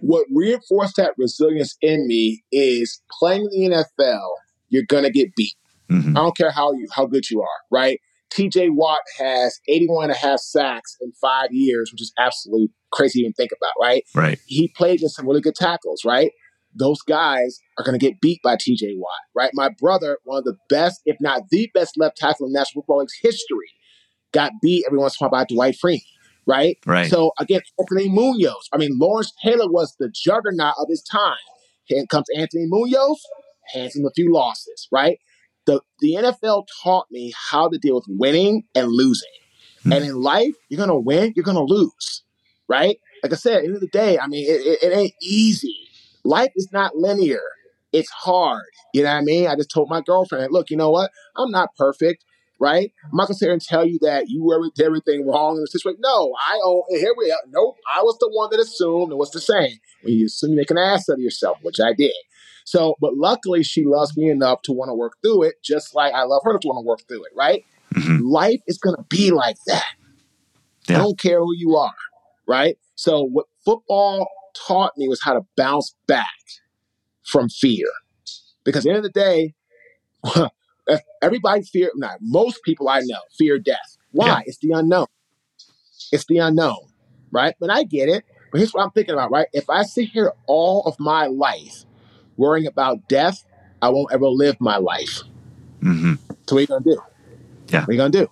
What 0.00 0.26
reinforced 0.34 0.96
that 0.96 1.14
resilience 1.16 1.76
in 1.80 2.06
me 2.06 2.42
is 2.52 3.00
playing 3.18 3.48
in 3.52 3.70
the 3.70 3.86
NFL, 3.98 4.32
you're 4.68 4.82
gonna 4.82 5.10
get 5.10 5.34
beat. 5.34 5.54
Mhm. 5.90 6.10
I 6.10 6.20
don't 6.20 6.36
care 6.36 6.50
how 6.50 6.72
you 6.72 6.88
how 6.92 7.06
good 7.06 7.30
you 7.30 7.40
are, 7.40 7.58
right? 7.70 8.00
TJ 8.32 8.70
Watt 8.72 9.00
has 9.18 9.60
81 9.68 10.04
and 10.04 10.12
a 10.12 10.16
half 10.16 10.40
sacks 10.40 10.96
in 11.00 11.12
five 11.20 11.48
years, 11.50 11.90
which 11.92 12.02
is 12.02 12.12
absolutely 12.18 12.70
crazy 12.90 13.20
to 13.20 13.24
even 13.24 13.32
think 13.34 13.50
about, 13.56 13.72
right? 13.80 14.04
Right. 14.14 14.38
He 14.46 14.72
played 14.76 14.96
against 14.96 15.16
some 15.16 15.26
really 15.26 15.40
good 15.40 15.54
tackles, 15.54 16.04
right? 16.04 16.30
Those 16.74 17.02
guys 17.02 17.58
are 17.78 17.84
going 17.84 17.98
to 17.98 18.04
get 18.04 18.20
beat 18.20 18.40
by 18.42 18.56
TJ 18.56 18.96
Watt, 18.96 19.10
right? 19.34 19.50
My 19.52 19.68
brother, 19.78 20.18
one 20.24 20.38
of 20.38 20.44
the 20.44 20.56
best, 20.70 21.02
if 21.04 21.16
not 21.20 21.42
the 21.50 21.70
best 21.74 21.94
left 21.98 22.16
tackle 22.16 22.46
in 22.46 22.52
National 22.52 22.82
Football 22.82 23.00
League's 23.00 23.18
history, 23.20 23.68
got 24.32 24.52
beat 24.62 24.84
every 24.86 24.98
once 24.98 25.16
in 25.20 25.26
a 25.26 25.28
while 25.28 25.42
by 25.42 25.46
Dwight 25.46 25.76
Freeney, 25.82 26.00
right? 26.46 26.78
Right. 26.86 27.10
So 27.10 27.32
again, 27.38 27.60
Anthony 27.78 28.08
Munoz. 28.08 28.68
I 28.72 28.78
mean, 28.78 28.98
Lawrence 28.98 29.32
Taylor 29.42 29.70
was 29.70 29.94
the 29.98 30.10
juggernaut 30.10 30.74
of 30.78 30.86
his 30.88 31.02
time. 31.02 31.36
Here 31.84 32.04
comes 32.10 32.26
Anthony 32.34 32.64
Munoz, 32.66 33.20
hands 33.74 33.94
him 33.94 34.06
a 34.06 34.10
few 34.14 34.32
losses, 34.32 34.88
right? 34.90 35.18
The 35.66 35.80
the 36.00 36.14
NFL 36.14 36.66
taught 36.82 37.06
me 37.10 37.32
how 37.50 37.68
to 37.68 37.78
deal 37.78 37.96
with 37.96 38.06
winning 38.08 38.64
and 38.74 38.88
losing. 38.88 39.30
Hmm. 39.84 39.92
And 39.92 40.04
in 40.04 40.20
life, 40.20 40.54
you're 40.68 40.78
gonna 40.78 40.98
win, 40.98 41.32
you're 41.36 41.44
gonna 41.44 41.62
lose, 41.62 42.22
right? 42.68 42.98
Like 43.22 43.32
I 43.32 43.36
said, 43.36 43.54
at 43.54 43.60
the 43.60 43.66
end 43.66 43.74
of 43.76 43.80
the 43.80 43.88
day, 43.88 44.18
I 44.18 44.26
mean, 44.26 44.44
it, 44.48 44.60
it, 44.60 44.82
it 44.82 44.96
ain't 44.96 45.14
easy. 45.22 45.76
Life 46.24 46.52
is 46.56 46.68
not 46.72 46.96
linear. 46.96 47.42
It's 47.92 48.10
hard. 48.10 48.64
You 48.94 49.02
know 49.02 49.10
what 49.10 49.18
I 49.18 49.22
mean? 49.22 49.46
I 49.46 49.54
just 49.54 49.70
told 49.70 49.90
my 49.90 50.00
girlfriend, 50.00 50.52
look, 50.52 50.70
you 50.70 50.76
know 50.76 50.90
what? 50.90 51.10
I'm 51.36 51.50
not 51.50 51.74
perfect, 51.76 52.24
right? 52.58 52.92
I'm 53.04 53.16
not 53.16 53.28
gonna 53.28 53.34
sit 53.34 53.46
here 53.46 53.52
and 53.52 53.62
tell 53.62 53.84
you 53.84 53.98
that 54.02 54.28
you 54.28 54.44
were 54.44 54.62
did 54.74 54.86
everything 54.86 55.26
wrong 55.26 55.56
in 55.56 55.62
the 55.62 55.66
situation. 55.66 56.00
No, 56.00 56.34
I 56.40 56.58
own. 56.64 56.82
Here 56.90 57.14
we 57.16 57.30
are. 57.30 57.38
Nope, 57.48 57.76
I 57.94 58.02
was 58.02 58.16
the 58.18 58.30
one 58.32 58.50
that 58.50 58.60
assumed. 58.60 59.10
And 59.10 59.18
what's 59.18 59.32
the 59.32 59.40
saying? 59.40 59.78
When 60.02 60.14
you 60.14 60.26
assume 60.26 60.50
you 60.50 60.56
make 60.56 60.70
an 60.70 60.78
ass 60.78 61.08
out 61.08 61.14
of 61.14 61.20
yourself, 61.20 61.58
which 61.62 61.80
I 61.80 61.92
did. 61.92 62.12
So, 62.64 62.94
but 63.00 63.14
luckily, 63.16 63.62
she 63.62 63.84
loves 63.84 64.16
me 64.16 64.30
enough 64.30 64.62
to 64.62 64.72
want 64.72 64.88
to 64.90 64.94
work 64.94 65.14
through 65.22 65.44
it, 65.44 65.62
just 65.62 65.94
like 65.94 66.12
I 66.14 66.22
love 66.22 66.42
her 66.44 66.58
to 66.58 66.68
want 66.68 66.82
to 66.82 66.86
work 66.86 67.00
through 67.08 67.24
it, 67.24 67.32
right? 67.36 67.64
Mhm. 67.94 68.20
Life 68.22 68.60
is 68.66 68.78
gonna 68.78 69.04
be 69.08 69.30
like 69.30 69.56
that. 69.66 69.94
I 70.88 70.98
don't 70.98 71.18
care 71.18 71.40
who 71.40 71.54
you 71.54 71.76
are, 71.76 71.94
right? 72.46 72.76
So, 72.94 73.22
what 73.22 73.46
football 73.64 74.26
taught 74.54 74.92
me 74.96 75.08
was 75.08 75.22
how 75.22 75.34
to 75.34 75.42
bounce 75.56 75.94
back 76.06 76.26
from 77.24 77.48
fear. 77.48 77.86
Because 78.64 78.84
at 78.86 78.90
the 78.90 78.96
end 78.96 79.04
of 79.06 79.12
the 79.12 79.20
day, 79.20 79.54
everybody 81.22 81.62
fear, 81.62 81.90
not 81.96 82.18
most 82.20 82.60
people 82.64 82.88
I 82.88 83.00
know 83.00 83.20
fear 83.38 83.58
death. 83.58 83.96
Why? 84.12 84.26
Yeah. 84.26 84.40
It's 84.46 84.58
the 84.58 84.72
unknown. 84.72 85.06
It's 86.12 86.26
the 86.26 86.38
unknown, 86.38 86.78
right? 87.30 87.54
But 87.58 87.70
I 87.70 87.84
get 87.84 88.08
it. 88.08 88.24
But 88.50 88.58
here's 88.58 88.72
what 88.74 88.84
I'm 88.84 88.90
thinking 88.90 89.14
about, 89.14 89.30
right? 89.30 89.46
If 89.52 89.70
I 89.70 89.82
sit 89.82 90.10
here 90.10 90.32
all 90.46 90.82
of 90.82 90.98
my 91.00 91.26
life 91.26 91.84
worrying 92.36 92.66
about 92.66 93.08
death, 93.08 93.44
I 93.80 93.88
won't 93.90 94.12
ever 94.12 94.26
live 94.26 94.56
my 94.60 94.76
life. 94.76 95.22
Mhm. 95.80 96.18
So 96.46 96.54
what 96.54 96.58
are 96.58 96.60
you 96.60 96.66
gonna 96.66 96.84
do? 96.84 96.98
Yeah. 97.68 97.80
What 97.80 97.88
are 97.88 97.92
you 97.92 97.98
gonna 97.98 98.10
do? 98.10 98.28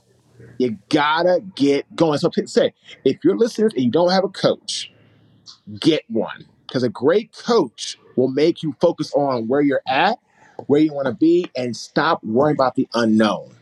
You 0.59 0.79
gotta 0.89 1.43
get 1.55 1.85
going. 1.97 2.19
So 2.19 2.31
say, 2.47 2.75
if 3.05 3.19
you're 3.25 3.37
listening 3.37 3.71
and 3.75 3.85
you 3.85 3.91
don't 3.91 4.11
have 4.11 4.25
a 4.25 4.29
coach, 4.29 4.93
get 5.79 6.03
one. 6.09 6.47
Because 6.67 6.83
a 6.83 6.89
great 6.89 7.33
coach 7.33 7.99
will 8.17 8.29
make 8.29 8.63
you 8.63 8.77
focus 8.81 9.13
on 9.15 9.49
where 9.49 9.61
you're 9.61 9.83
at, 9.89 10.19
where 10.67 10.81
you 10.81 10.93
want 10.93 11.07
to 11.07 11.15
be, 11.15 11.51
and 11.57 11.77
stop 11.77 12.23
worrying 12.23 12.57
about 12.57 12.77
the 12.77 12.87
unknown. 12.95 13.57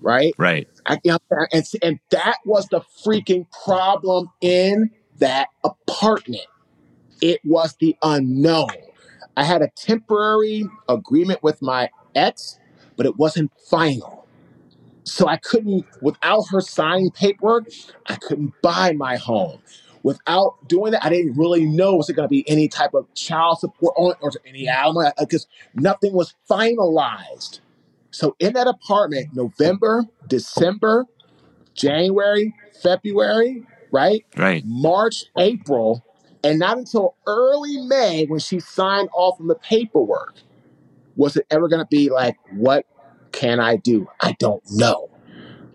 Right? 0.00 0.34
Right. 0.38 0.68
I, 0.86 1.00
you 1.02 1.12
know, 1.12 1.18
and, 1.52 1.64
and 1.82 1.98
that 2.10 2.36
was 2.44 2.68
the 2.68 2.80
freaking 3.04 3.46
problem 3.64 4.30
in 4.40 4.90
that 5.18 5.48
apartment. 5.64 6.46
It 7.20 7.40
was 7.44 7.74
the 7.80 7.96
unknown. 8.02 8.68
I 9.38 9.44
had 9.44 9.62
a 9.62 9.68
temporary 9.76 10.68
agreement 10.88 11.44
with 11.44 11.62
my 11.62 11.90
ex, 12.16 12.58
but 12.96 13.06
it 13.06 13.16
wasn't 13.18 13.52
final. 13.70 14.26
So 15.04 15.28
I 15.28 15.36
couldn't, 15.36 15.86
without 16.02 16.48
her 16.50 16.60
signing 16.60 17.12
paperwork, 17.12 17.68
I 18.06 18.16
couldn't 18.16 18.52
buy 18.62 18.94
my 18.94 19.16
home. 19.16 19.60
Without 20.02 20.56
doing 20.66 20.90
that, 20.90 21.04
I 21.04 21.08
didn't 21.08 21.36
really 21.36 21.64
know 21.66 21.94
was 21.94 22.10
it 22.10 22.14
going 22.14 22.24
to 22.24 22.28
be 22.28 22.48
any 22.50 22.66
type 22.66 22.94
of 22.94 23.06
child 23.14 23.60
support 23.60 23.94
on 23.96 24.14
or 24.20 24.32
any 24.44 24.66
alimony 24.66 25.10
because 25.20 25.46
nothing 25.72 26.14
was 26.14 26.34
finalized. 26.50 27.60
So 28.10 28.34
in 28.40 28.54
that 28.54 28.66
apartment, 28.66 29.36
November, 29.36 30.04
December, 30.26 31.06
January, 31.74 32.56
February, 32.82 33.64
right? 33.92 34.26
Right. 34.36 34.64
March, 34.66 35.26
April, 35.38 36.04
and 36.44 36.58
not 36.58 36.78
until 36.78 37.16
early 37.26 37.78
May 37.86 38.26
when 38.26 38.40
she 38.40 38.60
signed 38.60 39.08
off 39.14 39.40
on 39.40 39.48
the 39.48 39.56
paperwork 39.56 40.34
was 41.16 41.36
it 41.36 41.46
ever 41.50 41.68
going 41.68 41.80
to 41.82 41.88
be 41.90 42.10
like, 42.10 42.36
what 42.52 42.86
can 43.32 43.60
I 43.60 43.76
do? 43.76 44.08
I 44.20 44.34
don't 44.38 44.62
know. 44.70 45.10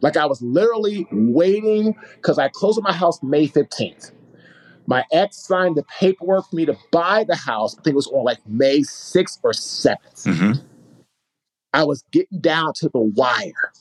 Like 0.02 0.18
I 0.18 0.26
was 0.26 0.42
literally 0.42 1.08
waiting 1.12 1.96
because 2.16 2.40
I 2.40 2.50
closed 2.50 2.78
on 2.80 2.84
my 2.84 2.94
house 2.94 3.22
May 3.24 3.48
15th. 3.48 4.12
My 4.88 5.06
ex 5.12 5.38
signed 5.38 5.78
the 5.78 5.84
paperwork 6.00 6.50
for 6.50 6.56
me 6.56 6.66
to 6.66 6.78
buy 6.92 7.26
the 7.28 7.36
house. 7.36 7.76
I 7.78 7.84
think 7.84 7.94
it 7.94 7.98
was 7.98 8.08
on 8.08 8.26
like 8.26 8.40
May 8.48 8.80
6th 8.80 9.40
or 9.44 9.52
7th. 9.52 10.26
hmm 10.26 10.52
I 11.74 11.84
was 11.86 12.04
getting 12.12 12.40
down 12.40 12.74
to 12.78 12.90
the 12.90 13.00
wire. 13.00 13.72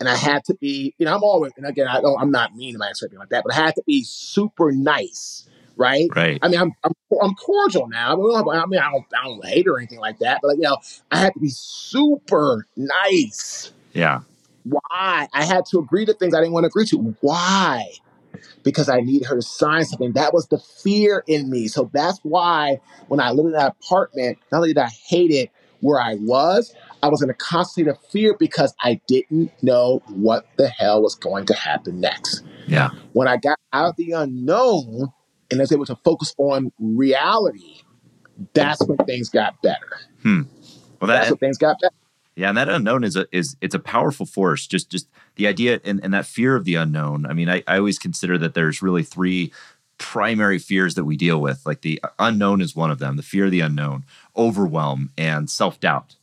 And 0.00 0.08
I 0.08 0.16
had 0.16 0.44
to 0.46 0.54
be, 0.54 0.94
you 0.98 1.06
know, 1.06 1.14
I'm 1.14 1.24
always, 1.24 1.52
and 1.56 1.66
again, 1.66 1.88
I 1.88 2.00
don't, 2.00 2.20
I'm 2.20 2.30
not 2.30 2.56
mean 2.56 2.74
to 2.74 2.78
my 2.78 2.88
ex 2.88 3.02
or 3.02 3.06
anything 3.06 3.20
like 3.20 3.30
that, 3.30 3.44
but 3.46 3.54
I 3.54 3.56
had 3.56 3.74
to 3.76 3.82
be 3.86 4.04
super 4.04 4.72
nice, 4.72 5.48
right? 5.80 6.08
Right. 6.14 6.38
I 6.42 6.48
mean, 6.48 6.60
I'm, 6.60 6.72
I'm, 6.84 6.92
I'm 7.22 7.34
cordial 7.34 7.88
now. 7.88 8.12
I 8.12 8.66
mean, 8.66 8.78
I 8.78 8.90
don't, 8.90 9.06
I 9.18 9.24
don't 9.24 9.44
hate 9.44 9.66
or 9.66 9.78
anything 9.78 9.98
like 9.98 10.18
that, 10.18 10.40
but 10.42 10.48
like, 10.48 10.58
you 10.58 10.64
know, 10.64 10.76
I 11.10 11.16
had 11.16 11.32
to 11.32 11.40
be 11.40 11.48
super 11.48 12.66
nice. 12.76 13.72
Yeah. 13.94 14.20
Why? 14.64 15.26
I 15.32 15.44
had 15.44 15.64
to 15.70 15.78
agree 15.78 16.04
to 16.04 16.12
things 16.12 16.34
I 16.34 16.40
didn't 16.40 16.52
want 16.52 16.64
to 16.64 16.68
agree 16.68 16.84
to. 16.86 17.16
Why? 17.22 17.92
Because 18.62 18.90
I 18.90 19.00
need 19.00 19.24
her 19.24 19.36
to 19.36 19.42
sign 19.42 19.86
something. 19.86 20.12
That 20.12 20.34
was 20.34 20.46
the 20.48 20.58
fear 20.58 21.24
in 21.26 21.50
me. 21.50 21.66
So 21.66 21.90
that's 21.94 22.20
why 22.22 22.78
when 23.08 23.18
I 23.18 23.30
lived 23.30 23.46
in 23.46 23.52
that 23.54 23.74
apartment, 23.80 24.38
not 24.52 24.58
only 24.58 24.74
did 24.74 24.78
I 24.78 24.88
hate 24.88 25.30
it 25.30 25.50
where 25.80 25.98
I 25.98 26.16
was, 26.16 26.74
I 27.02 27.08
was 27.08 27.22
in 27.22 27.30
a 27.30 27.34
constant 27.34 27.86
state 27.86 27.88
of 27.88 27.98
fear 28.10 28.36
because 28.38 28.74
I 28.82 29.00
didn't 29.06 29.50
know 29.62 30.02
what 30.08 30.46
the 30.58 30.68
hell 30.68 31.02
was 31.02 31.14
going 31.14 31.46
to 31.46 31.54
happen 31.54 32.00
next. 32.00 32.42
Yeah. 32.66 32.90
When 33.14 33.26
I 33.26 33.38
got 33.38 33.58
out 33.72 33.88
of 33.90 33.96
the 33.96 34.12
unknown 34.12 35.10
and 35.50 35.60
was 35.60 35.72
able 35.72 35.86
to 35.86 35.96
focus 36.04 36.34
on 36.38 36.72
reality, 36.78 37.82
that's 38.54 38.84
when 38.86 38.98
things 38.98 39.28
got 39.28 39.60
better. 39.62 40.00
Hmm. 40.22 40.42
Well, 41.00 41.08
that 41.08 41.20
That's 41.20 41.30
when 41.30 41.38
things 41.38 41.58
got 41.58 41.76
better. 41.80 41.94
Yeah, 42.36 42.48
and 42.48 42.56
that 42.56 42.68
unknown 42.68 43.04
is 43.04 43.16
a 43.16 43.26
is 43.32 43.56
it's 43.60 43.74
a 43.74 43.78
powerful 43.78 44.24
force. 44.24 44.66
Just 44.66 44.90
just 44.90 45.08
the 45.34 45.46
idea 45.46 45.80
and, 45.84 46.02
and 46.02 46.14
that 46.14 46.26
fear 46.26 46.56
of 46.56 46.64
the 46.64 46.76
unknown. 46.76 47.26
I 47.26 47.32
mean, 47.32 47.50
I, 47.50 47.62
I 47.66 47.78
always 47.78 47.98
consider 47.98 48.38
that 48.38 48.54
there's 48.54 48.80
really 48.80 49.02
three 49.02 49.52
primary 49.98 50.58
fears 50.58 50.94
that 50.94 51.04
we 51.04 51.16
deal 51.16 51.40
with. 51.40 51.66
Like 51.66 51.82
the 51.82 52.00
unknown 52.18 52.62
is 52.62 52.74
one 52.74 52.90
of 52.90 52.98
them, 52.98 53.16
the 53.16 53.22
fear 53.22 53.46
of 53.46 53.50
the 53.50 53.60
unknown, 53.60 54.04
overwhelm, 54.36 55.10
and 55.18 55.50
self-doubt. 55.50 56.16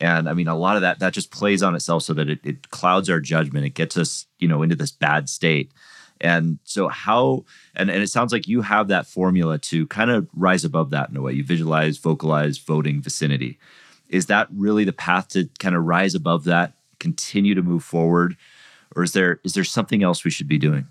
And 0.00 0.28
I 0.28 0.32
mean, 0.32 0.48
a 0.48 0.56
lot 0.56 0.76
of 0.76 0.82
that 0.82 1.00
that 1.00 1.12
just 1.12 1.30
plays 1.30 1.62
on 1.62 1.74
itself 1.74 2.04
so 2.04 2.14
that 2.14 2.30
it, 2.30 2.40
it 2.44 2.70
clouds 2.70 3.10
our 3.10 3.20
judgment. 3.20 3.66
It 3.66 3.74
gets 3.74 3.98
us, 3.98 4.26
you 4.38 4.48
know, 4.48 4.62
into 4.62 4.76
this 4.76 4.92
bad 4.92 5.28
state. 5.28 5.72
And 6.20 6.58
so 6.64 6.88
how 6.88 7.44
and, 7.74 7.90
and 7.90 8.02
it 8.02 8.08
sounds 8.08 8.32
like 8.32 8.48
you 8.48 8.62
have 8.62 8.88
that 8.88 9.06
formula 9.06 9.58
to 9.58 9.86
kind 9.86 10.10
of 10.10 10.28
rise 10.34 10.64
above 10.64 10.90
that 10.90 11.10
in 11.10 11.16
a 11.16 11.22
way. 11.22 11.32
You 11.32 11.44
visualize, 11.44 11.98
vocalize, 11.98 12.58
voting 12.58 13.00
vicinity 13.02 13.58
is 14.08 14.26
that 14.26 14.48
really 14.54 14.84
the 14.84 14.92
path 14.92 15.28
to 15.28 15.48
kind 15.58 15.74
of 15.74 15.84
rise 15.84 16.14
above 16.14 16.44
that 16.44 16.74
continue 16.98 17.54
to 17.54 17.62
move 17.62 17.84
forward 17.84 18.36
or 18.96 19.02
is 19.02 19.12
there 19.12 19.40
is 19.44 19.54
there 19.54 19.64
something 19.64 20.02
else 20.02 20.24
we 20.24 20.30
should 20.30 20.48
be 20.48 20.58
doing 20.58 20.86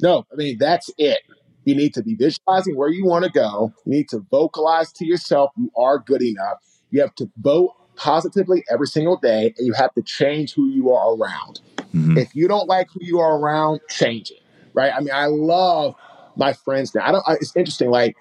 No, 0.00 0.24
I 0.32 0.36
mean, 0.36 0.56
that's 0.58 0.90
it. 0.98 1.20
You 1.64 1.74
need 1.74 1.94
to 1.94 2.02
be 2.02 2.14
visualizing 2.14 2.76
where 2.76 2.88
you 2.88 3.04
want 3.04 3.24
to 3.24 3.30
go. 3.30 3.72
You 3.84 3.92
need 3.92 4.08
to 4.10 4.24
vocalize 4.30 4.92
to 4.92 5.04
yourself 5.04 5.50
you 5.56 5.70
are 5.76 5.98
good 5.98 6.22
enough. 6.22 6.58
You 6.90 7.00
have 7.02 7.14
to 7.16 7.30
vote 7.36 7.74
positively 7.96 8.64
every 8.70 8.86
single 8.86 9.18
day, 9.18 9.52
and 9.58 9.66
you 9.66 9.74
have 9.74 9.92
to 9.94 10.02
change 10.02 10.54
who 10.54 10.68
you 10.68 10.90
are 10.90 11.14
around. 11.14 11.60
Mhm. 11.94 12.18
If 12.18 12.34
you 12.34 12.48
don't 12.48 12.68
like 12.68 12.88
who 12.92 13.00
you 13.02 13.18
are 13.20 13.38
around, 13.38 13.80
change 13.88 14.30
it. 14.30 14.38
Right? 14.72 14.92
I 14.94 15.00
mean, 15.00 15.10
I 15.12 15.26
love 15.26 15.94
my 16.36 16.52
friends 16.52 16.94
now. 16.94 17.06
I 17.06 17.12
don't. 17.12 17.24
I, 17.26 17.34
it's 17.34 17.54
interesting. 17.56 17.90
Like, 17.90 18.16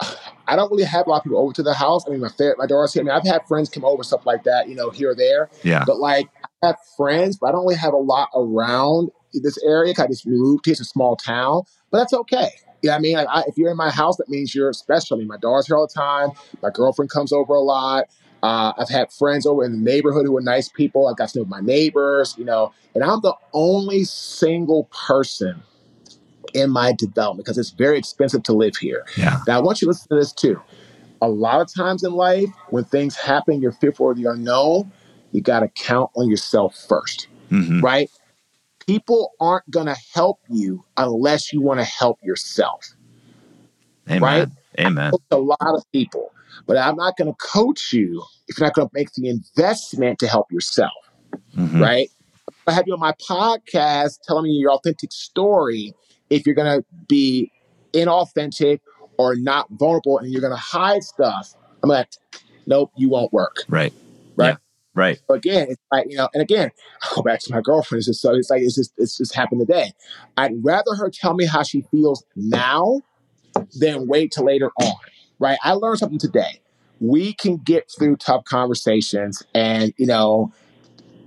I 0.46 0.56
don't 0.56 0.70
really 0.70 0.84
have 0.84 1.06
a 1.06 1.10
lot 1.10 1.18
of 1.18 1.24
people 1.24 1.38
over 1.38 1.52
to 1.54 1.62
the 1.62 1.72
house. 1.72 2.04
I 2.06 2.10
mean, 2.10 2.20
my 2.20 2.28
my 2.58 2.66
daughter's 2.66 2.92
here. 2.92 3.02
I 3.02 3.04
mean, 3.04 3.14
I've 3.14 3.26
had 3.26 3.46
friends 3.48 3.70
come 3.70 3.84
over, 3.84 4.02
stuff 4.02 4.26
like 4.26 4.44
that. 4.44 4.68
You 4.68 4.74
know, 4.74 4.90
here 4.90 5.10
or 5.10 5.14
there. 5.14 5.48
yeah 5.62 5.84
But 5.86 5.98
like, 5.98 6.28
I 6.62 6.66
have 6.66 6.76
friends, 6.96 7.38
but 7.38 7.48
I 7.48 7.52
don't 7.52 7.62
really 7.64 7.76
have 7.76 7.94
a 7.94 7.98
lot 7.98 8.28
around 8.34 9.10
this 9.32 9.58
area. 9.64 9.94
I 9.98 10.06
just 10.06 10.26
moved 10.26 10.66
here. 10.66 10.72
It's 10.72 10.80
a 10.80 10.84
small 10.84 11.16
town, 11.16 11.62
but 11.90 11.98
that's 11.98 12.12
okay. 12.12 12.50
You 12.82 12.88
know 12.90 12.94
what 12.94 12.98
I 12.98 13.00
mean? 13.00 13.16
Like, 13.16 13.28
I, 13.30 13.44
if 13.46 13.56
you're 13.56 13.70
in 13.70 13.78
my 13.78 13.90
house, 13.90 14.18
that 14.18 14.28
means 14.28 14.54
you're 14.54 14.72
special. 14.74 15.16
I 15.16 15.18
mean, 15.18 15.28
my 15.28 15.38
daughter's 15.38 15.66
here 15.66 15.76
all 15.76 15.86
the 15.86 15.94
time. 15.94 16.30
My 16.62 16.68
girlfriend 16.68 17.10
comes 17.10 17.32
over 17.32 17.54
a 17.54 17.60
lot. 17.60 18.04
Uh, 18.44 18.74
I've 18.76 18.90
had 18.90 19.10
friends 19.10 19.46
over 19.46 19.64
in 19.64 19.72
the 19.72 19.78
neighborhood 19.78 20.26
who 20.26 20.36
are 20.36 20.42
nice 20.42 20.68
people. 20.68 21.08
I've 21.08 21.16
got 21.16 21.30
to 21.30 21.38
know 21.38 21.44
my 21.46 21.60
neighbors, 21.60 22.34
you 22.36 22.44
know, 22.44 22.74
and 22.94 23.02
I'm 23.02 23.22
the 23.22 23.34
only 23.54 24.04
single 24.04 24.84
person 25.06 25.62
in 26.52 26.68
my 26.68 26.92
development 26.92 27.46
because 27.46 27.56
it's 27.56 27.70
very 27.70 27.96
expensive 27.96 28.42
to 28.42 28.52
live 28.52 28.76
here. 28.76 29.06
yeah 29.16 29.38
Now, 29.48 29.56
I 29.56 29.62
want 29.62 29.80
you 29.80 29.86
to 29.86 29.92
listen 29.92 30.10
to 30.10 30.16
this 30.16 30.30
too. 30.30 30.60
A 31.22 31.28
lot 31.28 31.62
of 31.62 31.74
times 31.74 32.04
in 32.04 32.12
life, 32.12 32.50
when 32.68 32.84
things 32.84 33.16
happen, 33.16 33.62
you're 33.62 33.72
fearful 33.72 34.10
of 34.10 34.18
the 34.18 34.26
unknown, 34.26 34.92
you 35.32 35.40
got 35.40 35.60
to 35.60 35.68
count 35.68 36.10
on 36.14 36.28
yourself 36.28 36.76
first, 36.86 37.28
hmm 37.48 37.80
right? 37.80 38.10
People 38.86 39.32
aren't 39.40 39.70
going 39.70 39.86
to 39.86 39.96
help 40.12 40.40
you 40.50 40.84
unless 40.98 41.50
you 41.50 41.62
want 41.62 41.80
to 41.80 41.84
help 41.84 42.18
yourself. 42.22 42.84
amen 44.10 44.20
Right? 44.20 44.48
amen 44.78 45.14
a 45.30 45.38
lot 45.38 45.56
of 45.62 45.82
people, 45.92 46.33
but 46.66 46.76
I'm 46.76 46.96
not 46.96 47.16
going 47.16 47.30
to 47.32 47.36
coach 47.38 47.92
you 47.92 48.22
if 48.48 48.58
you're 48.58 48.66
not 48.66 48.74
going 48.74 48.88
to 48.88 48.92
make 48.94 49.12
the 49.12 49.28
investment 49.28 50.18
to 50.20 50.26
help 50.28 50.50
yourself, 50.52 50.92
Mhm. 51.56 51.80
right? 51.80 52.10
I 52.66 52.72
have 52.72 52.84
you 52.86 52.94
on 52.94 53.00
my 53.00 53.12
podcast 53.12 54.20
telling 54.26 54.44
me 54.44 54.50
your 54.52 54.72
authentic 54.72 55.12
story 55.12 55.94
if 56.30 56.46
you're 56.46 56.54
going 56.54 56.80
to 56.80 56.84
be 57.08 57.50
inauthentic 57.92 58.80
or 59.18 59.36
not 59.36 59.66
vulnerable 59.70 60.18
and 60.18 60.30
you're 60.32 60.40
going 60.40 60.52
to 60.52 60.56
hide 60.56 61.02
stuff. 61.04 61.54
I'm 61.82 61.88
like, 61.90 62.08
nope, 62.66 62.90
you 62.96 63.08
won't 63.08 63.32
work. 63.32 63.64
right 63.68 63.92
Right. 64.36 64.48
Yeah. 64.48 64.56
right 64.94 65.20
So 65.28 65.34
again, 65.34 65.66
it's 65.70 65.80
like, 65.92 66.06
you 66.08 66.16
know, 66.16 66.28
and 66.34 66.42
again, 66.42 66.70
I 67.02 67.08
go 67.14 67.22
back 67.22 67.40
to 67.40 67.52
my 67.52 67.60
girlfriend. 67.60 68.00
It's 68.00 68.06
just 68.08 68.20
so 68.20 68.34
it's 68.34 68.50
like 68.50 68.62
it's 68.62 68.74
just 68.74 68.92
it's 68.96 69.16
just 69.16 69.34
happened 69.34 69.60
today. 69.60 69.92
I'd 70.36 70.52
rather 70.64 70.94
her 70.96 71.08
tell 71.10 71.34
me 71.34 71.46
how 71.46 71.62
she 71.62 71.82
feels 71.90 72.24
now 72.34 73.02
than 73.78 74.08
wait 74.08 74.32
till 74.32 74.44
later 74.46 74.70
on. 74.80 74.94
Right. 75.38 75.58
I 75.62 75.72
learned 75.72 75.98
something 75.98 76.18
today. 76.18 76.60
We 77.00 77.32
can 77.34 77.56
get 77.58 77.90
through 77.96 78.16
tough 78.16 78.44
conversations 78.44 79.42
and, 79.54 79.92
you 79.96 80.06
know, 80.06 80.52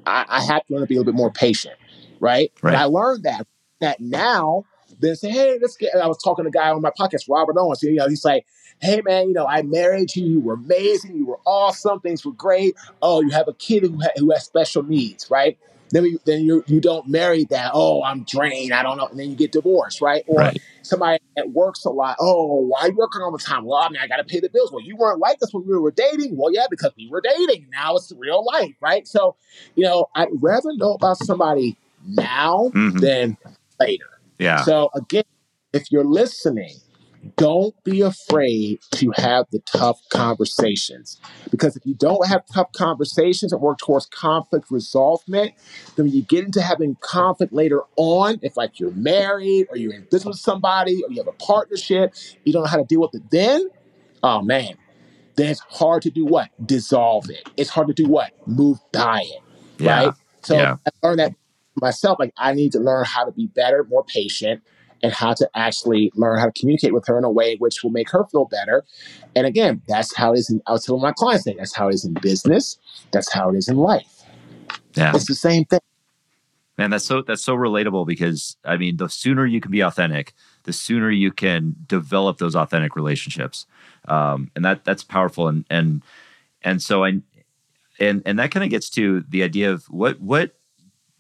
I, 0.06 0.26
I 0.28 0.43
have 0.43 0.65
to 0.65 0.74
learn 0.74 0.82
to 0.82 0.88
be 0.88 0.96
a 0.96 1.00
little 1.00 1.12
bit 1.12 1.17
more 1.17 1.32
patient. 1.32 1.76
Right. 2.20 2.52
Right. 2.62 2.74
And 2.74 2.82
I 2.82 2.86
learned 2.86 3.24
that 3.24 3.46
that 3.80 4.00
now 4.00 4.63
then 5.00 5.15
say, 5.15 5.30
hey, 5.30 5.60
let's 5.62 5.76
get 5.76 5.93
I 5.96 6.08
was 6.08 6.17
talking 6.24 6.46
to 6.46 6.50
a 6.50 6.52
guy 6.52 6.70
on 6.70 6.82
my 6.82 6.91
podcast, 6.98 7.30
Robert 7.30 7.56
Owens. 7.60 7.84
You 7.84 7.93
know, 7.96 8.08
he's 8.08 8.26
like, 8.26 8.46
hey 8.80 9.02
man, 9.02 9.28
you 9.28 9.34
know, 9.34 9.46
I 9.46 9.62
married 9.63 10.15
you, 10.15 10.26
you 10.26 10.39
were 10.39 10.54
amazing, 10.54 11.15
you 11.15 11.26
were 11.26 11.39
awesome, 11.46 12.00
things 12.00 12.26
were 12.26 12.32
great 12.32 12.76
oh, 13.02 13.22
you 13.22 13.30
have 13.32 13.48
a 13.48 13.54
kid 13.54 13.84
who, 13.84 14.00
ha- 14.02 14.10
who 14.17 14.32
has 14.32 14.46
special 14.46 14.84
needs, 14.84 15.30
right? 15.30 15.58
Then 15.91 16.04
we, 16.04 16.19
then 16.26 16.41
you 16.41 16.63
you 16.67 16.82
don't 16.82 17.08
marry 17.08 17.45
that. 17.45 17.71
Oh, 17.73 18.04
I'm 18.04 18.23
drained. 18.23 18.73
I 18.73 18.84
don't 18.84 18.97
know. 18.97 19.08
And 19.08 19.19
then 19.19 19.30
you 19.30 19.36
get 19.36 19.52
divorced, 19.52 20.02
right? 20.02 20.23
Or 20.28 20.39
right 20.39 20.62
somebody 20.88 21.19
that 21.36 21.50
works 21.52 21.85
a 21.85 21.90
lot. 21.90 22.15
Oh, 22.19 22.62
why 22.62 22.81
are 22.81 22.88
you 22.90 22.96
working 22.96 23.21
all 23.21 23.31
the 23.31 23.38
time? 23.38 23.65
Well, 23.65 23.77
I 23.79 23.90
mean, 23.90 24.00
I 24.02 24.08
got 24.08 24.17
to 24.17 24.23
pay 24.23 24.40
the 24.40 24.50
bills. 24.50 24.71
Well, 24.71 24.81
you 24.81 24.96
weren't 24.96 25.19
like 25.19 25.40
this 25.40 25.54
when 25.54 25.67
we 25.67 25.77
were 25.77 25.92
dating. 25.92 26.35
Well, 26.38 26.52
yeah, 26.52 26.65
because 26.69 26.92
we 26.98 27.08
were 27.10 27.21
dating. 27.21 27.67
Now 27.71 27.96
it's 27.96 28.12
real 28.17 28.44
life, 28.46 28.73
right? 28.81 29.08
So, 29.08 29.35
you 29.75 29.83
know, 29.83 30.08
I'd 30.15 30.29
rather 30.40 30.69
know 30.75 30.94
about 30.94 31.17
somebody 31.17 31.77
now 32.08 32.71
Mhm. 32.73 33.02
than 33.02 33.38
later. 33.79 34.06
yeah 34.40 34.63
So 34.63 34.90
again, 34.96 35.23
if 35.73 35.92
you're 35.92 36.06
listening, 36.06 36.75
don't 37.36 37.76
be 37.84 38.02
afraid 38.02 38.80
to 38.92 39.12
have 39.18 39.46
the 39.52 39.60
tough 39.60 40.00
conversations. 40.10 41.20
Because 41.52 41.76
if 41.76 41.86
you 41.86 41.94
don't 41.94 42.26
have 42.28 42.44
tough 42.54 42.72
conversations 42.74 43.52
and 43.52 43.62
work 43.62 43.80
towards 43.80 44.06
conflict 44.08 44.72
resolvement, 44.72 45.54
then 45.96 46.06
when 46.06 46.13
you 46.13 46.22
get 46.24 46.46
into 46.46 46.62
having 46.62 46.96
conflict 47.02 47.54
later 47.54 47.82
on, 47.96 48.40
if 48.42 48.58
like 48.58 48.80
you're 48.80 48.92
married 48.92 49.68
or 49.70 49.78
you're 49.78 49.94
in 49.94 50.04
business 50.04 50.26
with 50.26 50.38
somebody 50.38 51.04
or 51.04 51.12
you 51.12 51.18
have 51.18 51.28
a 51.28 51.44
partnership, 51.44 52.13
you 52.44 52.54
don't 52.54 52.63
know 52.63 52.70
how 52.70 52.78
to 52.78 52.86
deal 52.86 53.02
with 53.02 53.15
it 53.15 53.30
then, 53.30 53.70
oh 54.24 54.42
man, 54.42 54.76
then 55.36 55.52
it's 55.52 55.62
hard 55.70 56.02
to 56.04 56.10
do 56.10 56.26
what? 56.26 56.50
Dissolve 56.65 57.30
it. 57.30 57.50
It's 57.58 57.70
hard 57.70 57.88
to 57.88 57.94
do 57.94 58.08
what? 58.08 58.32
Move 58.48 58.80
by 58.92 59.22
it. 59.24 59.42
yeah 59.78 60.06
Right? 60.06 60.13
So 60.42 60.56
Yeah. 60.56 60.78
I 60.86 61.08
learned 61.08 61.20
that 61.20 61.36
myself, 61.76 62.20
like 62.20 62.34
I 62.38 62.54
need 62.54 62.72
to 62.74 62.80
learn 62.80 63.06
how 63.06 63.26
to 63.26 63.32
be 63.32 63.48
better, 63.48 63.86
more 63.90 64.04
patient, 64.04 64.62
and 65.04 65.13
how 65.13 65.33
to 65.33 65.50
actually 65.56 66.12
learn 66.15 66.39
how 66.39 66.45
to 66.45 66.52
communicate 66.52 66.93
with 66.93 67.06
her 67.08 67.17
in 67.17 67.23
a 67.23 67.29
way 67.29 67.56
which 67.58 67.83
will 67.83 67.91
make 67.91 68.10
her 68.10 68.25
feel 68.25 68.45
better. 68.45 68.83
And 69.35 69.45
again, 69.45 69.81
that's 69.87 70.15
how 70.15 70.33
it 70.33 70.39
is. 70.39 70.50
In, 70.50 70.62
I 70.67 70.71
was 70.71 70.85
telling 70.85 71.02
my 71.02 71.12
clients 71.12 71.45
that 71.45 71.58
that's 71.58 71.75
how 71.75 71.89
it 71.89 71.95
is 71.95 72.06
in 72.06 72.13
business. 72.15 72.77
That's 73.12 73.31
how 73.31 73.50
it 73.50 73.56
is 73.56 73.67
in 73.67 73.77
life. 73.77 74.23
Yeah, 74.95 75.12
it's 75.15 75.27
the 75.27 75.35
same 75.35 75.65
thing. 75.65 75.79
Man, 76.77 76.91
that's 76.91 77.06
so 77.06 77.21
that's 77.21 77.43
so 77.43 77.56
relatable 77.56 78.06
because 78.06 78.56
I 78.63 78.77
mean, 78.77 78.98
the 78.98 79.10
sooner 79.10 79.45
you 79.45 79.60
can 79.62 79.71
be 79.71 79.81
authentic, 79.81 80.33
the 80.63 80.73
sooner 80.73 81.10
you 81.10 81.31
can 81.31 81.75
develop 81.87 82.37
those 82.37 82.56
authentic 82.56 82.95
relationships, 82.95 83.65
um, 84.08 84.52
and 84.56 84.63
that 84.63 84.85
that's 84.85 85.04
powerful. 85.04 85.48
And 85.48 85.65
and 85.71 86.04
and 86.62 86.81
so 86.81 87.04
I 87.04 87.21
and 88.00 88.21
and 88.25 88.37
that 88.39 88.52
kind 88.52 88.63
of 88.63 88.69
gets 88.69 88.89
to 88.91 89.23
the 89.27 89.43
idea 89.43 89.71
of 89.71 89.85
what 89.85 90.19
what 90.19 90.56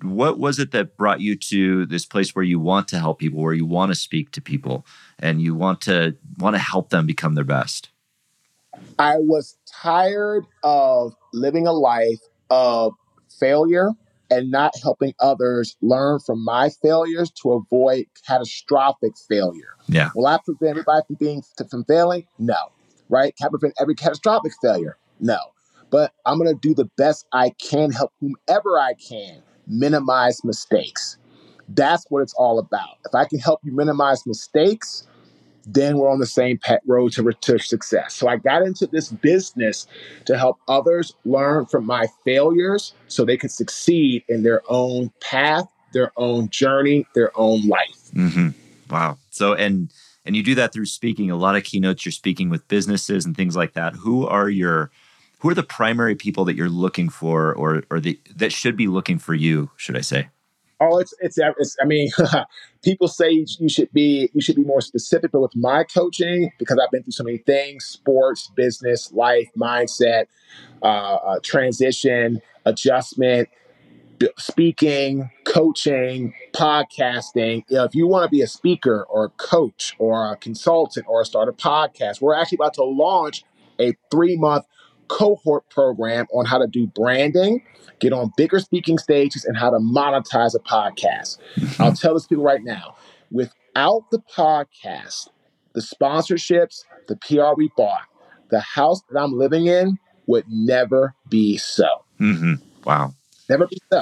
what 0.01 0.39
was 0.39 0.59
it 0.59 0.71
that 0.71 0.97
brought 0.97 1.21
you 1.21 1.35
to 1.35 1.85
this 1.85 2.05
place 2.05 2.35
where 2.35 2.45
you 2.45 2.59
want 2.59 2.87
to 2.89 2.99
help 2.99 3.19
people 3.19 3.41
where 3.41 3.53
you 3.53 3.65
want 3.65 3.91
to 3.91 3.95
speak 3.95 4.31
to 4.31 4.41
people 4.41 4.85
and 5.19 5.41
you 5.41 5.55
want 5.55 5.81
to 5.81 6.15
want 6.37 6.55
to 6.55 6.59
help 6.59 6.89
them 6.89 7.05
become 7.05 7.35
their 7.35 7.43
best? 7.43 7.89
I 8.99 9.15
was 9.17 9.57
tired 9.65 10.45
of 10.63 11.15
living 11.33 11.65
a 11.65 11.73
life 11.73 12.19
of 12.49 12.93
failure 13.39 13.89
and 14.29 14.51
not 14.51 14.73
helping 14.83 15.13
others 15.19 15.77
learn 15.81 16.19
from 16.19 16.43
my 16.43 16.69
failures 16.69 17.31
to 17.41 17.53
avoid 17.53 18.05
catastrophic 18.27 19.13
failure. 19.29 19.75
Yeah. 19.87 20.09
Will 20.15 20.27
i 20.27 20.37
prevent 20.43 20.71
everybody 20.71 21.01
from 21.07 21.15
being 21.15 21.41
from 21.69 21.85
failing? 21.85 22.27
No 22.37 22.71
right? 23.09 23.35
Can 23.37 23.47
I 23.47 23.49
prevent 23.49 23.73
every 23.79 23.95
catastrophic 23.95 24.53
failure? 24.61 24.97
No. 25.19 25.37
But 25.89 26.11
i'm 26.25 26.37
going 26.37 26.53
to 26.53 26.59
do 26.59 26.75
the 26.75 26.89
best 26.97 27.25
i 27.31 27.49
can 27.61 27.91
help 27.91 28.11
whomever 28.19 28.77
i 28.77 28.93
can 28.95 29.41
minimize 29.67 30.43
mistakes. 30.43 31.17
That's 31.69 32.05
what 32.09 32.21
it's 32.21 32.33
all 32.33 32.59
about. 32.59 32.97
If 33.05 33.13
I 33.13 33.25
can 33.25 33.39
help 33.39 33.59
you 33.63 33.71
minimize 33.71 34.25
mistakes, 34.25 35.07
then 35.65 35.97
we're 35.97 36.09
on 36.09 36.19
the 36.19 36.25
same 36.25 36.59
road 36.85 37.11
to, 37.13 37.29
to 37.29 37.59
success. 37.59 38.15
So 38.15 38.27
I 38.27 38.37
got 38.37 38.61
into 38.61 38.87
this 38.87 39.09
business 39.09 39.85
to 40.25 40.37
help 40.37 40.57
others 40.67 41.13
learn 41.25 41.65
from 41.65 41.85
my 41.85 42.07
failures 42.23 42.93
so 43.07 43.25
they 43.25 43.37
can 43.37 43.49
succeed 43.49 44.23
in 44.29 44.43
their 44.43 44.61
own 44.69 45.11
path, 45.19 45.67
their 45.93 46.13
own 46.15 46.49
journey, 46.49 47.05
their 47.15 47.37
own 47.37 47.67
life. 47.67 48.11
Mm-hmm. 48.13 48.49
Wow. 48.89 49.17
So, 49.29 49.53
and, 49.53 49.91
and 50.25 50.35
you 50.37 50.43
do 50.43 50.55
that 50.55 50.71
through 50.71 50.85
speaking 50.85 51.29
a 51.31 51.35
lot 51.35 51.57
of 51.57 51.65
keynotes. 51.65 52.05
You're 52.05 52.13
speaking 52.13 52.49
with 52.49 52.65
businesses 52.69 53.25
and 53.25 53.35
things 53.35 53.57
like 53.57 53.73
that. 53.73 53.93
Who 53.93 54.25
are 54.25 54.49
your 54.49 54.89
who 55.39 55.49
are 55.49 55.53
the 55.53 55.63
primary 55.63 56.15
people 56.15 56.45
that 56.45 56.55
you're 56.55 56.69
looking 56.69 57.09
for 57.09 57.53
or 57.53 57.83
or 57.89 57.99
the, 57.99 58.19
that 58.35 58.51
should 58.51 58.75
be 58.75 58.87
looking 58.87 59.17
for 59.17 59.33
you 59.33 59.69
should 59.75 59.97
i 59.97 60.01
say 60.01 60.29
oh 60.79 60.97
it's 60.99 61.13
it's, 61.19 61.37
it's 61.37 61.75
i 61.81 61.85
mean 61.85 62.09
people 62.83 63.07
say 63.07 63.29
you 63.29 63.69
should 63.69 63.91
be 63.91 64.29
you 64.33 64.41
should 64.41 64.55
be 64.55 64.63
more 64.63 64.81
specific 64.81 65.31
but 65.31 65.41
with 65.41 65.55
my 65.55 65.83
coaching 65.83 66.51
because 66.59 66.79
i've 66.81 66.91
been 66.91 67.03
through 67.03 67.11
so 67.11 67.23
many 67.23 67.37
things 67.37 67.85
sports 67.85 68.51
business 68.55 69.11
life 69.13 69.49
mindset 69.57 70.25
uh, 70.83 70.85
uh, 70.85 71.39
transition 71.43 72.41
adjustment 72.65 73.49
speaking, 74.37 75.29
coaching, 75.45 76.33
podcasting. 76.53 77.63
You 77.69 77.77
know, 77.77 77.83
If 77.83 77.95
you 77.95 78.07
want 78.07 78.23
to 78.23 78.29
be 78.29 78.41
a 78.41 78.47
speaker 78.47 79.05
or 79.09 79.25
a 79.25 79.29
coach 79.29 79.95
or 79.99 80.31
a 80.31 80.37
consultant 80.37 81.05
or 81.07 81.23
start 81.25 81.49
a 81.49 81.53
podcast, 81.53 82.21
we're 82.21 82.35
actually 82.35 82.57
about 82.57 82.73
to 82.75 82.83
launch 82.83 83.43
a 83.79 83.93
three 84.09 84.35
month 84.35 84.65
cohort 85.07 85.69
program 85.69 86.25
on 86.33 86.45
how 86.45 86.57
to 86.57 86.67
do 86.67 86.87
branding, 86.87 87.63
get 87.99 88.13
on 88.13 88.31
bigger 88.37 88.59
speaking 88.59 88.97
stages, 88.97 89.45
and 89.45 89.57
how 89.57 89.69
to 89.69 89.77
monetize 89.77 90.55
a 90.55 90.59
podcast. 90.59 91.37
Mm-hmm. 91.55 91.81
I'll 91.81 91.93
tell 91.93 92.13
this 92.13 92.27
people 92.27 92.43
right 92.43 92.63
now 92.63 92.95
without 93.31 94.09
the 94.11 94.19
podcast, 94.35 95.29
the 95.73 95.81
sponsorships, 95.81 96.83
the 97.07 97.15
PR 97.17 97.55
we 97.55 97.71
bought, 97.75 98.03
the 98.49 98.59
house 98.59 99.01
that 99.09 99.19
I'm 99.19 99.37
living 99.37 99.67
in 99.67 99.97
would 100.27 100.45
never 100.49 101.15
be 101.29 101.57
so. 101.57 101.87
Mm-hmm. 102.19 102.55
Wow. 102.83 103.13
Never 103.49 103.67
be 103.67 103.77
so. 103.91 104.01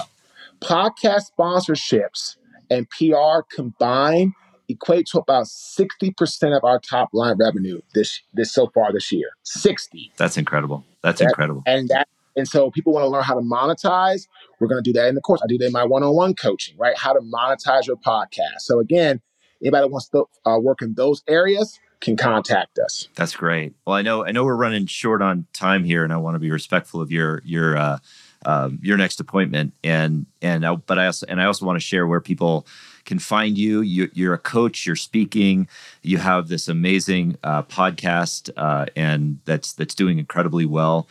Podcast 0.61 1.31
sponsorships 1.37 2.37
and 2.69 2.87
PR 2.89 3.41
combined 3.53 4.33
equate 4.69 5.07
to 5.07 5.19
about 5.19 5.45
60% 5.45 6.57
of 6.57 6.63
our 6.63 6.79
top 6.79 7.09
line 7.13 7.37
revenue 7.37 7.81
this 7.93 8.21
this 8.33 8.53
so 8.53 8.67
far 8.73 8.91
this 8.91 9.11
year. 9.11 9.29
60. 9.43 10.11
That's 10.17 10.37
incredible. 10.37 10.83
That's 11.01 11.19
that, 11.19 11.25
incredible. 11.25 11.63
And 11.65 11.89
that 11.89 12.07
and 12.35 12.47
so 12.47 12.69
people 12.69 12.93
want 12.93 13.05
to 13.05 13.09
learn 13.09 13.23
how 13.23 13.35
to 13.35 13.41
monetize. 13.41 14.27
We're 14.59 14.67
going 14.67 14.83
to 14.83 14.89
do 14.89 14.93
that 14.99 15.07
in 15.07 15.15
the 15.15 15.21
course. 15.21 15.41
I 15.41 15.47
do 15.47 15.57
that 15.59 15.67
in 15.67 15.71
my 15.71 15.85
one-on-one 15.85 16.35
coaching, 16.35 16.75
right? 16.77 16.97
How 16.97 17.13
to 17.13 17.21
monetize 17.21 17.87
your 17.87 17.95
podcast. 17.95 18.59
So 18.59 18.79
again, 18.79 19.21
anybody 19.61 19.83
that 19.83 19.89
wants 19.89 20.09
to 20.09 20.25
uh, 20.45 20.59
work 20.59 20.81
in 20.81 20.95
those 20.95 21.23
areas 21.27 21.79
can 22.01 22.17
contact 22.17 22.77
us. 22.77 23.07
That's 23.15 23.35
great. 23.35 23.73
Well, 23.85 23.95
I 23.95 24.01
know 24.01 24.25
I 24.25 24.31
know 24.31 24.43
we're 24.43 24.55
running 24.55 24.85
short 24.85 25.21
on 25.21 25.47
time 25.53 25.83
here, 25.83 26.03
and 26.03 26.11
I 26.11 26.17
want 26.17 26.35
to 26.35 26.39
be 26.39 26.51
respectful 26.51 27.01
of 27.01 27.11
your 27.11 27.41
your 27.45 27.77
uh, 27.77 27.99
um, 28.45 28.79
your 28.81 28.97
next 28.97 29.19
appointment. 29.19 29.73
And 29.83 30.25
and 30.41 30.65
I, 30.65 30.75
but 30.75 30.99
I 30.99 31.07
also 31.07 31.25
and 31.27 31.41
I 31.41 31.45
also 31.45 31.65
want 31.65 31.77
to 31.77 31.85
share 31.85 32.05
where 32.05 32.21
people 32.21 32.67
can 33.05 33.19
find 33.19 33.57
you. 33.57 33.81
you 33.81 34.29
are 34.29 34.33
a 34.33 34.39
coach. 34.39 34.85
You're 34.85 34.95
speaking. 34.95 35.67
You 36.01 36.17
have 36.17 36.47
this 36.47 36.67
amazing 36.67 37.37
uh, 37.43 37.63
podcast, 37.63 38.49
uh, 38.57 38.87
and 38.95 39.39
that's 39.45 39.73
that's 39.73 39.95
doing 39.95 40.19
incredibly 40.19 40.65
well. 40.65 41.07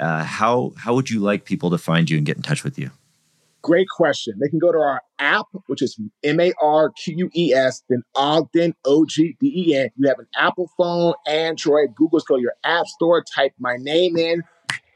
Uh, 0.00 0.24
how 0.24 0.72
how 0.76 0.94
would 0.94 1.10
you 1.10 1.20
like 1.20 1.44
people 1.44 1.70
to 1.70 1.78
find 1.78 2.08
you 2.08 2.16
and 2.16 2.26
get 2.26 2.36
in 2.36 2.42
touch 2.42 2.64
with 2.64 2.78
you? 2.78 2.90
Great 3.62 3.88
question. 3.88 4.34
They 4.40 4.48
can 4.48 4.58
go 4.58 4.72
to 4.72 4.78
our 4.78 5.02
app, 5.20 5.46
which 5.68 5.82
is 5.82 5.96
M 6.24 6.40
A 6.40 6.52
R 6.60 6.90
Q 6.90 7.14
U 7.16 7.30
E 7.36 7.54
S, 7.54 7.82
then 7.88 8.02
Ogden 8.16 8.74
O 8.84 9.04
G 9.04 9.36
D 9.38 9.52
E 9.54 9.76
N. 9.76 9.90
You 9.96 10.08
have 10.08 10.18
an 10.18 10.26
Apple 10.36 10.68
phone, 10.76 11.14
Android, 11.28 11.94
Google's 11.94 12.24
go 12.24 12.36
to 12.36 12.42
your 12.42 12.54
app 12.64 12.86
store, 12.86 13.22
type 13.22 13.52
my 13.60 13.76
name 13.78 14.16
in, 14.16 14.42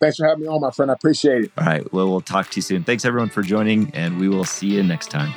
Thanks 0.00 0.16
for 0.16 0.26
having 0.26 0.42
me 0.42 0.48
on, 0.48 0.60
my 0.60 0.72
friend. 0.72 0.90
I 0.90 0.94
appreciate 0.94 1.44
it. 1.44 1.52
All 1.56 1.64
right. 1.64 1.92
Well, 1.92 2.08
we'll 2.08 2.20
talk 2.20 2.50
to 2.50 2.56
you 2.56 2.62
soon. 2.62 2.82
Thanks 2.82 3.04
everyone 3.04 3.28
for 3.28 3.42
joining, 3.42 3.94
and 3.94 4.18
we 4.18 4.28
will 4.28 4.44
see 4.44 4.66
you 4.66 4.82
next 4.82 5.10
time. 5.10 5.32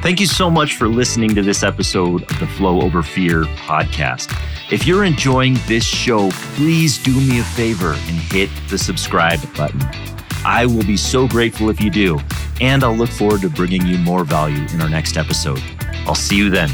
Thank 0.00 0.20
you 0.20 0.26
so 0.26 0.48
much 0.48 0.76
for 0.76 0.88
listening 0.88 1.34
to 1.34 1.42
this 1.42 1.62
episode 1.62 2.22
of 2.22 2.38
the 2.38 2.46
Flow 2.46 2.80
Over 2.80 3.02
Fear 3.02 3.42
podcast. 3.42 4.32
If 4.70 4.86
you're 4.86 5.04
enjoying 5.04 5.58
this 5.66 5.84
show, 5.84 6.30
please 6.54 7.02
do 7.02 7.12
me 7.20 7.40
a 7.40 7.44
favor 7.44 7.92
and 7.92 8.16
hit 8.32 8.48
the 8.68 8.78
subscribe 8.78 9.40
button. 9.56 9.80
I 10.44 10.66
will 10.66 10.84
be 10.84 10.96
so 10.96 11.26
grateful 11.26 11.68
if 11.68 11.80
you 11.80 11.90
do, 11.90 12.20
and 12.60 12.84
I'll 12.84 12.96
look 12.96 13.10
forward 13.10 13.40
to 13.40 13.50
bringing 13.50 13.86
you 13.86 13.98
more 13.98 14.24
value 14.24 14.64
in 14.72 14.80
our 14.80 14.88
next 14.88 15.16
episode. 15.16 15.62
I'll 16.06 16.14
see 16.14 16.36
you 16.36 16.48
then. 16.48 16.70